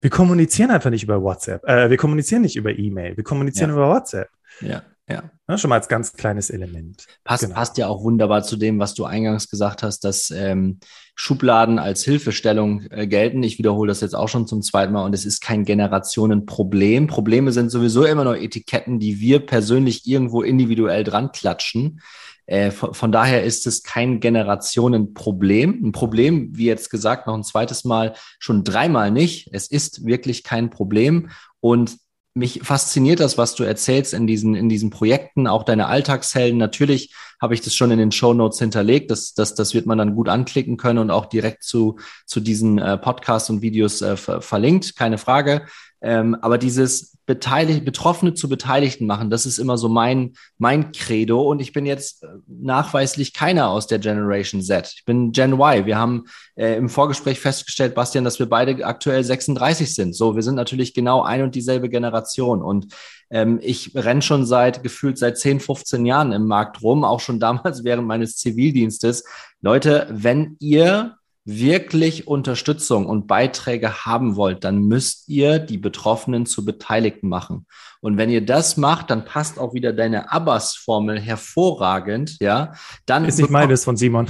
wir 0.00 0.10
kommunizieren 0.10 0.72
einfach 0.72 0.90
nicht 0.90 1.04
über 1.04 1.22
WhatsApp. 1.22 1.64
Äh, 1.68 1.90
wir 1.90 1.96
kommunizieren 1.96 2.42
nicht 2.42 2.56
über 2.56 2.76
E-Mail. 2.76 3.16
Wir 3.16 3.24
kommunizieren 3.24 3.70
ja. 3.70 3.76
über 3.76 3.88
WhatsApp. 3.88 4.30
Ja, 4.60 4.82
ja. 5.10 5.30
ja. 5.48 5.58
Schon 5.58 5.70
mal 5.70 5.76
als 5.76 5.88
ganz 5.88 6.12
kleines 6.12 6.50
Element. 6.50 7.06
Passt, 7.24 7.42
genau. 7.42 7.54
passt 7.54 7.78
ja 7.78 7.88
auch 7.88 8.02
wunderbar 8.02 8.42
zu 8.42 8.56
dem, 8.56 8.78
was 8.78 8.94
du 8.94 9.04
eingangs 9.04 9.48
gesagt 9.48 9.82
hast, 9.82 10.00
dass 10.00 10.30
ähm, 10.30 10.78
Schubladen 11.14 11.78
als 11.78 12.04
Hilfestellung 12.04 12.82
äh, 12.90 13.06
gelten. 13.06 13.42
Ich 13.42 13.58
wiederhole 13.58 13.88
das 13.88 14.00
jetzt 14.00 14.14
auch 14.14 14.28
schon 14.28 14.46
zum 14.46 14.62
zweiten 14.62 14.92
Mal 14.92 15.04
und 15.04 15.14
es 15.14 15.24
ist 15.24 15.40
kein 15.40 15.64
Generationenproblem. 15.64 17.08
Probleme 17.08 17.52
sind 17.52 17.70
sowieso 17.70 18.04
immer 18.04 18.24
nur 18.24 18.38
Etiketten, 18.38 18.98
die 18.98 19.20
wir 19.20 19.40
persönlich 19.44 20.06
irgendwo 20.06 20.42
individuell 20.42 21.04
dran 21.04 21.32
klatschen. 21.32 22.00
Äh, 22.46 22.70
von, 22.70 22.94
von, 22.94 23.12
daher 23.12 23.44
ist 23.44 23.66
es 23.66 23.82
kein 23.82 24.18
Generationenproblem. 24.18 25.84
Ein 25.84 25.92
Problem, 25.92 26.56
wie 26.56 26.66
jetzt 26.66 26.90
gesagt, 26.90 27.26
noch 27.26 27.34
ein 27.34 27.44
zweites 27.44 27.84
Mal, 27.84 28.14
schon 28.38 28.64
dreimal 28.64 29.10
nicht. 29.10 29.50
Es 29.52 29.68
ist 29.68 30.04
wirklich 30.04 30.42
kein 30.42 30.68
Problem. 30.68 31.30
Und 31.60 31.98
mich 32.40 32.60
fasziniert 32.64 33.20
das, 33.20 33.38
was 33.38 33.54
du 33.54 33.62
erzählst 33.62 34.12
in 34.12 34.26
diesen, 34.26 34.54
in 34.56 34.68
diesen 34.68 34.90
Projekten, 34.90 35.46
auch 35.46 35.62
deine 35.62 35.86
Alltagshelden. 35.86 36.58
Natürlich 36.58 37.14
habe 37.40 37.54
ich 37.54 37.60
das 37.60 37.74
schon 37.74 37.90
in 37.90 37.98
den 37.98 38.12
Show 38.12 38.34
Notes 38.34 38.58
hinterlegt. 38.58 39.10
Das, 39.10 39.34
das, 39.34 39.54
das 39.54 39.72
wird 39.72 39.86
man 39.86 39.98
dann 39.98 40.14
gut 40.14 40.28
anklicken 40.28 40.76
können 40.76 40.98
und 40.98 41.10
auch 41.10 41.26
direkt 41.26 41.62
zu, 41.62 41.98
zu 42.26 42.40
diesen 42.40 42.78
äh, 42.78 42.98
Podcasts 42.98 43.48
und 43.48 43.62
Videos 43.62 44.02
äh, 44.02 44.16
verlinkt, 44.16 44.96
keine 44.96 45.18
Frage. 45.18 45.66
Ähm, 46.02 46.34
aber 46.40 46.58
dieses 46.58 47.18
Beteiligt, 47.26 47.84
Betroffene 47.84 48.34
zu 48.34 48.48
Beteiligten 48.48 49.06
machen, 49.06 49.30
das 49.30 49.46
ist 49.46 49.58
immer 49.58 49.78
so 49.78 49.88
mein, 49.88 50.34
mein 50.58 50.92
Credo. 50.92 51.42
Und 51.42 51.60
ich 51.60 51.72
bin 51.72 51.86
jetzt 51.86 52.24
äh, 52.24 52.26
nachweislich 52.48 53.34
keiner 53.34 53.68
aus 53.68 53.86
der 53.86 53.98
Generation 53.98 54.62
Z. 54.62 54.92
Ich 54.96 55.04
bin 55.04 55.32
Gen 55.32 55.52
Y. 55.52 55.86
Wir 55.86 55.98
haben 55.98 56.24
äh, 56.56 56.74
im 56.76 56.88
Vorgespräch 56.88 57.38
festgestellt, 57.38 57.94
Bastian, 57.94 58.24
dass 58.24 58.38
wir 58.38 58.48
beide 58.48 58.84
aktuell 58.84 59.22
36 59.22 59.94
sind. 59.94 60.14
So, 60.14 60.34
wir 60.34 60.42
sind 60.42 60.54
natürlich 60.54 60.94
genau 60.94 61.22
ein 61.22 61.42
und 61.42 61.54
dieselbe 61.54 61.88
Generation. 61.88 62.62
Und 62.62 62.88
ähm, 63.30 63.60
ich 63.62 63.94
renne 63.94 64.22
schon 64.22 64.44
seit 64.44 64.82
gefühlt 64.82 65.18
seit 65.18 65.38
10, 65.38 65.60
15 65.60 66.04
Jahren 66.06 66.32
im 66.32 66.46
Markt 66.46 66.82
rum, 66.82 67.04
auch 67.04 67.20
schon 67.20 67.38
damals 67.40 67.84
während 67.84 68.08
meines 68.08 68.36
Zivildienstes. 68.36 69.24
Leute, 69.60 70.08
wenn 70.10 70.56
ihr 70.58 71.16
wirklich 71.58 72.28
Unterstützung 72.28 73.06
und 73.06 73.26
Beiträge 73.26 74.04
haben 74.04 74.36
wollt, 74.36 74.64
dann 74.64 74.78
müsst 74.78 75.28
ihr 75.28 75.58
die 75.58 75.78
Betroffenen 75.78 76.46
zu 76.46 76.64
Beteiligten 76.64 77.28
machen. 77.28 77.66
Und 78.02 78.16
wenn 78.16 78.30
ihr 78.30 78.44
das 78.44 78.78
macht, 78.78 79.10
dann 79.10 79.26
passt 79.26 79.58
auch 79.58 79.74
wieder 79.74 79.92
deine 79.92 80.32
Abbas-Formel 80.32 81.20
hervorragend, 81.20 82.38
ja. 82.40 82.72
Dann 83.04 83.26
ist 83.26 83.38
nicht 83.38 83.50
meines 83.50 83.84
von 83.84 83.96
Simon. 83.96 84.28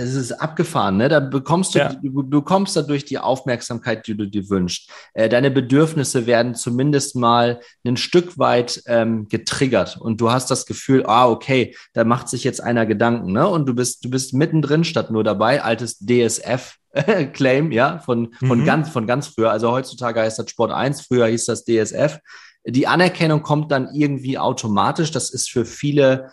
es 0.00 0.14
ist 0.14 0.32
abgefahren, 0.32 0.98
ne? 0.98 1.08
Da 1.08 1.20
bekommst 1.20 1.74
du, 1.74 1.78
ja. 1.78 1.94
du 1.94 2.22
bekommst 2.28 2.76
dadurch 2.76 3.06
die 3.06 3.18
Aufmerksamkeit, 3.18 4.06
die 4.06 4.16
du 4.16 4.26
dir 4.26 4.50
wünschst. 4.50 4.90
Äh, 5.14 5.30
deine 5.30 5.50
Bedürfnisse 5.50 6.26
werden 6.26 6.54
zumindest 6.54 7.16
mal 7.16 7.60
ein 7.86 7.96
Stück 7.96 8.38
weit 8.38 8.82
ähm, 8.86 9.28
getriggert 9.28 9.96
und 9.96 10.20
du 10.20 10.30
hast 10.30 10.50
das 10.50 10.66
Gefühl, 10.66 11.04
ah, 11.06 11.28
okay, 11.28 11.74
da 11.94 12.04
macht 12.04 12.28
sich 12.28 12.44
jetzt 12.44 12.62
einer 12.62 12.84
Gedanken, 12.84 13.32
ne? 13.32 13.48
Und 13.48 13.66
du 13.66 13.74
bist, 13.74 14.04
du 14.04 14.10
bist 14.10 14.34
mittendrin 14.34 14.84
statt 14.84 15.10
nur 15.10 15.24
dabei, 15.24 15.62
altes 15.62 15.98
DSF 15.98 16.76
Claim, 17.32 17.72
ja, 17.72 17.98
von, 17.98 18.34
von, 18.34 18.60
mhm. 18.60 18.64
ganz, 18.64 18.88
von 18.88 19.06
ganz 19.06 19.28
früher. 19.28 19.50
Also 19.50 19.70
heutzutage 19.70 20.20
heißt 20.20 20.38
das 20.38 20.50
Sport 20.50 20.72
1, 20.72 21.02
früher 21.02 21.26
hieß 21.26 21.46
das 21.46 21.64
DSF. 21.64 22.18
Die 22.66 22.86
Anerkennung 22.86 23.42
kommt 23.42 23.70
dann 23.72 23.88
irgendwie 23.94 24.38
automatisch. 24.38 25.10
Das 25.10 25.30
ist 25.30 25.50
für 25.50 25.64
viele 25.64 26.30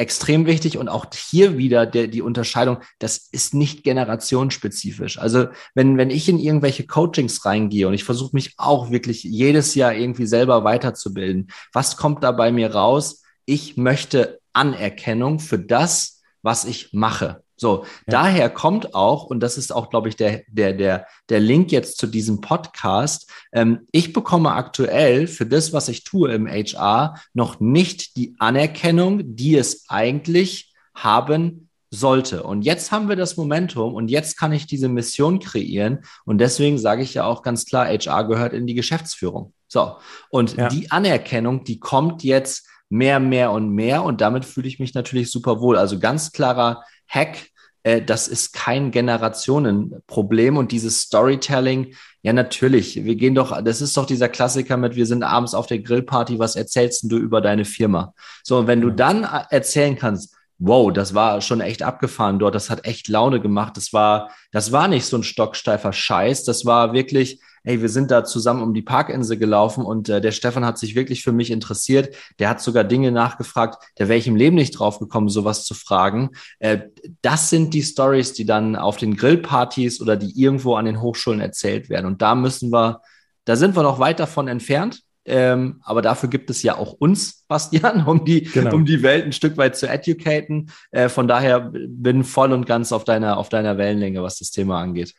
extrem 0.00 0.46
wichtig 0.46 0.78
und 0.78 0.88
auch 0.88 1.06
hier 1.14 1.58
wieder 1.58 1.84
der, 1.84 2.06
die 2.08 2.22
Unterscheidung, 2.22 2.78
das 2.98 3.28
ist 3.32 3.52
nicht 3.52 3.84
generationsspezifisch. 3.84 5.18
Also 5.18 5.48
wenn, 5.74 5.98
wenn 5.98 6.08
ich 6.08 6.26
in 6.26 6.38
irgendwelche 6.38 6.86
Coachings 6.86 7.44
reingehe 7.44 7.86
und 7.86 7.92
ich 7.92 8.04
versuche 8.04 8.30
mich 8.32 8.54
auch 8.56 8.90
wirklich 8.90 9.24
jedes 9.24 9.74
Jahr 9.74 9.92
irgendwie 9.92 10.26
selber 10.26 10.64
weiterzubilden, 10.64 11.48
was 11.74 11.98
kommt 11.98 12.24
da 12.24 12.32
bei 12.32 12.50
mir 12.50 12.74
raus? 12.74 13.22
Ich 13.44 13.76
möchte 13.76 14.40
Anerkennung 14.54 15.38
für 15.38 15.58
das, 15.58 16.22
was 16.40 16.64
ich 16.64 16.94
mache. 16.94 17.42
So, 17.60 17.84
ja. 17.84 17.90
daher 18.06 18.48
kommt 18.48 18.94
auch, 18.94 19.24
und 19.24 19.40
das 19.40 19.58
ist 19.58 19.70
auch, 19.70 19.90
glaube 19.90 20.08
ich, 20.08 20.16
der, 20.16 20.44
der, 20.48 20.72
der, 20.72 21.06
der 21.28 21.40
Link 21.40 21.70
jetzt 21.72 21.98
zu 21.98 22.06
diesem 22.06 22.40
Podcast. 22.40 23.30
Ähm, 23.52 23.80
ich 23.92 24.14
bekomme 24.14 24.52
aktuell 24.52 25.26
für 25.26 25.44
das, 25.44 25.74
was 25.74 25.88
ich 25.88 26.02
tue 26.02 26.32
im 26.32 26.48
HR, 26.48 27.16
noch 27.34 27.60
nicht 27.60 28.16
die 28.16 28.34
Anerkennung, 28.38 29.36
die 29.36 29.56
es 29.56 29.84
eigentlich 29.90 30.72
haben 30.94 31.68
sollte. 31.90 32.44
Und 32.44 32.62
jetzt 32.62 32.92
haben 32.92 33.10
wir 33.10 33.16
das 33.16 33.36
Momentum 33.36 33.94
und 33.94 34.08
jetzt 34.08 34.38
kann 34.38 34.52
ich 34.52 34.66
diese 34.66 34.88
Mission 34.88 35.38
kreieren. 35.38 35.98
Und 36.24 36.38
deswegen 36.38 36.78
sage 36.78 37.02
ich 37.02 37.12
ja 37.12 37.24
auch 37.24 37.42
ganz 37.42 37.66
klar, 37.66 37.88
HR 37.88 38.24
gehört 38.24 38.54
in 38.54 38.66
die 38.66 38.74
Geschäftsführung. 38.74 39.52
So, 39.68 39.96
und 40.30 40.56
ja. 40.56 40.68
die 40.68 40.90
Anerkennung, 40.90 41.64
die 41.64 41.78
kommt 41.78 42.24
jetzt 42.24 42.66
mehr, 42.88 43.20
mehr 43.20 43.52
und 43.52 43.68
mehr. 43.70 44.02
Und 44.02 44.22
damit 44.22 44.46
fühle 44.46 44.66
ich 44.66 44.78
mich 44.78 44.94
natürlich 44.94 45.30
super 45.30 45.60
wohl. 45.60 45.76
Also 45.76 45.98
ganz 45.98 46.32
klarer 46.32 46.84
Hack, 47.10 47.48
äh, 47.82 48.02
das 48.02 48.28
ist 48.28 48.52
kein 48.52 48.90
Generationenproblem 48.90 50.56
und 50.56 50.72
dieses 50.72 51.00
Storytelling, 51.00 51.94
ja 52.22 52.32
natürlich, 52.32 53.04
wir 53.04 53.16
gehen 53.16 53.34
doch, 53.34 53.62
das 53.62 53.80
ist 53.80 53.96
doch 53.96 54.06
dieser 54.06 54.28
Klassiker 54.28 54.76
mit, 54.76 54.96
wir 54.96 55.06
sind 55.06 55.22
abends 55.22 55.54
auf 55.54 55.66
der 55.66 55.80
Grillparty, 55.80 56.38
was 56.38 56.56
erzählst 56.56 57.10
du 57.10 57.16
über 57.16 57.40
deine 57.40 57.64
Firma? 57.64 58.14
So, 58.42 58.58
und 58.58 58.66
wenn 58.66 58.80
du 58.80 58.90
dann 58.90 59.24
äh, 59.24 59.44
erzählen 59.50 59.96
kannst, 59.96 60.36
wow, 60.58 60.92
das 60.92 61.14
war 61.14 61.40
schon 61.40 61.60
echt 61.62 61.82
abgefahren 61.82 62.38
dort, 62.38 62.54
das 62.54 62.68
hat 62.70 62.84
echt 62.84 63.08
Laune 63.08 63.40
gemacht, 63.40 63.76
das 63.76 63.92
war, 63.92 64.30
das 64.52 64.72
war 64.72 64.88
nicht 64.88 65.06
so 65.06 65.16
ein 65.16 65.22
stocksteifer 65.22 65.92
Scheiß, 65.92 66.44
das 66.44 66.66
war 66.66 66.92
wirklich, 66.92 67.40
hey, 67.62 67.82
wir 67.82 67.88
sind 67.88 68.10
da 68.10 68.24
zusammen 68.24 68.62
um 68.62 68.74
die 68.74 68.82
Parkinsel 68.82 69.36
gelaufen 69.36 69.84
und 69.84 70.08
äh, 70.08 70.20
der 70.20 70.32
Stefan 70.32 70.64
hat 70.64 70.78
sich 70.78 70.94
wirklich 70.94 71.22
für 71.22 71.32
mich 71.32 71.50
interessiert. 71.50 72.14
Der 72.38 72.48
hat 72.48 72.60
sogar 72.60 72.84
Dinge 72.84 73.12
nachgefragt, 73.12 73.82
der 73.98 74.08
wäre 74.08 74.18
ich 74.18 74.26
im 74.26 74.36
Leben 74.36 74.56
nicht 74.56 74.78
drauf 74.78 74.98
gekommen, 74.98 75.28
sowas 75.28 75.64
zu 75.64 75.74
fragen. 75.74 76.30
Äh, 76.58 76.80
das 77.22 77.50
sind 77.50 77.74
die 77.74 77.82
Stories, 77.82 78.32
die 78.32 78.46
dann 78.46 78.76
auf 78.76 78.96
den 78.96 79.16
Grillpartys 79.16 80.00
oder 80.00 80.16
die 80.16 80.40
irgendwo 80.40 80.74
an 80.74 80.86
den 80.86 81.00
Hochschulen 81.00 81.40
erzählt 81.40 81.88
werden. 81.88 82.06
Und 82.06 82.22
da 82.22 82.34
müssen 82.34 82.70
wir, 82.70 83.02
da 83.44 83.56
sind 83.56 83.76
wir 83.76 83.82
noch 83.82 83.98
weit 83.98 84.20
davon 84.20 84.48
entfernt. 84.48 85.02
Ähm, 85.26 85.80
aber 85.84 86.00
dafür 86.00 86.30
gibt 86.30 86.48
es 86.48 86.62
ja 86.62 86.76
auch 86.76 86.94
uns, 86.94 87.44
Bastian, 87.46 88.04
um 88.06 88.24
die, 88.24 88.42
genau. 88.42 88.74
um 88.74 88.84
die 88.86 89.02
Welt 89.02 89.26
ein 89.26 89.32
Stück 89.32 89.56
weit 89.58 89.76
zu 89.76 89.86
educaten. 89.86 90.70
Äh, 90.90 91.08
von 91.08 91.28
daher 91.28 91.70
bin 91.72 92.24
voll 92.24 92.52
und 92.52 92.66
ganz 92.66 92.90
auf 92.90 93.04
deiner, 93.04 93.36
auf 93.36 93.48
deiner 93.48 93.76
Wellenlänge, 93.76 94.22
was 94.22 94.38
das 94.38 94.50
Thema 94.50 94.80
angeht. 94.80 95.14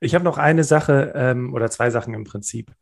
Ich 0.00 0.14
habe 0.14 0.24
noch 0.24 0.38
eine 0.38 0.64
Sache 0.64 1.12
ähm, 1.14 1.54
oder 1.54 1.70
zwei 1.70 1.90
Sachen 1.90 2.14
im 2.14 2.24
Prinzip. 2.24 2.72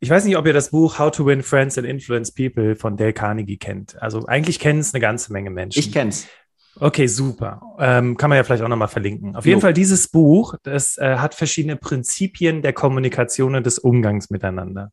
ich 0.00 0.10
weiß 0.10 0.24
nicht, 0.24 0.36
ob 0.36 0.46
ihr 0.46 0.52
das 0.52 0.70
Buch 0.70 0.98
How 0.98 1.10
to 1.10 1.26
Win 1.26 1.42
Friends 1.42 1.78
and 1.78 1.86
Influence 1.86 2.32
People 2.32 2.76
von 2.76 2.96
Dale 2.96 3.12
Carnegie 3.12 3.56
kennt. 3.56 4.00
Also 4.02 4.26
eigentlich 4.26 4.58
kennen 4.58 4.80
es 4.80 4.94
eine 4.94 5.00
ganze 5.00 5.32
Menge 5.32 5.50
Menschen. 5.50 5.78
Ich 5.78 5.92
kenn's. 5.92 6.28
Okay, 6.80 7.08
super. 7.08 7.60
Ähm, 7.80 8.16
kann 8.16 8.30
man 8.30 8.36
ja 8.36 8.44
vielleicht 8.44 8.62
auch 8.62 8.68
nochmal 8.68 8.88
verlinken. 8.88 9.34
Auf 9.34 9.46
jeden 9.46 9.60
Fall 9.60 9.72
dieses 9.72 10.08
Buch, 10.08 10.54
das 10.62 10.96
äh, 10.98 11.16
hat 11.16 11.34
verschiedene 11.34 11.76
Prinzipien 11.76 12.62
der 12.62 12.72
Kommunikation 12.72 13.56
und 13.56 13.66
des 13.66 13.78
Umgangs 13.80 14.30
miteinander. 14.30 14.92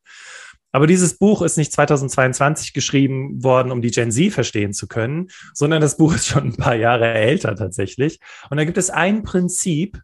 Aber 0.71 0.87
dieses 0.87 1.17
Buch 1.17 1.41
ist 1.41 1.57
nicht 1.57 1.71
2022 1.71 2.73
geschrieben 2.73 3.41
worden, 3.43 3.71
um 3.71 3.81
die 3.81 3.91
Gen 3.91 4.11
Z 4.11 4.33
verstehen 4.33 4.73
zu 4.73 4.87
können, 4.87 5.29
sondern 5.53 5.79
das 5.79 5.95
Buch 5.97 6.13
ist 6.13 6.27
schon 6.27 6.47
ein 6.47 6.57
paar 6.57 6.75
Jahre 6.75 7.13
älter 7.13 7.55
tatsächlich. 7.55 8.19
Und 8.49 8.57
da 8.57 8.65
gibt 8.65 8.77
es 8.77 8.89
ein 8.89 9.23
Prinzip, 9.23 10.01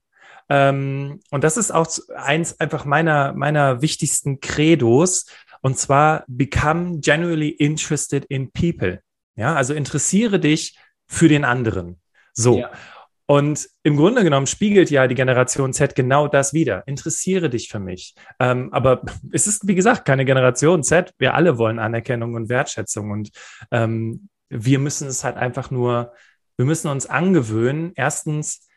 ähm, 0.53 1.21
und 1.29 1.45
das 1.45 1.55
ist 1.55 1.71
auch 1.71 1.87
eins 2.13 2.59
einfach 2.59 2.83
meiner, 2.83 3.31
meiner 3.31 3.81
wichtigsten 3.81 4.41
Credos, 4.41 5.27
und 5.61 5.77
zwar 5.77 6.25
become 6.27 6.99
genuinely 6.99 7.49
interested 7.49 8.25
in 8.25 8.51
people. 8.51 8.99
Ja, 9.37 9.55
also 9.55 9.73
interessiere 9.73 10.41
dich 10.41 10.77
für 11.07 11.29
den 11.29 11.45
anderen. 11.45 12.01
So. 12.33 12.59
Ja. 12.59 12.71
Und 13.27 13.69
im 13.83 13.95
Grunde 13.95 14.25
genommen 14.25 14.45
spiegelt 14.45 14.91
ja 14.91 15.07
die 15.07 15.15
Generation 15.15 15.71
Z 15.71 15.95
genau 15.95 16.27
das 16.27 16.53
wieder. 16.53 16.83
Interessiere 16.85 17.49
dich 17.49 17.69
für 17.69 17.79
mich. 17.79 18.13
Ähm, 18.41 18.73
aber 18.73 19.03
es 19.31 19.47
ist, 19.47 19.65
wie 19.69 19.75
gesagt, 19.75 20.03
keine 20.03 20.25
Generation 20.25 20.83
Z. 20.83 21.13
Wir 21.17 21.33
alle 21.33 21.57
wollen 21.57 21.79
Anerkennung 21.79 22.33
und 22.33 22.49
Wertschätzung. 22.49 23.09
Und 23.09 23.31
ähm, 23.71 24.27
wir 24.49 24.79
müssen 24.79 25.07
es 25.07 25.23
halt 25.23 25.37
einfach 25.37 25.71
nur, 25.71 26.11
wir 26.57 26.65
müssen 26.65 26.89
uns 26.89 27.05
angewöhnen, 27.05 27.93
erstens 27.95 28.67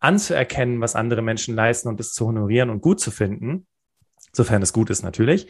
anzuerkennen, 0.00 0.80
was 0.80 0.96
andere 0.96 1.22
Menschen 1.22 1.54
leisten 1.54 1.88
und 1.88 2.00
es 2.00 2.12
zu 2.12 2.26
honorieren 2.26 2.70
und 2.70 2.80
gut 2.80 3.00
zu 3.00 3.10
finden, 3.10 3.66
sofern 4.32 4.62
es 4.62 4.72
gut 4.72 4.90
ist 4.90 5.02
natürlich. 5.02 5.48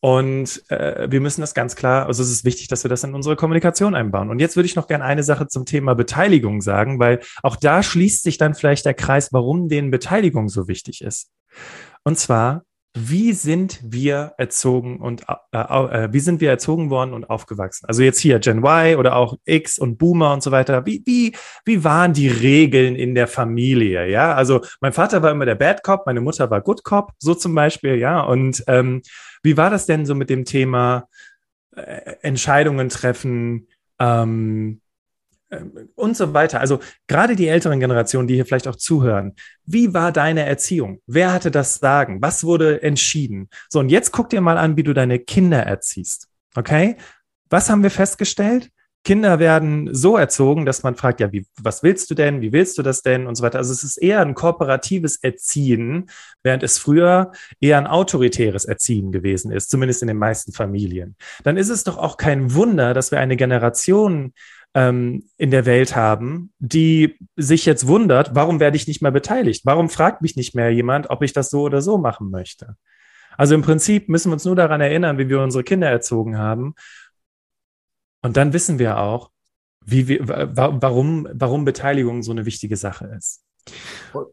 Und 0.00 0.68
äh, 0.68 1.08
wir 1.12 1.20
müssen 1.20 1.42
das 1.42 1.54
ganz 1.54 1.76
klar, 1.76 2.06
also 2.06 2.24
es 2.24 2.30
ist 2.30 2.44
wichtig, 2.44 2.66
dass 2.66 2.84
wir 2.84 2.88
das 2.88 3.04
in 3.04 3.14
unsere 3.14 3.36
Kommunikation 3.36 3.94
einbauen. 3.94 4.30
Und 4.30 4.40
jetzt 4.40 4.56
würde 4.56 4.66
ich 4.66 4.74
noch 4.74 4.88
gerne 4.88 5.04
eine 5.04 5.22
Sache 5.22 5.46
zum 5.46 5.64
Thema 5.64 5.94
Beteiligung 5.94 6.60
sagen, 6.60 6.98
weil 6.98 7.20
auch 7.44 7.54
da 7.54 7.84
schließt 7.84 8.24
sich 8.24 8.36
dann 8.36 8.54
vielleicht 8.54 8.84
der 8.84 8.94
Kreis, 8.94 9.32
warum 9.32 9.68
denen 9.68 9.92
Beteiligung 9.92 10.48
so 10.48 10.66
wichtig 10.66 11.02
ist. 11.02 11.30
Und 12.02 12.18
zwar, 12.18 12.64
wie 12.94 13.32
sind 13.32 13.80
wir 13.82 14.34
erzogen 14.36 15.00
und 15.00 15.24
äh, 15.52 15.58
äh, 15.58 16.12
wie 16.12 16.20
sind 16.20 16.42
wir 16.42 16.50
erzogen 16.50 16.90
worden 16.90 17.14
und 17.14 17.30
aufgewachsen? 17.30 17.86
Also 17.86 18.02
jetzt 18.02 18.20
hier 18.20 18.38
Gen 18.38 18.58
Y 18.58 18.96
oder 18.96 19.16
auch 19.16 19.38
X 19.46 19.78
und 19.78 19.96
Boomer 19.96 20.34
und 20.34 20.42
so 20.42 20.50
weiter. 20.50 20.84
Wie, 20.84 21.02
wie, 21.06 21.34
wie 21.64 21.84
waren 21.84 22.12
die 22.12 22.28
Regeln 22.28 22.94
in 22.94 23.14
der 23.14 23.28
Familie? 23.28 24.08
Ja, 24.10 24.34
also 24.34 24.60
mein 24.82 24.92
Vater 24.92 25.22
war 25.22 25.30
immer 25.30 25.46
der 25.46 25.54
Bad 25.54 25.82
Cop, 25.82 26.04
meine 26.04 26.20
Mutter 26.20 26.50
war 26.50 26.60
Good 26.60 26.84
Cop, 26.84 27.12
so 27.18 27.34
zum 27.34 27.54
Beispiel, 27.54 27.96
ja. 27.96 28.20
Und 28.20 28.62
ähm, 28.66 29.00
wie 29.42 29.56
war 29.56 29.70
das 29.70 29.86
denn 29.86 30.04
so 30.04 30.14
mit 30.14 30.28
dem 30.28 30.44
Thema 30.44 31.08
äh, 31.74 32.16
Entscheidungen 32.20 32.90
treffen? 32.90 33.68
Ähm, 33.98 34.81
und 35.94 36.16
so 36.16 36.34
weiter. 36.34 36.60
Also 36.60 36.80
gerade 37.06 37.36
die 37.36 37.48
älteren 37.48 37.80
Generationen, 37.80 38.28
die 38.28 38.34
hier 38.34 38.46
vielleicht 38.46 38.68
auch 38.68 38.76
zuhören, 38.76 39.34
wie 39.64 39.94
war 39.94 40.12
deine 40.12 40.44
Erziehung? 40.46 41.00
Wer 41.06 41.32
hatte 41.32 41.50
das 41.50 41.76
Sagen? 41.76 42.22
Was 42.22 42.44
wurde 42.44 42.82
entschieden? 42.82 43.48
So, 43.68 43.80
und 43.80 43.88
jetzt 43.88 44.12
guck 44.12 44.30
dir 44.30 44.40
mal 44.40 44.58
an, 44.58 44.76
wie 44.76 44.82
du 44.82 44.94
deine 44.94 45.18
Kinder 45.18 45.62
erziehst. 45.62 46.28
Okay? 46.54 46.96
Was 47.50 47.70
haben 47.70 47.82
wir 47.82 47.90
festgestellt? 47.90 48.70
Kinder 49.04 49.40
werden 49.40 49.92
so 49.92 50.16
erzogen, 50.16 50.64
dass 50.64 50.84
man 50.84 50.94
fragt, 50.94 51.18
ja, 51.18 51.32
wie, 51.32 51.44
was 51.60 51.82
willst 51.82 52.08
du 52.10 52.14
denn? 52.14 52.40
Wie 52.40 52.52
willst 52.52 52.78
du 52.78 52.82
das 52.82 53.02
denn? 53.02 53.26
Und 53.26 53.34
so 53.34 53.42
weiter. 53.42 53.58
Also 53.58 53.72
es 53.72 53.82
ist 53.82 53.96
eher 53.96 54.20
ein 54.20 54.34
kooperatives 54.34 55.16
Erziehen, 55.16 56.08
während 56.44 56.62
es 56.62 56.78
früher 56.78 57.32
eher 57.60 57.78
ein 57.78 57.88
autoritäres 57.88 58.64
Erziehen 58.64 59.10
gewesen 59.10 59.50
ist, 59.50 59.70
zumindest 59.70 60.02
in 60.02 60.08
den 60.08 60.18
meisten 60.18 60.52
Familien. 60.52 61.16
Dann 61.42 61.56
ist 61.56 61.68
es 61.68 61.82
doch 61.82 61.98
auch 61.98 62.16
kein 62.16 62.54
Wunder, 62.54 62.94
dass 62.94 63.10
wir 63.10 63.18
eine 63.18 63.36
Generation 63.36 64.34
ähm, 64.74 65.28
in 65.36 65.50
der 65.50 65.66
Welt 65.66 65.96
haben, 65.96 66.52
die 66.58 67.18
sich 67.36 67.66
jetzt 67.66 67.86
wundert, 67.86 68.34
warum 68.34 68.60
werde 68.60 68.76
ich 68.76 68.86
nicht 68.86 69.02
mehr 69.02 69.10
beteiligt? 69.10 69.62
Warum 69.64 69.88
fragt 69.88 70.22
mich 70.22 70.36
nicht 70.36 70.54
mehr 70.54 70.70
jemand, 70.70 71.10
ob 71.10 71.22
ich 71.22 71.32
das 71.32 71.50
so 71.50 71.62
oder 71.62 71.82
so 71.82 71.98
machen 71.98 72.30
möchte? 72.30 72.76
Also 73.36 73.54
im 73.54 73.62
Prinzip 73.62 74.08
müssen 74.08 74.30
wir 74.30 74.34
uns 74.34 74.44
nur 74.44 74.56
daran 74.56 74.80
erinnern, 74.80 75.18
wie 75.18 75.28
wir 75.28 75.40
unsere 75.40 75.64
Kinder 75.64 75.88
erzogen 75.88 76.38
haben. 76.38 76.74
Und 78.22 78.36
dann 78.36 78.52
wissen 78.52 78.78
wir 78.78 78.98
auch, 78.98 79.30
wie 79.84 80.08
wir, 80.08 80.20
warum, 80.54 81.28
warum 81.32 81.64
Beteiligung 81.64 82.22
so 82.22 82.30
eine 82.30 82.46
wichtige 82.46 82.76
Sache 82.76 83.06
ist. 83.16 83.44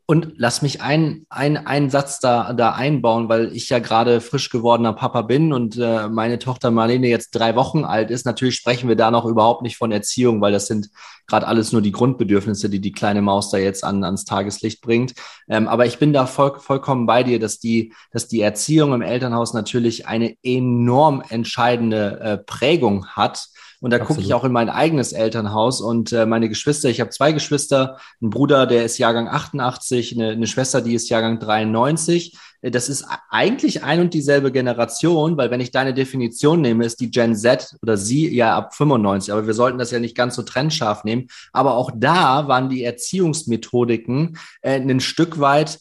Und 0.05 0.34
lass 0.36 0.61
mich 0.61 0.82
einen, 0.82 1.25
einen, 1.30 1.89
Satz 1.89 2.19
da, 2.19 2.51
da 2.53 2.71
einbauen, 2.71 3.30
weil 3.30 3.55
ich 3.55 3.69
ja 3.69 3.80
gerade 3.80 4.21
frisch 4.21 4.49
gewordener 4.49 4.93
Papa 4.93 5.21
bin 5.21 5.53
und 5.53 5.77
äh, 5.77 6.09
meine 6.09 6.39
Tochter 6.39 6.71
Marlene 6.71 7.07
jetzt 7.07 7.32
drei 7.32 7.55
Wochen 7.55 7.86
alt 7.86 8.11
ist. 8.11 8.25
Natürlich 8.25 8.55
sprechen 8.55 8.89
wir 8.89 8.95
da 8.95 9.11
noch 9.11 9.25
überhaupt 9.25 9.61
nicht 9.61 9.77
von 9.77 9.91
Erziehung, 9.91 10.41
weil 10.41 10.51
das 10.51 10.67
sind 10.67 10.89
gerade 11.27 11.47
alles 11.47 11.71
nur 11.71 11.82
die 11.82 11.91
Grundbedürfnisse, 11.91 12.69
die 12.69 12.82
die 12.82 12.91
kleine 12.91 13.21
Maus 13.21 13.51
da 13.51 13.57
jetzt 13.57 13.84
an, 13.84 14.03
ans 14.03 14.25
Tageslicht 14.25 14.82
bringt. 14.82 15.13
Ähm, 15.47 15.67
aber 15.67 15.86
ich 15.86 15.99
bin 15.99 16.11
da 16.11 16.25
voll, 16.25 16.59
vollkommen 16.59 17.05
bei 17.05 17.23
dir, 17.23 17.39
dass 17.39 17.59
die, 17.59 17.93
dass 18.11 18.27
die 18.27 18.41
Erziehung 18.41 18.93
im 18.93 19.01
Elternhaus 19.01 19.53
natürlich 19.53 20.07
eine 20.07 20.36
enorm 20.43 21.23
entscheidende 21.30 22.19
äh, 22.19 22.38
Prägung 22.38 23.07
hat 23.07 23.47
und 23.82 23.91
da 23.91 23.99
gucke 23.99 24.21
ich 24.21 24.34
auch 24.34 24.43
in 24.43 24.51
mein 24.51 24.69
eigenes 24.69 25.13
Elternhaus 25.13 25.80
und 25.80 26.11
äh, 26.11 26.25
meine 26.25 26.49
Geschwister, 26.49 26.89
ich 26.89 26.99
habe 26.99 27.11
zwei 27.11 27.32
Geschwister, 27.32 27.97
einen 28.21 28.30
Bruder, 28.30 28.67
der 28.67 28.84
ist 28.84 28.97
Jahrgang 28.97 29.27
88, 29.30 30.15
eine, 30.15 30.32
eine 30.32 30.47
Schwester, 30.47 30.82
die 30.82 30.95
ist 30.95 31.09
Jahrgang 31.09 31.39
93. 31.39 32.38
Äh, 32.61 32.71
das 32.71 32.89
ist 32.89 33.05
eigentlich 33.30 33.84
ein 33.84 34.01
und 34.01 34.13
dieselbe 34.13 34.51
Generation, 34.51 35.38
weil 35.38 35.49
wenn 35.51 35.61
ich 35.61 35.71
deine 35.71 35.93
Definition 35.93 36.61
nehme, 36.61 36.86
ist 36.86 36.99
die 36.99 37.11
Gen 37.11 37.36
Z 37.36 37.77
oder 37.82 37.95
sie 37.95 38.34
ja 38.36 38.57
ab 38.57 38.75
95, 38.75 39.32
aber 39.32 39.47
wir 39.47 39.53
sollten 39.53 39.80
das 39.80 39.91
ja 39.91 39.99
nicht 39.99 40.15
ganz 40.15 40.36
so 40.36 40.43
trennscharf 40.43 41.03
nehmen. 41.03 41.27
Aber 41.53 41.75
auch 41.75 41.91
da 41.95 42.47
waren 42.47 42.69
die 42.69 42.84
Erziehungsmethodiken 42.84 44.38
äh, 44.61 44.80
ein 44.80 44.99
Stück 44.99 45.39
weit 45.39 45.80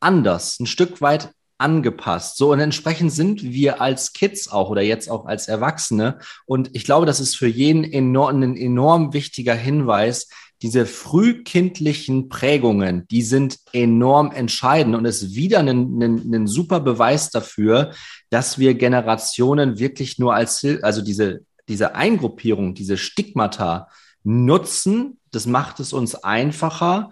anders, 0.00 0.60
ein 0.60 0.66
Stück 0.66 1.00
weit 1.00 1.30
angepasst. 1.58 2.36
So, 2.36 2.52
und 2.52 2.60
entsprechend 2.60 3.12
sind 3.12 3.42
wir 3.42 3.80
als 3.80 4.12
Kids 4.12 4.48
auch 4.48 4.70
oder 4.70 4.82
jetzt 4.82 5.10
auch 5.10 5.26
als 5.26 5.48
Erwachsene. 5.48 6.18
Und 6.46 6.70
ich 6.72 6.84
glaube, 6.84 7.04
das 7.04 7.20
ist 7.20 7.36
für 7.36 7.48
jeden 7.48 7.84
enorm, 7.84 8.42
ein 8.42 8.56
enorm 8.56 9.12
wichtiger 9.12 9.54
Hinweis. 9.54 10.28
Diese 10.62 10.86
frühkindlichen 10.86 12.28
Prägungen, 12.28 13.06
die 13.08 13.22
sind 13.22 13.58
enorm 13.72 14.32
entscheidend 14.32 14.96
und 14.96 15.04
ist 15.04 15.34
wieder 15.34 15.60
ein, 15.60 15.68
ein, 15.68 16.34
ein 16.34 16.46
super 16.46 16.80
Beweis 16.80 17.30
dafür, 17.30 17.92
dass 18.30 18.58
wir 18.58 18.74
Generationen 18.74 19.78
wirklich 19.78 20.18
nur 20.18 20.34
als, 20.34 20.64
also 20.82 21.02
diese, 21.02 21.42
diese 21.68 21.94
Eingruppierung, 21.94 22.74
diese 22.74 22.96
Stigmata 22.96 23.88
nutzen. 24.24 25.18
Das 25.30 25.46
macht 25.46 25.80
es 25.80 25.92
uns 25.92 26.14
einfacher, 26.16 27.10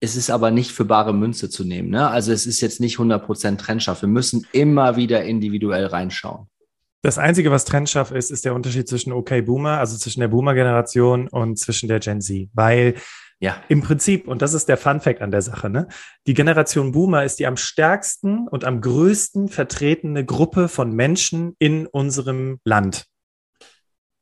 es 0.00 0.16
ist 0.16 0.30
aber 0.30 0.50
nicht 0.50 0.72
für 0.72 0.84
bare 0.84 1.12
Münze 1.12 1.50
zu 1.50 1.64
nehmen. 1.64 1.90
Ne? 1.90 2.08
Also 2.08 2.32
es 2.32 2.46
ist 2.46 2.60
jetzt 2.60 2.80
nicht 2.80 2.96
100% 2.96 3.58
trennscharf. 3.58 4.02
Wir 4.02 4.08
müssen 4.08 4.46
immer 4.52 4.96
wieder 4.96 5.22
individuell 5.24 5.86
reinschauen. 5.86 6.48
Das 7.02 7.18
Einzige, 7.18 7.50
was 7.50 7.64
trennscharf 7.64 8.10
ist, 8.10 8.30
ist 8.30 8.44
der 8.44 8.54
Unterschied 8.54 8.88
zwischen 8.88 9.12
OK 9.12 9.44
Boomer, 9.44 9.78
also 9.78 9.96
zwischen 9.96 10.20
der 10.20 10.28
Boomer-Generation 10.28 11.28
und 11.28 11.58
zwischen 11.58 11.88
der 11.88 12.00
Gen 12.00 12.20
Z. 12.20 12.48
Weil 12.52 12.94
ja. 13.42 13.56
Im 13.68 13.80
Prinzip, 13.80 14.28
und 14.28 14.42
das 14.42 14.52
ist 14.52 14.68
der 14.68 14.76
Fun 14.76 15.00
Fact 15.00 15.22
an 15.22 15.30
der 15.30 15.40
Sache, 15.40 15.70
ne? 15.70 15.88
Die 16.26 16.34
Generation 16.34 16.92
Boomer 16.92 17.24
ist 17.24 17.38
die 17.38 17.46
am 17.46 17.56
stärksten 17.56 18.46
und 18.46 18.66
am 18.66 18.82
größten 18.82 19.48
vertretene 19.48 20.26
Gruppe 20.26 20.68
von 20.68 20.92
Menschen 20.92 21.56
in 21.58 21.86
unserem 21.86 22.60
Land. 22.64 23.06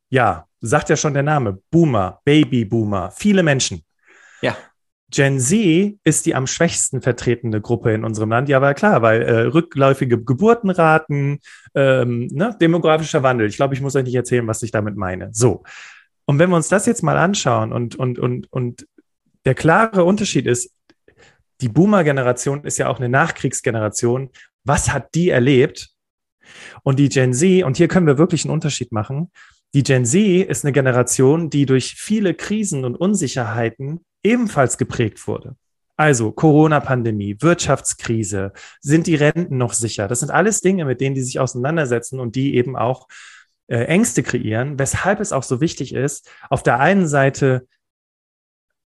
Ja, 0.09 0.47
sagt 0.61 0.89
ja 0.89 0.97
schon 0.97 1.14
der 1.14 1.24
Name. 1.24 1.61
Boomer, 1.72 2.20
Baby 2.24 2.64
Boomer, 2.64 3.11
viele 3.11 3.43
Menschen. 3.43 3.85
Ja. 4.41 4.57
Gen 5.11 5.41
Z 5.41 5.99
ist 6.05 6.27
die 6.27 6.35
am 6.35 6.47
schwächsten 6.47 7.01
vertretene 7.01 7.61
Gruppe 7.63 7.95
in 7.95 8.05
unserem 8.05 8.31
Land. 8.31 8.49
Ja, 8.49 8.59
aber 8.59 8.75
klar, 8.75 9.01
weil 9.01 9.23
äh, 9.23 9.41
rückläufige 9.43 10.23
Geburtenraten, 10.23 11.41
ähm, 11.75 12.27
ne, 12.31 12.55
demografischer 12.61 13.23
Wandel. 13.23 13.49
Ich 13.49 13.57
glaube, 13.57 13.75
ich 13.75 13.81
muss 13.81 13.97
euch 13.97 14.05
nicht 14.05 14.15
erzählen, 14.15 14.47
was 14.47 14.63
ich 14.63 14.71
damit 14.71 14.97
meine. 14.97 15.31
So. 15.33 15.65
Und 16.27 16.39
wenn 16.39 16.51
wir 16.51 16.57
uns 16.57 16.69
das 16.69 16.85
jetzt 16.85 17.03
mal 17.03 17.17
anschauen 17.17 17.73
und, 17.73 17.97
und, 17.97 18.19
und, 18.19 18.53
und 18.53 18.87
der 19.47 19.55
klare 19.55 20.05
Unterschied 20.05 20.47
ist, 20.47 20.75
die 21.63 21.71
Boomer-Generation 21.71 22.65
ist 22.65 22.77
ja 22.77 22.89
auch 22.89 22.99
eine 22.99 23.09
Nachkriegsgeneration. 23.09 24.31
Was 24.65 24.93
hat 24.93 25.15
die 25.15 25.31
erlebt? 25.31 25.91
Und 26.83 26.99
die 26.99 27.09
Gen 27.09 27.33
Z, 27.33 27.65
und 27.65 27.79
hier 27.79 27.89
können 27.89 28.07
wir 28.07 28.19
wirklich 28.19 28.45
einen 28.45 28.53
Unterschied 28.53 28.93
machen, 28.93 29.31
die 29.75 29.83
Gen 29.83 30.05
Z 30.05 30.47
ist 30.49 30.65
eine 30.65 30.73
Generation, 30.73 31.51
die 31.51 31.67
durch 31.67 31.95
viele 31.95 32.35
Krisen 32.35 32.85
und 32.85 32.95
Unsicherheiten 32.95 34.05
ebenfalls 34.23 34.79
geprägt 34.79 35.27
wurde. 35.27 35.57
Also 35.97 36.31
Corona-Pandemie, 36.31 37.39
Wirtschaftskrise, 37.41 38.53
sind 38.81 39.09
die 39.09 39.16
Renten 39.16 39.57
noch 39.57 39.73
sicher? 39.73 40.07
Das 40.07 40.21
sind 40.21 40.31
alles 40.31 40.61
Dinge, 40.61 40.85
mit 40.85 41.01
denen 41.01 41.16
die 41.16 41.23
sich 41.23 41.41
auseinandersetzen 41.41 42.21
und 42.21 42.37
die 42.37 42.55
eben 42.55 42.77
auch 42.77 43.09
äh, 43.66 43.85
Ängste 43.85 44.23
kreieren, 44.23 44.79
weshalb 44.79 45.19
es 45.19 45.33
auch 45.33 45.43
so 45.43 45.61
wichtig 45.61 45.93
ist, 45.95 46.31
auf 46.51 46.62
der 46.62 46.79
einen 46.79 47.09
Seite 47.09 47.66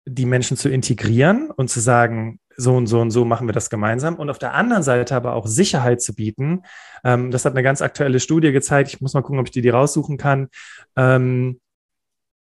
die 0.06 0.26
Menschen 0.26 0.58
zu 0.58 0.70
integrieren 0.70 1.50
und 1.50 1.70
zu 1.70 1.80
sagen, 1.80 2.40
so 2.58 2.76
und 2.76 2.88
so 2.88 3.00
und 3.02 3.12
so 3.12 3.26
machen 3.26 3.48
wir 3.48 3.54
das 3.54 3.70
gemeinsam. 3.70 4.16
Und 4.16 4.30
auf 4.30 4.40
der 4.40 4.54
anderen 4.54 4.84
Seite 4.84 5.16
aber 5.16 5.34
auch 5.34 5.48
Sicherheit 5.48 6.02
zu 6.02 6.14
bieten. 6.14 6.64
Ähm, 7.04 7.32
das 7.32 7.46
hat 7.46 7.54
eine 7.54 7.64
ganz 7.64 7.82
aktuelle 7.82 8.20
Studie 8.20 8.52
gezeigt. 8.52 8.94
Ich 8.94 9.02
muss 9.02 9.14
mal 9.14 9.22
gucken, 9.22 9.40
ob 9.40 9.48
ich 9.48 9.52
die, 9.52 9.62
die 9.62 9.70
raussuchen 9.70 10.18
kann, 10.18 10.50
ähm, 10.96 11.60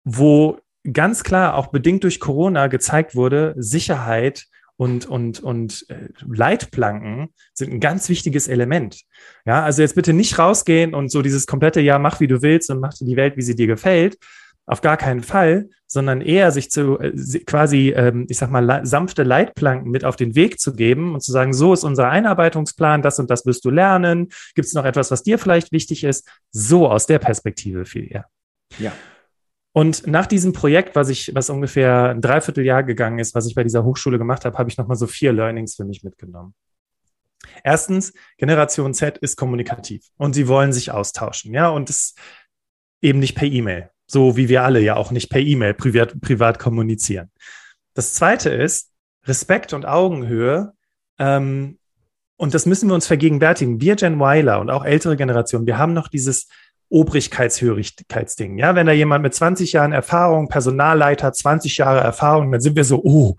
wo 0.04 0.60
ganz 0.92 1.24
klar 1.24 1.56
auch 1.56 1.68
bedingt 1.68 2.04
durch 2.04 2.20
Corona 2.20 2.68
gezeigt 2.68 3.16
wurde, 3.16 3.54
Sicherheit 3.58 4.46
und, 4.78 5.08
und, 5.08 5.40
und 5.40 5.86
äh, 5.90 6.10
Leitplanken 6.28 7.30
sind 7.54 7.74
ein 7.74 7.80
ganz 7.80 8.10
wichtiges 8.10 8.48
Element. 8.48 9.02
Ja, 9.46 9.64
also 9.64 9.82
jetzt 9.82 9.96
bitte 9.96 10.14
nicht 10.14 10.38
rausgehen 10.38 10.94
und 10.94 11.12
so 11.12 11.22
dieses 11.22 11.48
komplette 11.48 11.82
Ja, 11.82 11.98
mach 11.98 12.20
wie 12.20 12.28
du 12.28 12.42
willst 12.42 12.70
und 12.70 12.80
mach 12.80 12.94
die 12.94 13.16
Welt, 13.16 13.38
wie 13.38 13.42
sie 13.42 13.56
dir 13.56 13.68
gefällt, 13.68 14.18
auf 14.68 14.82
gar 14.82 14.98
keinen 14.98 15.24
Fall, 15.24 15.70
sondern 15.88 16.22
eher 16.22 16.52
sich 16.52 16.70
zu 16.70 17.00
äh, 17.00 17.12
quasi, 17.46 17.94
ähm, 17.96 18.28
ich 18.30 18.38
sag 18.38 18.52
mal, 18.52 18.86
sanfte 18.86 19.24
Leitplanken 19.24 19.90
mit 19.90 20.06
auf 20.06 20.16
den 20.16 20.36
Weg 20.36 20.60
zu 20.60 20.74
geben 20.74 21.16
und 21.16 21.22
zu 21.22 21.32
sagen, 21.32 21.54
so 21.54 21.74
ist 21.74 21.84
unser 21.84 22.10
Einarbeitungsplan, 22.10 23.02
das 23.02 23.18
und 23.18 23.32
das 23.32 23.46
wirst 23.46 23.66
du 23.66 23.72
lernen. 23.72 24.28
Gibt 24.54 24.68
es 24.68 24.74
noch 24.74 24.86
etwas, 24.86 25.10
was 25.10 25.24
dir 25.24 25.40
vielleicht 25.40 25.72
wichtig 25.72 26.04
ist? 26.04 26.30
So 26.52 26.88
aus 26.88 27.08
der 27.08 27.20
Perspektive 27.20 27.86
viel 27.86 28.12
eher. 28.12 28.26
Ja. 28.78 28.92
Und 29.78 30.08
nach 30.08 30.26
diesem 30.26 30.54
Projekt, 30.54 30.96
was 30.96 31.08
ich, 31.08 31.36
was 31.36 31.52
ungefähr 31.52 32.10
ein 32.10 32.20
Dreivierteljahr 32.20 32.82
gegangen 32.82 33.20
ist, 33.20 33.36
was 33.36 33.46
ich 33.46 33.54
bei 33.54 33.62
dieser 33.62 33.84
Hochschule 33.84 34.18
gemacht 34.18 34.44
habe, 34.44 34.58
habe 34.58 34.72
ich 34.72 34.78
nochmal 34.80 34.98
so 34.98 35.06
vier 35.06 35.32
Learnings 35.32 35.76
für 35.76 35.86
mich 35.86 36.04
mitgenommen. 36.04 36.56
Erstens, 37.64 38.12
Generation 38.40 38.96
Z 38.96 39.20
ist 39.20 39.36
kommunikativ 39.36 40.04
und 40.18 40.34
sie 40.34 40.48
wollen 40.48 40.74
sich 40.74 40.90
austauschen, 40.90 41.54
ja, 41.54 41.70
und 41.70 41.92
es 41.92 42.16
eben 43.04 43.20
nicht 43.20 43.36
per 43.36 43.48
E-Mail, 43.48 43.92
so 44.08 44.36
wie 44.36 44.50
wir 44.50 44.64
alle 44.64 44.80
ja 44.80 44.96
auch 44.96 45.12
nicht 45.12 45.30
per 45.30 45.42
E-Mail 45.42 45.76
privat, 45.76 46.20
privat 46.22 46.58
kommunizieren. 46.58 47.30
Das 47.94 48.16
zweite 48.16 48.50
ist 48.50 48.92
Respekt 49.26 49.74
und 49.74 49.86
Augenhöhe. 49.86 50.74
Ähm, 51.20 51.78
und 52.36 52.56
das 52.56 52.66
müssen 52.66 52.90
wir 52.90 52.96
uns 52.96 53.06
vergegenwärtigen. 53.06 53.80
Wir 53.80 53.96
Gen 53.96 54.20
Weiler 54.20 54.60
und 54.60 54.72
auch 54.72 54.86
ältere 54.86 55.16
Generationen, 55.18 55.68
wir 55.68 55.78
haben 55.78 55.94
noch 55.94 56.08
dieses 56.08 56.48
Obrigkeitshörigkeitsding. 56.90 58.58
Ja, 58.58 58.76
wenn 58.76 58.88
da 58.88 58.94
jemand 58.94 59.24
mit 59.24 59.34
20 59.34 59.74
Jahren 59.74 59.92
Erfahrung, 59.92 60.48
Personalleiter, 60.48 61.34
20 61.34 61.78
Jahre 61.78 62.00
Erfahrung, 62.00 62.52
dann 62.52 62.62
sind 62.62 62.76
wir 62.76 62.84
so, 62.84 63.02
oh, 63.04 63.36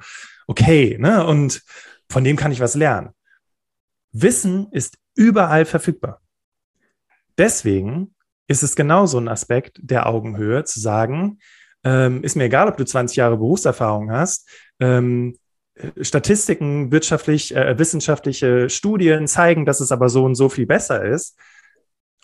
okay, 0.47 0.97
ne? 0.99 1.27
Und 1.27 1.63
von 2.11 2.25
dem 2.25 2.37
kann 2.37 2.53
ich 2.53 2.61
was 2.61 2.75
lernen. 2.75 3.11
Wissen 4.13 4.69
ist 4.73 4.99
überall 5.15 5.65
verfügbar. 5.65 6.21
Deswegen 7.37 8.15
ist 8.49 8.63
es 8.63 8.75
genauso 8.75 9.19
ein 9.19 9.29
Aspekt 9.29 9.79
der 9.83 10.07
Augenhöhe, 10.07 10.65
zu 10.65 10.81
sagen, 10.81 11.39
ähm, 11.85 12.25
ist 12.25 12.37
mir 12.37 12.45
egal, 12.45 12.69
ob 12.69 12.77
du 12.77 12.85
20 12.85 13.17
Jahre 13.17 13.37
Berufserfahrung 13.37 14.11
hast, 14.11 14.49
ähm, 14.81 15.37
Statistiken, 16.01 16.91
wirtschaftlich, 16.91 17.55
äh, 17.55 17.79
wissenschaftliche 17.79 18.69
Studien 18.69 19.29
zeigen, 19.29 19.65
dass 19.65 19.81
es 19.81 19.93
aber 19.93 20.09
so 20.09 20.25
und 20.25 20.35
so 20.35 20.49
viel 20.49 20.67
besser 20.67 21.05
ist. 21.05 21.39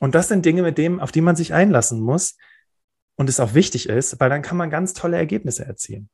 Und 0.00 0.14
das 0.14 0.28
sind 0.28 0.44
Dinge, 0.44 0.62
mit 0.62 0.78
denen, 0.78 1.00
auf 1.00 1.12
die 1.12 1.20
man 1.20 1.36
sich 1.36 1.54
einlassen 1.54 2.00
muss 2.00 2.36
und 3.16 3.28
es 3.28 3.40
auch 3.40 3.54
wichtig 3.54 3.88
ist, 3.88 4.18
weil 4.20 4.30
dann 4.30 4.42
kann 4.42 4.56
man 4.56 4.70
ganz 4.70 4.92
tolle 4.92 5.16
Ergebnisse 5.16 5.64
erzielen. 5.64 6.08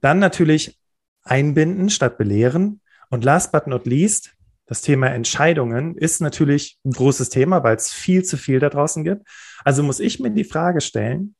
Dann 0.00 0.18
natürlich 0.18 0.78
einbinden 1.22 1.90
statt 1.90 2.18
belehren. 2.18 2.80
Und 3.10 3.24
last 3.24 3.52
but 3.52 3.66
not 3.66 3.86
least, 3.86 4.34
das 4.66 4.82
Thema 4.82 5.08
Entscheidungen 5.08 5.96
ist 5.96 6.20
natürlich 6.20 6.78
ein 6.84 6.92
großes 6.92 7.28
Thema, 7.28 7.62
weil 7.62 7.76
es 7.76 7.92
viel 7.92 8.24
zu 8.24 8.36
viel 8.36 8.58
da 8.58 8.68
draußen 8.68 9.04
gibt. 9.04 9.26
Also 9.64 9.82
muss 9.82 10.00
ich 10.00 10.18
mir 10.18 10.30
die 10.30 10.44
Frage 10.44 10.80
stellen, 10.80 11.36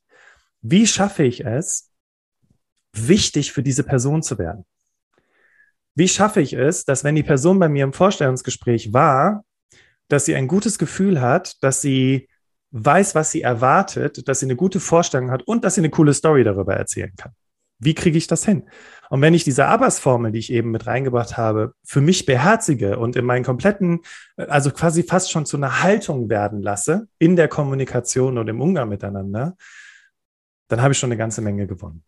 wie 0.63 0.87
schaffe 0.87 1.25
ich 1.25 1.45
es, 1.45 1.91
wichtig 2.93 3.53
für 3.53 3.63
diese 3.63 3.85
Person 3.85 4.23
zu 4.23 4.39
werden? 4.39 4.65
Wie 5.95 6.09
schaffe 6.09 6.41
ich 6.41 6.53
es, 6.53 6.85
dass 6.85 7.05
wenn 7.05 7.15
die 7.15 7.23
Person 7.23 7.59
bei 7.59 7.69
mir 7.69 7.85
im 7.85 7.93
Vorstellungsgespräch 7.93 8.93
war, 8.93 9.45
dass 10.09 10.25
sie 10.25 10.35
ein 10.35 10.49
gutes 10.49 10.79
Gefühl 10.79 11.21
hat, 11.21 11.63
dass 11.63 11.81
sie 11.81 12.29
weiß, 12.71 13.15
was 13.15 13.31
sie 13.31 13.43
erwartet, 13.43 14.29
dass 14.29 14.41
sie 14.41 14.47
eine 14.47 14.57
gute 14.57 14.81
Vorstellung 14.81 15.31
hat 15.31 15.43
und 15.45 15.65
dass 15.65 15.75
sie 15.75 15.81
eine 15.81 15.91
coole 15.91 16.15
Story 16.15 16.45
darüber 16.45 16.75
erzählen 16.75 17.13
kann. 17.17 17.33
Wie 17.79 17.95
kriege 17.95 18.17
ich 18.17 18.27
das 18.27 18.45
hin? 18.45 18.65
Und 19.11 19.21
wenn 19.21 19.35
ich 19.35 19.45
diese 19.45 19.67
Abbas-Formel, 19.67 20.33
die 20.33 20.39
ich 20.39 20.53
eben 20.53 20.71
mit 20.71 20.87
reingebracht 20.87 21.37
habe, 21.37 21.75
für 21.85 22.01
mich 22.01 22.27
beherzige 22.27 22.99
und 22.99 23.17
in 23.17 23.25
meinen 23.25 23.45
kompletten, 23.45 24.01
also 24.37 24.71
quasi 24.71 25.03
fast 25.03 25.31
schon 25.31 25.47
zu 25.47 25.57
einer 25.57 25.83
Haltung 25.83 26.29
werden 26.29 26.63
lasse 26.63 27.07
in 27.19 27.37
der 27.37 27.49
Kommunikation 27.49 28.39
und 28.39 28.49
im 28.49 28.61
Umgang 28.61 28.89
miteinander, 28.89 29.57
dann 30.69 30.81
habe 30.81 30.93
ich 30.93 30.99
schon 30.99 31.09
eine 31.09 31.19
ganze 31.19 31.43
Menge 31.43 31.67
gewonnen. 31.67 32.03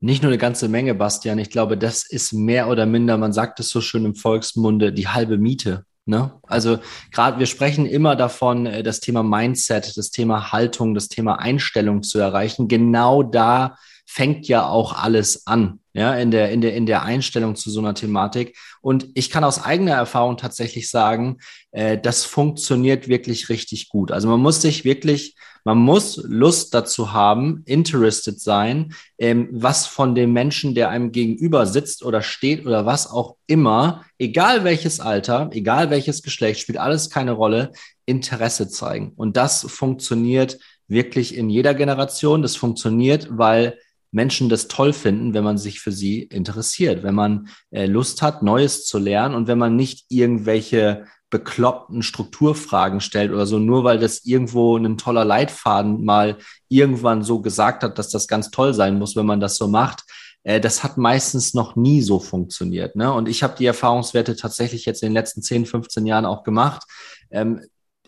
Nicht 0.00 0.22
nur 0.22 0.30
eine 0.30 0.38
ganze 0.38 0.68
Menge, 0.68 0.94
Bastian. 0.94 1.38
Ich 1.38 1.48
glaube, 1.48 1.78
das 1.78 2.04
ist 2.06 2.32
mehr 2.32 2.68
oder 2.68 2.84
minder, 2.84 3.16
man 3.16 3.32
sagt 3.32 3.60
es 3.60 3.70
so 3.70 3.80
schön 3.80 4.04
im 4.04 4.14
Volksmunde, 4.14 4.92
die 4.92 5.08
halbe 5.08 5.38
Miete. 5.38 5.86
Ne? 6.06 6.32
Also 6.42 6.78
gerade 7.12 7.38
wir 7.38 7.46
sprechen 7.46 7.86
immer 7.86 8.14
davon, 8.14 8.66
äh, 8.66 8.82
das 8.82 9.00
Thema 9.00 9.22
Mindset, 9.22 9.96
das 9.96 10.10
Thema 10.10 10.52
Haltung, 10.52 10.94
das 10.94 11.08
Thema 11.08 11.38
Einstellung 11.38 12.02
zu 12.02 12.18
erreichen. 12.18 12.68
Genau 12.68 13.22
da 13.22 13.76
fängt 14.06 14.46
ja 14.46 14.66
auch 14.68 14.92
alles 15.02 15.46
an, 15.46 15.80
ja, 15.94 16.14
in 16.14 16.30
der, 16.30 16.50
in 16.50 16.60
der, 16.60 16.74
in 16.74 16.84
der 16.84 17.02
Einstellung 17.02 17.56
zu 17.56 17.70
so 17.70 17.80
einer 17.80 17.94
Thematik. 17.94 18.56
Und 18.82 19.08
ich 19.14 19.30
kann 19.30 19.44
aus 19.44 19.64
eigener 19.64 19.94
Erfahrung 19.94 20.36
tatsächlich 20.36 20.90
sagen, 20.90 21.38
äh, 21.72 21.98
das 21.98 22.24
funktioniert 22.24 23.08
wirklich 23.08 23.48
richtig 23.48 23.88
gut. 23.88 24.12
Also 24.12 24.28
man 24.28 24.40
muss 24.40 24.60
sich 24.60 24.84
wirklich 24.84 25.36
man 25.64 25.78
muss 25.78 26.22
Lust 26.22 26.74
dazu 26.74 27.12
haben, 27.12 27.62
interested 27.64 28.38
sein, 28.38 28.94
ähm, 29.18 29.48
was 29.50 29.86
von 29.86 30.14
dem 30.14 30.32
Menschen, 30.32 30.74
der 30.74 30.90
einem 30.90 31.10
gegenüber 31.10 31.66
sitzt 31.66 32.04
oder 32.04 32.20
steht 32.22 32.66
oder 32.66 32.84
was 32.84 33.10
auch 33.10 33.36
immer, 33.46 34.04
egal 34.18 34.62
welches 34.64 35.00
Alter, 35.00 35.48
egal 35.52 35.88
welches 35.90 36.22
Geschlecht, 36.22 36.60
spielt 36.60 36.78
alles 36.78 37.08
keine 37.08 37.32
Rolle, 37.32 37.72
Interesse 38.04 38.68
zeigen. 38.68 39.12
Und 39.16 39.38
das 39.38 39.62
funktioniert 39.62 40.58
wirklich 40.86 41.34
in 41.34 41.48
jeder 41.48 41.74
Generation. 41.74 42.42
Das 42.42 42.56
funktioniert, 42.56 43.28
weil 43.30 43.78
Menschen 44.12 44.48
das 44.48 44.68
toll 44.68 44.92
finden, 44.92 45.34
wenn 45.34 45.44
man 45.44 45.58
sich 45.58 45.80
für 45.80 45.92
sie 45.92 46.22
interessiert, 46.22 47.02
wenn 47.02 47.14
man 47.14 47.48
äh, 47.70 47.86
Lust 47.86 48.22
hat, 48.22 48.42
Neues 48.42 48.86
zu 48.86 48.98
lernen 48.98 49.34
und 49.34 49.48
wenn 49.48 49.58
man 49.58 49.74
nicht 49.76 50.04
irgendwelche 50.08 51.06
bekloppten 51.34 52.04
Strukturfragen 52.04 53.00
stellt 53.00 53.32
oder 53.32 53.44
so, 53.44 53.58
nur 53.58 53.82
weil 53.82 53.98
das 53.98 54.24
irgendwo 54.24 54.76
ein 54.76 54.96
toller 54.98 55.24
Leitfaden 55.24 56.04
mal 56.04 56.38
irgendwann 56.68 57.24
so 57.24 57.40
gesagt 57.40 57.82
hat, 57.82 57.98
dass 57.98 58.08
das 58.08 58.28
ganz 58.28 58.52
toll 58.52 58.72
sein 58.72 59.00
muss, 59.00 59.16
wenn 59.16 59.26
man 59.26 59.40
das 59.40 59.56
so 59.56 59.66
macht. 59.66 60.04
Äh, 60.44 60.60
das 60.60 60.84
hat 60.84 60.96
meistens 60.96 61.52
noch 61.52 61.74
nie 61.74 62.02
so 62.02 62.20
funktioniert. 62.20 62.94
Ne? 62.94 63.12
Und 63.12 63.28
ich 63.28 63.42
habe 63.42 63.56
die 63.58 63.66
Erfahrungswerte 63.66 64.36
tatsächlich 64.36 64.84
jetzt 64.84 65.02
in 65.02 65.08
den 65.08 65.14
letzten 65.14 65.42
10, 65.42 65.66
15 65.66 66.06
Jahren 66.06 66.24
auch 66.24 66.44
gemacht. 66.44 66.84
Ähm, 67.32 67.60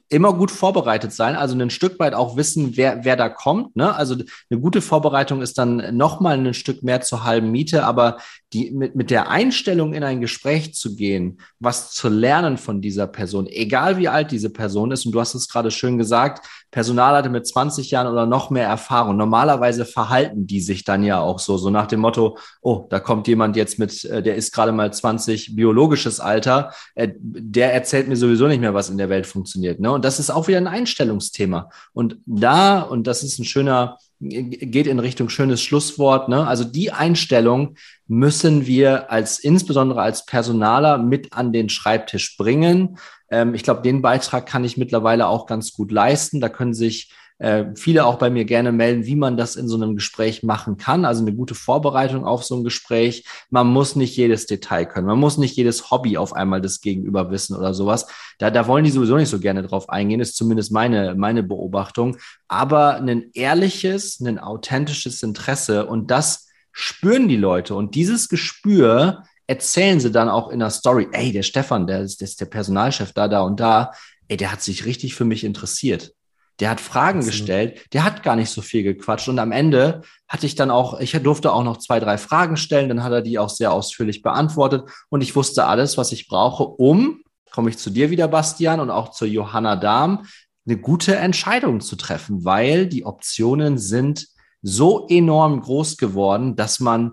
immer 0.08 0.32
gut 0.34 0.50
vorbereitet 0.50 1.12
sein, 1.12 1.34
also 1.34 1.58
ein 1.58 1.70
Stück 1.70 1.98
weit 1.98 2.14
auch 2.14 2.36
wissen, 2.36 2.76
wer, 2.76 3.04
wer 3.04 3.16
da 3.16 3.28
kommt. 3.28 3.74
Ne? 3.74 3.94
Also 3.94 4.14
eine 4.50 4.60
gute 4.60 4.80
Vorbereitung 4.80 5.42
ist 5.42 5.58
dann 5.58 5.96
nochmal 5.96 6.38
ein 6.38 6.54
Stück 6.54 6.82
mehr 6.82 7.00
zur 7.00 7.24
halben 7.24 7.50
Miete, 7.50 7.84
aber 7.84 8.18
die, 8.52 8.70
mit, 8.70 8.94
mit 8.94 9.10
der 9.10 9.28
Einstellung 9.28 9.94
in 9.94 10.04
ein 10.04 10.20
Gespräch 10.20 10.74
zu 10.74 10.94
gehen, 10.94 11.40
was 11.58 11.90
zu 11.90 12.08
lernen 12.08 12.56
von 12.56 12.80
dieser 12.80 13.08
Person, 13.08 13.46
egal 13.48 13.98
wie 13.98 14.08
alt 14.08 14.30
diese 14.30 14.50
Person 14.50 14.92
ist, 14.92 15.06
und 15.06 15.12
du 15.12 15.20
hast 15.20 15.34
es 15.34 15.48
gerade 15.48 15.70
schön 15.70 15.98
gesagt, 15.98 16.46
Personalleiter 16.76 17.30
mit 17.30 17.46
20 17.46 17.90
Jahren 17.90 18.06
oder 18.06 18.26
noch 18.26 18.50
mehr 18.50 18.68
Erfahrung. 18.68 19.16
Normalerweise 19.16 19.86
verhalten 19.86 20.46
die 20.46 20.60
sich 20.60 20.84
dann 20.84 21.02
ja 21.02 21.18
auch 21.18 21.38
so, 21.38 21.56
so 21.56 21.70
nach 21.70 21.86
dem 21.86 22.00
Motto, 22.00 22.36
oh, 22.60 22.84
da 22.90 23.00
kommt 23.00 23.28
jemand 23.28 23.56
jetzt 23.56 23.78
mit, 23.78 24.04
äh, 24.04 24.22
der 24.22 24.34
ist 24.36 24.52
gerade 24.52 24.72
mal 24.72 24.92
20 24.92 25.56
biologisches 25.56 26.20
Alter, 26.20 26.74
äh, 26.94 27.08
der 27.16 27.72
erzählt 27.72 28.08
mir 28.08 28.16
sowieso 28.16 28.46
nicht 28.46 28.60
mehr, 28.60 28.74
was 28.74 28.90
in 28.90 28.98
der 28.98 29.08
Welt 29.08 29.26
funktioniert. 29.26 29.80
Ne? 29.80 29.90
Und 29.90 30.04
das 30.04 30.20
ist 30.20 30.28
auch 30.28 30.48
wieder 30.48 30.58
ein 30.58 30.66
Einstellungsthema. 30.66 31.70
Und 31.94 32.18
da, 32.26 32.82
und 32.82 33.06
das 33.06 33.22
ist 33.22 33.38
ein 33.38 33.46
schöner, 33.46 33.96
geht 34.20 34.86
in 34.86 34.98
Richtung 34.98 35.30
schönes 35.30 35.62
Schlusswort, 35.62 36.28
ne? 36.28 36.46
Also 36.46 36.64
die 36.64 36.90
Einstellung 36.90 37.76
müssen 38.08 38.66
wir 38.66 39.10
als, 39.10 39.38
insbesondere 39.38 40.00
als 40.00 40.24
Personaler 40.24 40.96
mit 40.96 41.32
an 41.32 41.52
den 41.52 41.68
Schreibtisch 41.68 42.36
bringen. 42.36 42.98
Ähm, 43.30 43.54
ich 43.54 43.62
glaube, 43.62 43.82
den 43.82 44.02
Beitrag 44.02 44.46
kann 44.46 44.64
ich 44.64 44.76
mittlerweile 44.76 45.26
auch 45.28 45.46
ganz 45.46 45.72
gut 45.72 45.92
leisten. 45.92 46.40
Da 46.40 46.48
können 46.48 46.74
sich 46.74 47.12
äh, 47.38 47.66
viele 47.74 48.06
auch 48.06 48.16
bei 48.16 48.30
mir 48.30 48.46
gerne 48.46 48.72
melden, 48.72 49.04
wie 49.04 49.16
man 49.16 49.36
das 49.36 49.56
in 49.56 49.68
so 49.68 49.76
einem 49.76 49.94
Gespräch 49.94 50.42
machen 50.42 50.78
kann. 50.78 51.04
Also 51.04 51.22
eine 51.22 51.34
gute 51.34 51.54
Vorbereitung 51.54 52.24
auf 52.24 52.44
so 52.44 52.56
ein 52.56 52.64
Gespräch. 52.64 53.24
Man 53.50 53.66
muss 53.66 53.94
nicht 53.94 54.16
jedes 54.16 54.46
Detail 54.46 54.86
können. 54.86 55.06
Man 55.06 55.18
muss 55.18 55.36
nicht 55.36 55.56
jedes 55.56 55.90
Hobby 55.90 56.16
auf 56.16 56.32
einmal 56.32 56.60
das 56.60 56.80
Gegenüber 56.80 57.30
wissen 57.30 57.54
oder 57.54 57.74
sowas. 57.74 58.06
Da, 58.38 58.50
da 58.50 58.66
wollen 58.66 58.84
die 58.84 58.90
sowieso 58.90 59.16
nicht 59.16 59.28
so 59.28 59.38
gerne 59.38 59.62
drauf 59.62 59.90
eingehen, 59.90 60.20
ist 60.20 60.36
zumindest 60.36 60.72
meine, 60.72 61.14
meine 61.14 61.42
Beobachtung. 61.42 62.16
Aber 62.48 62.96
ein 62.96 63.30
ehrliches, 63.34 64.20
ein 64.20 64.38
authentisches 64.38 65.22
Interesse 65.22 65.86
und 65.86 66.10
das 66.10 66.46
spüren 66.72 67.28
die 67.28 67.36
Leute. 67.36 67.74
Und 67.74 67.94
dieses 67.94 68.28
Gespür 68.28 69.24
erzählen 69.46 70.00
sie 70.00 70.10
dann 70.10 70.28
auch 70.28 70.48
in 70.48 70.58
der 70.58 70.70
Story. 70.70 71.08
Ey, 71.12 71.32
der 71.32 71.42
Stefan, 71.42 71.86
der 71.86 72.00
ist, 72.00 72.20
der 72.20 72.28
ist 72.28 72.40
der 72.40 72.46
Personalchef 72.46 73.12
da, 73.12 73.28
da 73.28 73.42
und 73.42 73.60
da. 73.60 73.92
Ey, 74.28 74.36
der 74.36 74.52
hat 74.52 74.62
sich 74.62 74.84
richtig 74.84 75.14
für 75.14 75.24
mich 75.24 75.44
interessiert. 75.44 76.12
der 76.60 76.70
hat 76.70 76.80
Fragen 76.80 77.18
Absolut. 77.18 77.38
gestellt, 77.38 77.84
der 77.92 78.04
hat 78.04 78.22
gar 78.22 78.36
nicht 78.36 78.50
so 78.50 78.62
viel 78.62 78.82
gequatscht. 78.82 79.28
Und 79.28 79.38
am 79.38 79.52
Ende 79.52 80.02
hatte 80.26 80.46
ich 80.46 80.54
dann 80.54 80.70
auch, 80.70 81.00
ich 81.00 81.12
durfte 81.12 81.52
auch 81.52 81.64
noch 81.64 81.76
zwei, 81.78 82.00
drei 82.00 82.18
Fragen 82.18 82.56
stellen, 82.56 82.88
dann 82.88 83.02
hat 83.02 83.12
er 83.12 83.22
die 83.22 83.38
auch 83.38 83.50
sehr 83.50 83.72
ausführlich 83.72 84.22
beantwortet 84.22 84.88
und 85.10 85.20
ich 85.20 85.36
wusste 85.36 85.66
alles, 85.66 85.98
was 85.98 86.12
ich 86.12 86.28
brauche, 86.28 86.64
um, 86.64 87.22
komme 87.50 87.70
ich 87.70 87.78
zu 87.78 87.90
dir 87.90 88.10
wieder, 88.10 88.28
Bastian, 88.28 88.80
und 88.80 88.90
auch 88.90 89.10
zu 89.10 89.26
Johanna 89.26 89.76
Dahm, 89.76 90.26
eine 90.66 90.78
gute 90.78 91.16
Entscheidung 91.16 91.80
zu 91.80 91.96
treffen, 91.96 92.44
weil 92.44 92.86
die 92.86 93.04
Optionen 93.04 93.78
sind 93.78 94.26
so 94.62 95.06
enorm 95.08 95.60
groß 95.60 95.96
geworden, 95.96 96.56
dass 96.56 96.80
man 96.80 97.12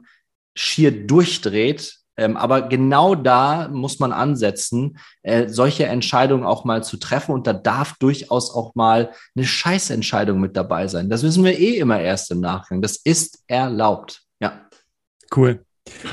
schier 0.56 1.06
durchdreht, 1.06 1.98
ähm, 2.18 2.38
aber 2.38 2.64
genau 2.64 3.16
da 3.16 3.70
muss 3.70 4.00
man 4.00 4.12
ansetzen, 4.12 4.98
äh, 5.24 5.48
solche 5.48 5.86
Entscheidungen 5.86 6.46
auch 6.46 6.64
mal 6.66 6.84
zu 6.84 6.98
treffen. 6.98 7.32
Und 7.32 7.48
da 7.48 7.54
darf 7.54 7.96
durchaus 7.98 8.54
auch 8.54 8.76
mal 8.76 9.12
eine 9.36 9.46
Scheißentscheidung 9.46 10.40
mit 10.40 10.56
dabei 10.56 10.88
sein. 10.88 11.10
Das 11.10 11.24
wissen 11.24 11.44
wir 11.44 11.58
eh 11.58 11.78
immer 11.78 12.00
erst 12.00 12.32
im 12.32 12.40
Nachgang. 12.40 12.82
Das 12.82 12.98
ist 12.98 13.44
erlaubt. 13.48 14.22
Ja. 14.40 14.68
Cool. 15.36 15.66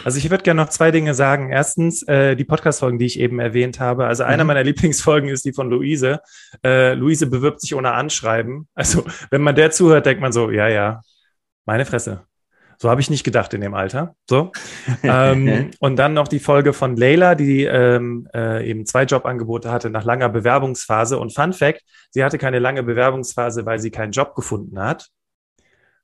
Also 0.05 0.19
ich 0.19 0.29
würde 0.31 0.43
gerne 0.43 0.63
noch 0.63 0.71
zwei 0.71 0.91
Dinge 0.91 1.15
sagen. 1.15 1.51
Erstens, 1.53 2.03
äh, 2.09 2.35
die 2.35 2.45
Podcast-Folgen, 2.45 2.99
die 2.99 3.07
ich 3.07 3.21
eben 3.21 3.39
erwähnt 3.39 3.79
habe. 3.79 4.07
Also 4.07 4.25
einer 4.25 4.45
mhm. 4.45 4.49
meiner 4.49 4.65
Lieblingsfolgen 4.65 5.29
ist 5.29 5.45
die 5.45 5.53
von 5.53 5.71
Luise. 5.71 6.21
Äh, 6.65 6.95
Luise 6.95 7.27
bewirbt 7.27 7.61
sich 7.61 7.75
ohne 7.75 7.93
Anschreiben. 7.93 8.69
Also 8.75 9.05
wenn 9.31 9.43
man 9.43 9.55
der 9.55 9.71
zuhört, 9.71 10.07
denkt 10.07 10.23
man 10.23 10.33
so, 10.33 10.51
ja, 10.51 10.69
ja, 10.69 11.03
meine 11.67 11.85
Fresse. 11.85 12.25
So 12.83 12.89
habe 12.89 13.03
ich 13.03 13.11
nicht 13.11 13.25
gedacht 13.25 13.53
in 13.53 13.61
dem 13.61 13.75
Alter. 13.75 14.17
So. 14.29 14.53
ähm, 15.03 15.71
und 15.81 15.97
dann 15.97 16.15
noch 16.15 16.29
die 16.29 16.39
Folge 16.39 16.73
von 16.73 16.97
Leila, 16.97 17.35
die 17.35 17.65
ähm, 17.65 18.27
äh, 18.35 18.67
eben 18.67 18.87
zwei 18.87 19.05
Jobangebote 19.05 19.71
hatte 19.71 19.91
nach 19.91 20.05
langer 20.05 20.31
Bewerbungsphase. 20.31 21.19
Und 21.19 21.35
Fun 21.35 21.53
Fact, 21.53 21.83
sie 22.11 22.25
hatte 22.25 22.39
keine 22.39 22.59
lange 22.59 22.83
Bewerbungsphase, 22.83 23.67
weil 23.67 23.81
sie 23.81 23.91
keinen 23.91 24.13
Job 24.13 24.35
gefunden 24.35 24.81
hat, 24.81 25.09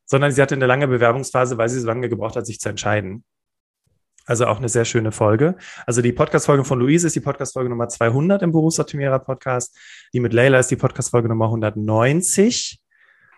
sondern 0.04 0.32
sie 0.32 0.42
hatte 0.42 0.54
eine 0.54 0.66
lange 0.66 0.86
Bewerbungsphase, 0.86 1.56
weil 1.56 1.70
sie 1.70 1.80
so 1.80 1.86
lange 1.86 2.10
gebraucht 2.10 2.36
hat, 2.36 2.44
sich 2.44 2.60
zu 2.60 2.68
entscheiden. 2.68 3.24
Also 4.26 4.46
auch 4.46 4.58
eine 4.58 4.68
sehr 4.68 4.84
schöne 4.84 5.12
Folge. 5.12 5.56
Also 5.86 6.02
die 6.02 6.12
Podcast-Folge 6.12 6.64
von 6.64 6.78
Luise 6.78 7.06
ist 7.06 7.16
die 7.16 7.20
Podcast-Folge 7.20 7.70
Nummer 7.70 7.88
200 7.88 8.42
im 8.42 8.52
Berufsoptimierer 8.52 9.20
Podcast. 9.20 9.74
Die 10.12 10.20
mit 10.20 10.34
Leila 10.34 10.58
ist 10.58 10.70
die 10.70 10.76
Podcast-Folge 10.76 11.28
Nummer 11.28 11.46
190. 11.46 12.82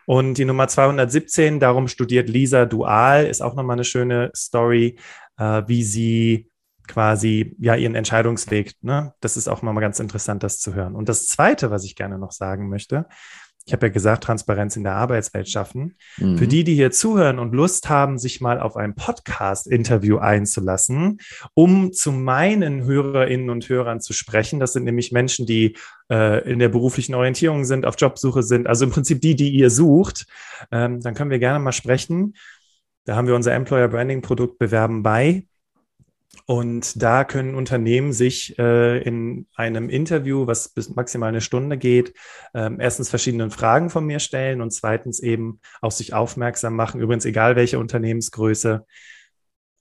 Und 0.08 0.38
die 0.38 0.46
Nummer 0.46 0.68
217, 0.68 1.60
darum 1.60 1.86
studiert 1.86 2.30
Lisa 2.30 2.64
Dual, 2.64 3.26
ist 3.26 3.42
auch 3.42 3.54
nochmal 3.54 3.74
eine 3.74 3.84
schöne 3.84 4.30
Story, 4.34 4.98
äh, 5.36 5.62
wie 5.66 5.82
sie 5.82 6.50
quasi 6.86 7.54
ja 7.58 7.74
ihren 7.74 7.94
Entscheidungsweg, 7.94 8.72
ne? 8.80 9.12
Das 9.20 9.36
ist 9.36 9.48
auch 9.48 9.60
nochmal 9.60 9.82
ganz 9.82 10.00
interessant, 10.00 10.42
das 10.42 10.60
zu 10.60 10.72
hören. 10.72 10.94
Und 10.94 11.10
das 11.10 11.26
Zweite, 11.26 11.70
was 11.70 11.84
ich 11.84 11.94
gerne 11.94 12.18
noch 12.18 12.32
sagen 12.32 12.70
möchte, 12.70 13.06
ich 13.68 13.72
habe 13.74 13.88
ja 13.88 13.92
gesagt, 13.92 14.24
Transparenz 14.24 14.76
in 14.76 14.82
der 14.82 14.94
Arbeitswelt 14.94 15.46
schaffen. 15.50 15.94
Mhm. 16.16 16.38
Für 16.38 16.48
die, 16.48 16.64
die 16.64 16.74
hier 16.74 16.90
zuhören 16.90 17.38
und 17.38 17.54
Lust 17.54 17.90
haben, 17.90 18.16
sich 18.16 18.40
mal 18.40 18.60
auf 18.60 18.78
ein 18.78 18.94
Podcast-Interview 18.94 20.16
einzulassen, 20.16 21.18
um 21.52 21.92
zu 21.92 22.10
meinen 22.10 22.84
Hörerinnen 22.84 23.50
und 23.50 23.68
Hörern 23.68 24.00
zu 24.00 24.14
sprechen. 24.14 24.58
Das 24.58 24.72
sind 24.72 24.84
nämlich 24.84 25.12
Menschen, 25.12 25.44
die 25.44 25.76
äh, 26.10 26.50
in 26.50 26.60
der 26.60 26.70
beruflichen 26.70 27.14
Orientierung 27.14 27.66
sind, 27.66 27.84
auf 27.84 27.96
Jobsuche 27.98 28.42
sind, 28.42 28.66
also 28.66 28.86
im 28.86 28.90
Prinzip 28.90 29.20
die, 29.20 29.36
die 29.36 29.50
ihr 29.50 29.68
sucht. 29.68 30.24
Ähm, 30.72 31.02
dann 31.02 31.12
können 31.12 31.30
wir 31.30 31.38
gerne 31.38 31.58
mal 31.58 31.72
sprechen. 31.72 32.36
Da 33.04 33.16
haben 33.16 33.28
wir 33.28 33.34
unser 33.34 33.52
Employer 33.52 33.88
Branding 33.88 34.22
Produkt 34.22 34.58
bewerben 34.58 35.02
bei. 35.02 35.46
Und 36.46 37.02
da 37.02 37.24
können 37.24 37.54
Unternehmen 37.54 38.12
sich 38.12 38.58
äh, 38.58 39.02
in 39.02 39.46
einem 39.54 39.88
Interview, 39.88 40.46
was 40.46 40.70
bis 40.70 40.94
maximal 40.94 41.28
eine 41.28 41.40
Stunde 41.40 41.76
geht, 41.76 42.14
äh, 42.54 42.70
erstens 42.78 43.10
verschiedene 43.10 43.50
Fragen 43.50 43.90
von 43.90 44.06
mir 44.06 44.18
stellen 44.18 44.60
und 44.60 44.72
zweitens 44.72 45.20
eben 45.20 45.60
auf 45.80 45.92
sich 45.92 46.14
aufmerksam 46.14 46.76
machen, 46.76 47.00
übrigens 47.00 47.24
egal 47.24 47.56
welche 47.56 47.78
Unternehmensgröße. 47.78 48.86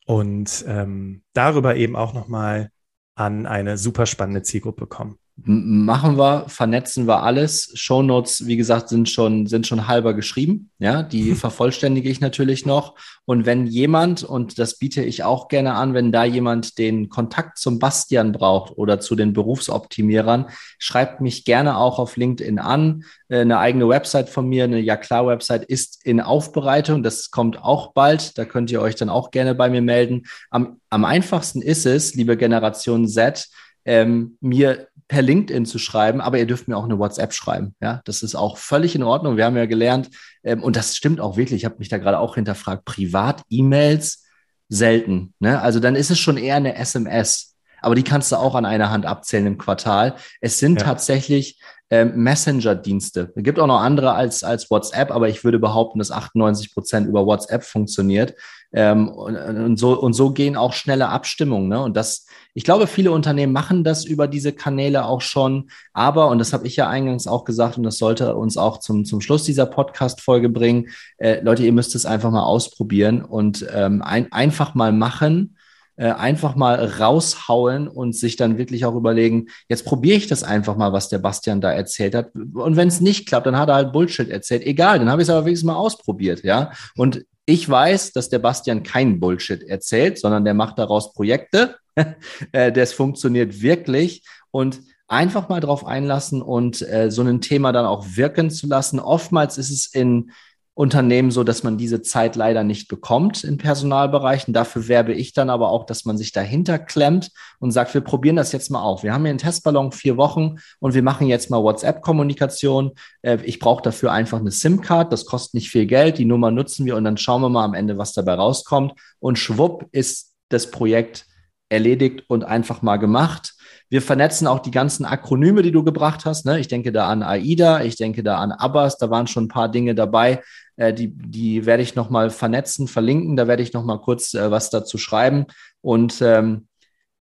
Und 0.06 0.64
ähm, 0.68 1.24
darüber 1.34 1.76
eben 1.76 1.96
auch 1.96 2.14
nochmal 2.14 2.72
an 3.16 3.46
eine 3.46 3.78
super 3.78 4.06
spannende 4.06 4.44
Zielgruppe 4.44 4.88
kommen. 4.88 5.18
Machen 5.44 6.18
wir, 6.18 6.46
vernetzen 6.48 7.08
wir 7.08 7.22
alles. 7.22 7.72
Shownotes, 7.76 8.48
wie 8.48 8.58
gesagt, 8.58 8.90
sind 8.90 9.08
schon, 9.08 9.46
sind 9.46 9.68
schon 9.68 9.88
halber 9.88 10.16
geschrieben. 10.16 10.72
Ja, 10.80 11.04
die 11.04 11.36
vervollständige 11.36 12.10
ich 12.10 12.22
natürlich 12.22 12.66
noch. 12.66 12.96
Und 13.24 13.46
wenn 13.46 13.68
jemand, 13.68 14.24
und 14.24 14.58
das 14.58 14.80
biete 14.80 15.04
ich 15.04 15.24
auch 15.24 15.48
gerne 15.48 15.76
an, 15.76 15.94
wenn 15.94 16.12
da 16.12 16.24
jemand 16.24 16.80
den 16.80 17.10
Kontakt 17.10 17.60
zum 17.60 17.78
Bastian 17.78 18.32
braucht 18.32 18.76
oder 18.78 19.00
zu 19.00 19.16
den 19.16 19.34
Berufsoptimierern, 19.34 20.48
schreibt 20.80 21.22
mich 21.22 21.46
gerne 21.46 21.78
auch 21.78 22.00
auf 22.00 22.18
LinkedIn 22.18 22.58
an. 22.58 23.04
Äh, 23.30 23.42
eine 23.42 23.60
eigene 23.60 23.88
Website 23.88 24.30
von 24.30 24.50
mir, 24.50 24.64
eine 24.64 24.80
Ja 24.80 24.98
klar 24.98 25.28
Website 25.28 25.66
ist 25.66 26.04
in 26.04 26.20
Aufbereitung. 26.20 27.04
Das 27.04 27.30
kommt 27.30 27.62
auch 27.62 27.94
bald. 27.94 28.40
Da 28.40 28.46
könnt 28.46 28.72
ihr 28.72 28.82
euch 28.82 28.96
dann 28.96 29.10
auch 29.10 29.30
gerne 29.30 29.54
bei 29.54 29.70
mir 29.70 29.84
melden. 29.84 30.24
Am, 30.50 30.82
am 30.90 31.06
einfachsten 31.06 31.62
ist 31.62 31.86
es, 31.86 32.16
liebe 32.16 32.38
Generation 32.38 33.08
Z, 33.08 33.48
ähm, 33.86 34.38
mir 34.42 34.88
per 35.08 35.22
LinkedIn 35.22 35.66
zu 35.66 35.80
schreiben, 35.80 36.20
aber 36.22 36.38
ihr 36.38 36.46
dürft 36.46 36.68
mir 36.68 36.78
auch 36.78 36.84
eine 36.84 37.00
WhatsApp 37.00 37.34
schreiben. 37.34 37.76
Ja, 37.82 38.02
das 38.06 38.24
ist 38.24 38.36
auch 38.36 38.58
völlig 38.58 38.96
in 38.96 39.04
Ordnung. 39.04 39.38
Wir 39.38 39.46
haben 39.46 39.56
ja 39.56 39.66
gelernt, 39.66 40.10
ähm, 40.44 40.64
und 40.64 40.76
das 40.76 40.96
stimmt 40.96 41.22
auch 41.22 41.38
wirklich. 41.38 41.62
Ich 41.62 41.66
habe 41.66 41.78
mich 41.80 41.90
da 41.90 41.98
gerade 41.98 42.20
auch 42.20 42.36
hinterfragt. 42.36 42.86
Privat-E-Mails 42.86 44.26
selten. 44.70 45.34
Ne? 45.40 45.62
Also 45.62 45.80
dann 45.80 45.96
ist 45.96 46.12
es 46.12 46.20
schon 46.20 46.38
eher 46.38 46.56
eine 46.56 46.76
SMS. 46.76 47.56
Aber 47.82 47.96
die 47.96 48.04
kannst 48.04 48.32
du 48.32 48.38
auch 48.38 48.56
an 48.56 48.66
einer 48.66 48.90
Hand 48.90 49.06
abzählen 49.06 49.46
im 49.46 49.58
Quartal. 49.58 50.16
Es 50.42 50.60
sind 50.60 50.80
ja. 50.80 50.86
tatsächlich 50.86 51.60
ähm, 51.90 52.16
Messenger-Dienste. 52.16 53.32
Es 53.36 53.44
gibt 53.44 53.60
auch 53.60 53.68
noch 53.68 53.80
andere 53.80 54.14
als, 54.14 54.44
als 54.44 54.70
WhatsApp, 54.70 55.12
aber 55.12 55.30
ich 55.30 55.44
würde 55.44 55.60
behaupten, 55.60 56.00
dass 56.00 56.12
98 56.12 56.74
Prozent 56.74 57.08
über 57.08 57.26
WhatsApp 57.26 57.64
funktioniert. 57.64 58.34
Ähm, 58.74 59.08
und, 59.10 59.36
und, 59.36 59.78
so, 59.78 60.00
und 60.00 60.14
so 60.14 60.32
gehen 60.32 60.56
auch 60.56 60.74
schnelle 60.74 61.10
Abstimmungen. 61.10 61.70
Ne? 61.70 61.82
Und 61.82 61.96
das, 61.96 62.26
ich 62.54 62.64
glaube, 62.64 62.88
viele 62.88 63.12
Unternehmen 63.12 63.54
machen 63.54 63.84
das 63.84 64.06
über 64.06 64.28
diese 64.28 64.52
Kanäle 64.52 65.06
auch 65.06 65.22
schon. 65.22 65.70
Aber, 65.94 66.28
und 66.28 66.40
das 66.40 66.54
habe 66.54 66.68
ich 66.68 66.76
ja 66.76 66.90
eingangs 66.90 67.28
auch 67.28 67.46
gesagt, 67.46 67.78
und 67.78 67.84
das 67.84 67.98
sollte 67.98 68.36
uns 68.36 68.58
auch 68.58 68.80
zum, 68.80 69.06
zum 69.06 69.22
Schluss 69.22 69.44
dieser 69.44 69.66
Podcast-Folge 69.66 70.50
bringen, 70.50 70.90
äh, 71.18 71.42
Leute, 71.42 71.64
ihr 71.64 71.74
müsst 71.74 71.96
es 71.96 72.06
einfach 72.06 72.32
mal 72.32 72.44
ausprobieren 72.44 73.24
und 73.24 73.66
ähm, 73.74 74.02
ein, 74.02 74.32
einfach 74.32 74.76
mal 74.76 74.92
machen 74.92 75.56
äh, 75.98 76.12
einfach 76.12 76.56
mal 76.56 76.76
raushauen 76.76 77.88
und 77.88 78.16
sich 78.16 78.36
dann 78.36 78.60
wirklich 78.60 78.86
auch 78.86 78.96
überlegen, 78.96 79.48
jetzt 79.68 79.84
probiere 79.84 80.18
ich 80.18 80.28
das 80.28 80.44
einfach 80.44 80.78
mal, 80.78 80.94
was 80.94 81.10
der 81.10 81.18
Bastian 81.18 81.60
da 81.60 81.72
erzählt 81.72 82.14
hat. 82.14 82.36
Und 82.36 82.76
wenn 82.76 82.88
es 82.88 83.02
nicht 83.02 83.28
klappt, 83.28 83.48
dann 83.48 83.58
hat 83.58 83.70
er 83.70 83.76
halt 83.76 83.92
Bullshit 83.92 84.30
erzählt. 84.30 84.64
Egal, 84.64 85.00
dann 85.00 85.10
habe 85.10 85.24
ich 85.24 85.28
es 85.28 85.34
aber 85.34 85.46
wenigstens 85.46 85.66
mal 85.66 85.76
ausprobiert, 85.76 86.44
ja. 86.44 86.72
Und 86.96 87.26
ich 87.50 87.68
weiß, 87.68 88.12
dass 88.12 88.28
der 88.30 88.40
Bastian 88.40 88.84
kein 88.84 89.22
Bullshit 89.22 89.64
erzählt, 89.64 90.20
sondern 90.20 90.44
der 90.44 90.54
macht 90.54 90.78
daraus 90.78 91.14
Projekte. 91.14 91.76
Äh, 92.52 92.72
das 92.72 92.94
funktioniert 92.94 93.64
wirklich. 93.64 94.22
Und 94.52 94.82
einfach 95.08 95.50
mal 95.50 95.62
drauf 95.62 95.84
einlassen 95.84 96.44
und 96.44 96.84
äh, 96.84 97.10
so 97.10 97.24
ein 97.24 97.42
Thema 97.42 97.72
dann 97.72 97.88
auch 97.88 98.06
wirken 98.16 98.52
zu 98.52 98.68
lassen. 98.68 99.00
Oftmals 99.00 99.58
ist 99.58 99.72
es 99.72 99.88
in 99.88 100.32
Unternehmen 100.78 101.32
so, 101.32 101.44
dass 101.44 101.64
man 101.64 101.80
diese 101.80 102.04
Zeit 102.04 102.36
leider 102.36 102.64
nicht 102.64 102.88
bekommt 102.88 103.44
in 103.44 103.58
Personalbereichen. 103.58 104.54
Dafür 104.54 104.88
werbe 104.88 105.12
ich 105.12 105.34
dann 105.34 105.50
aber 105.50 105.72
auch, 105.72 105.88
dass 105.88 106.06
man 106.06 106.20
sich 106.20 106.34
dahinter 106.34 106.78
klemmt 106.78 107.32
und 107.58 107.72
sagt, 107.72 107.96
wir 107.96 108.02
probieren 108.02 108.36
das 108.36 108.52
jetzt 108.52 108.70
mal 108.70 108.84
auf. 108.84 109.02
Wir 109.02 109.12
haben 109.12 109.24
hier 109.24 109.32
einen 109.32 109.40
Testballon 109.40 109.92
vier 109.92 110.18
Wochen 110.18 110.58
und 110.80 110.94
wir 110.94 111.02
machen 111.02 111.26
jetzt 111.26 111.50
mal 111.50 111.64
WhatsApp-Kommunikation. 111.64 112.92
Äh, 113.24 113.40
ich 113.44 113.58
brauche 113.58 113.82
dafür 113.82 114.12
einfach 114.12 114.40
eine 114.40 114.52
SIM-Card. 114.52 115.12
Das 115.12 115.26
kostet 115.26 115.56
nicht 115.56 115.72
viel 115.72 115.88
Geld. 115.88 116.20
Die 116.20 116.26
Nummer 116.26 116.52
nutzen 116.52 116.86
wir 116.86 116.96
und 116.96 117.06
dann 117.06 117.18
schauen 117.18 117.42
wir 117.42 117.50
mal 117.50 117.66
am 117.66 117.74
Ende, 117.74 117.98
was 117.98 118.14
dabei 118.14 118.36
rauskommt. 118.36 118.94
Und 119.18 119.40
schwupp 119.40 119.88
ist 119.94 120.36
das 120.50 120.70
Projekt 120.70 121.26
erledigt 121.70 122.24
und 122.28 122.44
einfach 122.44 122.84
mal 122.84 122.98
gemacht. 122.98 123.56
Wir 123.90 124.04
vernetzen 124.04 124.46
auch 124.46 124.60
die 124.60 124.72
ganzen 124.72 125.06
Akronyme, 125.06 125.64
die 125.64 125.72
du 125.72 125.84
gebracht 125.84 126.26
hast. 126.26 126.46
Ne? 126.46 126.60
Ich 126.60 126.68
denke 126.68 126.92
da 126.92 127.08
an 127.08 127.24
AIDA, 127.24 127.84
ich 127.84 127.96
denke 127.96 128.22
da 128.22 128.38
an 128.38 128.52
Abbas, 128.52 128.98
da 128.98 129.10
waren 129.10 129.28
schon 129.28 129.46
ein 129.46 129.50
paar 129.50 129.70
Dinge 129.70 129.96
dabei, 129.96 130.44
die, 130.78 131.10
die 131.16 131.66
werde 131.66 131.84
ich 131.84 131.96
nochmal 131.96 132.30
vernetzen, 132.30 132.88
verlinken, 132.88 133.36
da 133.36 133.48
werde 133.48 133.64
ich 133.64 133.74
nochmal 133.74 134.00
kurz 134.00 134.34
äh, 134.34 134.52
was 134.52 134.70
dazu 134.70 134.98
schreiben. 134.98 135.46
Und 135.82 136.22
ähm, 136.22 136.68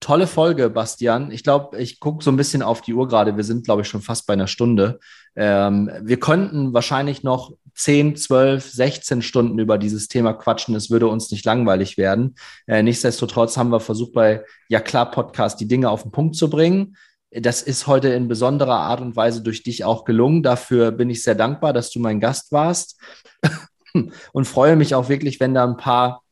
tolle 0.00 0.26
Folge, 0.26 0.70
Bastian. 0.70 1.30
Ich 1.30 1.42
glaube, 1.42 1.78
ich 1.78 2.00
gucke 2.00 2.22
so 2.22 2.30
ein 2.30 2.36
bisschen 2.36 2.62
auf 2.62 2.80
die 2.80 2.94
Uhr 2.94 3.08
gerade. 3.08 3.36
Wir 3.36 3.44
sind, 3.44 3.64
glaube 3.64 3.82
ich, 3.82 3.88
schon 3.88 4.02
fast 4.02 4.26
bei 4.26 4.34
einer 4.34 4.46
Stunde. 4.46 4.98
Ähm, 5.34 5.90
wir 6.02 6.18
könnten 6.20 6.74
wahrscheinlich 6.74 7.22
noch 7.22 7.52
10, 7.74 8.16
12, 8.16 8.70
16 8.70 9.22
Stunden 9.22 9.58
über 9.58 9.78
dieses 9.78 10.08
Thema 10.08 10.32
quatschen. 10.32 10.74
Es 10.74 10.90
würde 10.90 11.08
uns 11.08 11.30
nicht 11.30 11.44
langweilig 11.44 11.98
werden. 11.98 12.34
Äh, 12.66 12.82
nichtsdestotrotz 12.82 13.56
haben 13.56 13.70
wir 13.70 13.80
versucht, 13.80 14.12
bei 14.12 14.44
Ja 14.68 14.80
klar 14.80 15.10
Podcast 15.10 15.60
die 15.60 15.68
Dinge 15.68 15.90
auf 15.90 16.02
den 16.02 16.12
Punkt 16.12 16.36
zu 16.36 16.50
bringen. 16.50 16.96
Das 17.30 17.62
ist 17.62 17.86
heute 17.86 18.08
in 18.08 18.28
besonderer 18.28 18.78
Art 18.78 19.00
und 19.00 19.16
Weise 19.16 19.42
durch 19.42 19.62
dich 19.62 19.84
auch 19.84 20.04
gelungen. 20.04 20.42
Dafür 20.42 20.92
bin 20.92 21.10
ich 21.10 21.22
sehr 21.22 21.34
dankbar, 21.34 21.72
dass 21.72 21.90
du 21.90 21.98
mein 21.98 22.20
Gast 22.20 22.52
warst 22.52 23.00
und 24.32 24.44
freue 24.44 24.76
mich 24.76 24.94
auch 24.94 25.08
wirklich, 25.08 25.40
wenn 25.40 25.54
da 25.54 25.64
ein 25.64 25.76
paar 25.76 26.22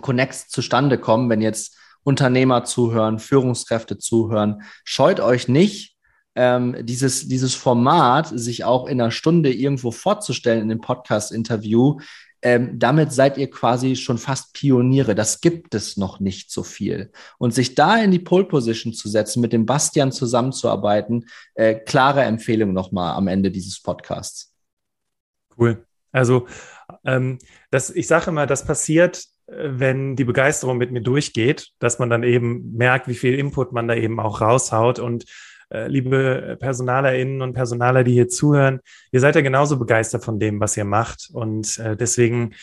Connects 0.00 0.48
zustande 0.48 0.98
kommen, 0.98 1.30
wenn 1.30 1.40
jetzt 1.40 1.76
Unternehmer 2.02 2.64
zuhören, 2.64 3.18
Führungskräfte 3.18 3.98
zuhören. 3.98 4.62
Scheut 4.84 5.20
euch 5.20 5.48
nicht, 5.48 5.96
ähm, 6.34 6.76
dieses, 6.80 7.26
dieses 7.28 7.54
Format, 7.54 8.28
sich 8.28 8.64
auch 8.64 8.86
in 8.86 9.00
einer 9.00 9.10
Stunde 9.10 9.52
irgendwo 9.52 9.90
vorzustellen 9.90 10.62
in 10.62 10.68
dem 10.68 10.80
Podcast-Interview, 10.80 11.98
ähm, 12.42 12.78
damit 12.78 13.12
seid 13.12 13.36
ihr 13.36 13.50
quasi 13.50 13.96
schon 13.96 14.18
fast 14.18 14.52
Pioniere. 14.54 15.14
Das 15.14 15.40
gibt 15.40 15.74
es 15.74 15.96
noch 15.96 16.20
nicht 16.20 16.50
so 16.50 16.62
viel. 16.62 17.10
Und 17.38 17.52
sich 17.52 17.74
da 17.74 17.96
in 18.02 18.10
die 18.10 18.18
Pole 18.18 18.44
Position 18.44 18.92
zu 18.92 19.08
setzen, 19.08 19.40
mit 19.40 19.52
dem 19.52 19.66
Bastian 19.66 20.12
zusammenzuarbeiten, 20.12 21.26
äh, 21.54 21.74
klare 21.74 22.22
Empfehlung 22.22 22.72
nochmal 22.72 23.14
am 23.14 23.28
Ende 23.28 23.50
dieses 23.50 23.82
Podcasts. 23.82 24.54
Cool. 25.58 25.84
Also 26.12 26.46
ähm, 27.04 27.38
das, 27.70 27.90
ich 27.90 28.06
sage 28.06 28.30
immer, 28.30 28.46
das 28.46 28.64
passiert, 28.64 29.24
äh, 29.46 29.52
wenn 29.56 30.16
die 30.16 30.24
Begeisterung 30.24 30.78
mit 30.78 30.90
mir 30.90 31.02
durchgeht, 31.02 31.72
dass 31.78 31.98
man 31.98 32.08
dann 32.08 32.22
eben 32.22 32.72
merkt, 32.76 33.08
wie 33.08 33.14
viel 33.14 33.38
Input 33.38 33.72
man 33.72 33.88
da 33.88 33.94
eben 33.94 34.20
auch 34.20 34.40
raushaut 34.40 34.98
und 34.98 35.24
liebe 35.70 36.56
PersonalerInnen 36.60 37.42
und 37.42 37.52
Personaler, 37.52 38.04
die 38.04 38.12
hier 38.12 38.28
zuhören, 38.28 38.80
ihr 39.12 39.20
seid 39.20 39.34
ja 39.34 39.40
genauso 39.40 39.78
begeistert 39.78 40.24
von 40.24 40.38
dem, 40.38 40.60
was 40.60 40.76
ihr 40.76 40.84
macht. 40.84 41.28
Und 41.32 41.78
äh, 41.78 41.96
deswegen 41.96 42.54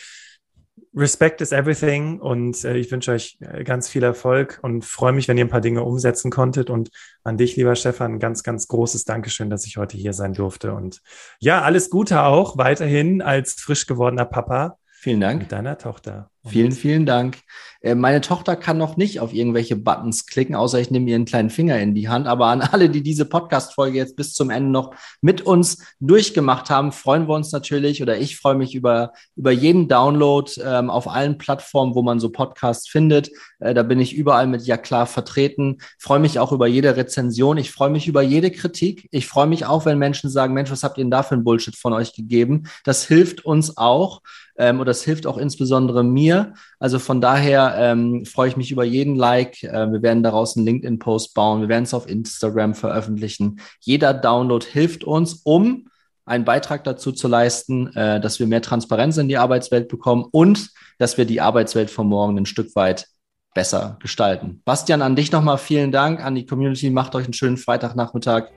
Respect 0.96 1.42
is 1.42 1.52
everything 1.52 2.20
und 2.22 2.64
äh, 2.64 2.78
ich 2.78 2.90
wünsche 2.90 3.12
euch 3.12 3.38
äh, 3.42 3.66
ganz 3.66 3.90
viel 3.90 4.04
Erfolg 4.04 4.60
und 4.62 4.86
freue 4.86 5.12
mich, 5.12 5.28
wenn 5.28 5.38
ihr 5.38 5.44
ein 5.44 5.50
paar 5.50 5.60
Dinge 5.60 5.84
umsetzen 5.84 6.32
konntet. 6.32 6.70
Und 6.70 6.90
an 7.24 7.38
dich, 7.38 7.58
lieber 7.58 7.76
Stefan, 7.76 8.14
ein 8.14 8.20
ganz, 8.20 8.44
ganz 8.44 8.68
großes 8.70 9.04
Dankeschön, 9.04 9.50
dass 9.50 9.66
ich 9.66 9.76
heute 9.76 9.98
hier 9.98 10.14
sein 10.14 10.34
durfte. 10.34 10.74
Und 10.74 11.02
ja, 11.40 11.62
alles 11.62 11.90
Gute 11.90 12.24
auch 12.24 12.58
weiterhin 12.58 13.22
als 13.22 13.54
frisch 13.56 13.88
gewordener 13.88 14.26
Papa. 14.26 14.78
Vielen 14.94 15.20
Dank. 15.20 15.42
Mit 15.42 15.52
deiner 15.52 15.78
Tochter. 15.78 16.32
Vielen, 16.48 16.72
vielen 16.72 17.06
Dank. 17.06 17.40
Äh, 17.82 17.96
meine 17.96 18.22
Tochter 18.22 18.56
kann 18.56 18.78
noch 18.78 18.98
nicht 18.98 19.20
auf 19.20 19.34
irgendwelche 19.34 19.76
Buttons 19.76 20.26
klicken, 20.26 20.56
außer 20.56 20.80
ich 20.80 20.92
nehme 20.92 21.10
ihren 21.10 21.26
kleinen 21.26 21.50
Finger 21.50 21.80
in 21.80 21.94
die 21.94 22.10
Hand. 22.10 22.28
Aber 22.28 22.48
an 22.48 22.62
alle, 22.62 22.90
die 22.90 23.04
diese 23.04 23.26
Podcast-Folge 23.26 23.98
jetzt 23.98 24.16
bis 24.16 24.34
zum 24.34 24.50
Ende 24.50 24.70
noch 24.70 24.94
mit 25.22 25.42
uns 25.42 25.84
durchgemacht 26.00 26.70
haben, 26.70 26.92
freuen 26.92 27.28
wir 27.28 27.36
uns 27.36 27.52
natürlich 27.52 28.02
oder 28.02 28.18
ich 28.18 28.38
freue 28.38 28.56
mich 28.56 28.76
über, 28.76 29.14
über 29.36 29.52
jeden 29.52 29.88
Download 29.88 30.52
ähm, 30.64 30.90
auf 30.90 31.08
allen 31.08 31.38
Plattformen, 31.38 31.96
wo 31.96 32.02
man 32.02 32.20
so 32.20 32.30
Podcasts 32.30 32.88
findet. 32.88 33.32
Äh, 33.60 33.74
da 33.74 33.84
bin 33.84 34.00
ich 34.00 34.16
überall 34.16 34.48
mit 34.48 34.64
Ja 34.68 34.78
klar 34.78 35.08
vertreten. 35.08 35.78
Freue 35.98 36.20
mich 36.20 36.40
auch 36.40 36.52
über 36.52 36.68
jede 36.68 36.96
Rezension. 36.96 37.58
Ich 37.58 37.72
freue 37.72 37.90
mich 37.90 38.08
über 38.08 38.22
jede 38.22 38.52
Kritik. 38.52 39.08
Ich 39.12 39.28
freue 39.28 39.48
mich 39.48 39.66
auch, 39.66 39.86
wenn 39.86 39.98
Menschen 39.98 40.30
sagen, 40.30 40.54
Mensch, 40.54 40.72
was 40.72 40.84
habt 40.84 40.98
ihr 40.98 41.04
denn 41.04 41.12
da 41.12 41.24
für 41.24 41.36
ein 41.36 41.44
Bullshit 41.44 41.76
von 41.76 41.94
euch 41.94 42.14
gegeben? 42.14 42.64
Das 42.84 43.06
hilft 43.06 43.46
uns 43.46 43.78
auch 43.78 44.22
ähm, 44.58 44.80
und 44.80 44.86
das 44.86 45.04
hilft 45.04 45.28
auch 45.28 45.38
insbesondere 45.38 46.04
mir. 46.04 46.35
Also 46.80 47.00
von 47.00 47.22
daher 47.22 47.76
ähm, 47.78 48.26
freue 48.26 48.50
ich 48.50 48.58
mich 48.58 48.72
über 48.72 48.84
jeden 48.84 49.16
Like. 49.16 49.64
Äh, 49.64 49.92
wir 49.92 50.02
werden 50.02 50.24
daraus 50.24 50.56
einen 50.56 50.66
LinkedIn-Post 50.66 51.34
bauen. 51.34 51.62
Wir 51.62 51.70
werden 51.70 51.84
es 51.84 51.94
auf 51.94 52.10
Instagram 52.10 52.76
veröffentlichen. 52.76 53.60
Jeder 53.80 54.14
Download 54.14 54.66
hilft 54.66 55.04
uns, 55.04 55.42
um 55.44 55.88
einen 56.26 56.46
Beitrag 56.46 56.84
dazu 56.84 57.12
zu 57.12 57.28
leisten, 57.28 57.88
äh, 57.96 58.20
dass 58.20 58.40
wir 58.40 58.48
mehr 58.48 58.62
Transparenz 58.62 59.18
in 59.18 59.28
die 59.28 59.38
Arbeitswelt 59.38 59.88
bekommen 59.88 60.26
und 60.32 60.70
dass 60.98 61.18
wir 61.18 61.26
die 61.26 61.42
Arbeitswelt 61.42 61.90
von 61.90 62.08
morgen 62.08 62.38
ein 62.38 62.46
Stück 62.46 62.76
weit 62.76 63.08
besser 63.54 63.98
gestalten. 64.02 64.62
Bastian, 64.66 65.02
an 65.02 65.16
dich 65.16 65.32
nochmal 65.32 65.58
vielen 65.58 65.92
Dank, 65.92 66.24
an 66.24 66.36
die 66.36 66.46
Community. 66.46 66.90
Macht 66.90 67.16
euch 67.16 67.26
einen 67.26 67.34
schönen 67.34 67.58
Freitagnachmittag. 67.58 68.50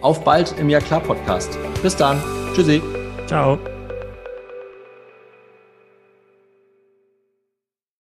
Auf 0.00 0.24
bald 0.24 0.56
im 0.58 0.70
Ja 0.70 0.80
klar 0.80 1.00
Podcast. 1.00 1.58
Bis 1.82 1.96
dann. 1.96 2.22
Tschüssi. 2.54 2.80
Ciao. 3.26 3.73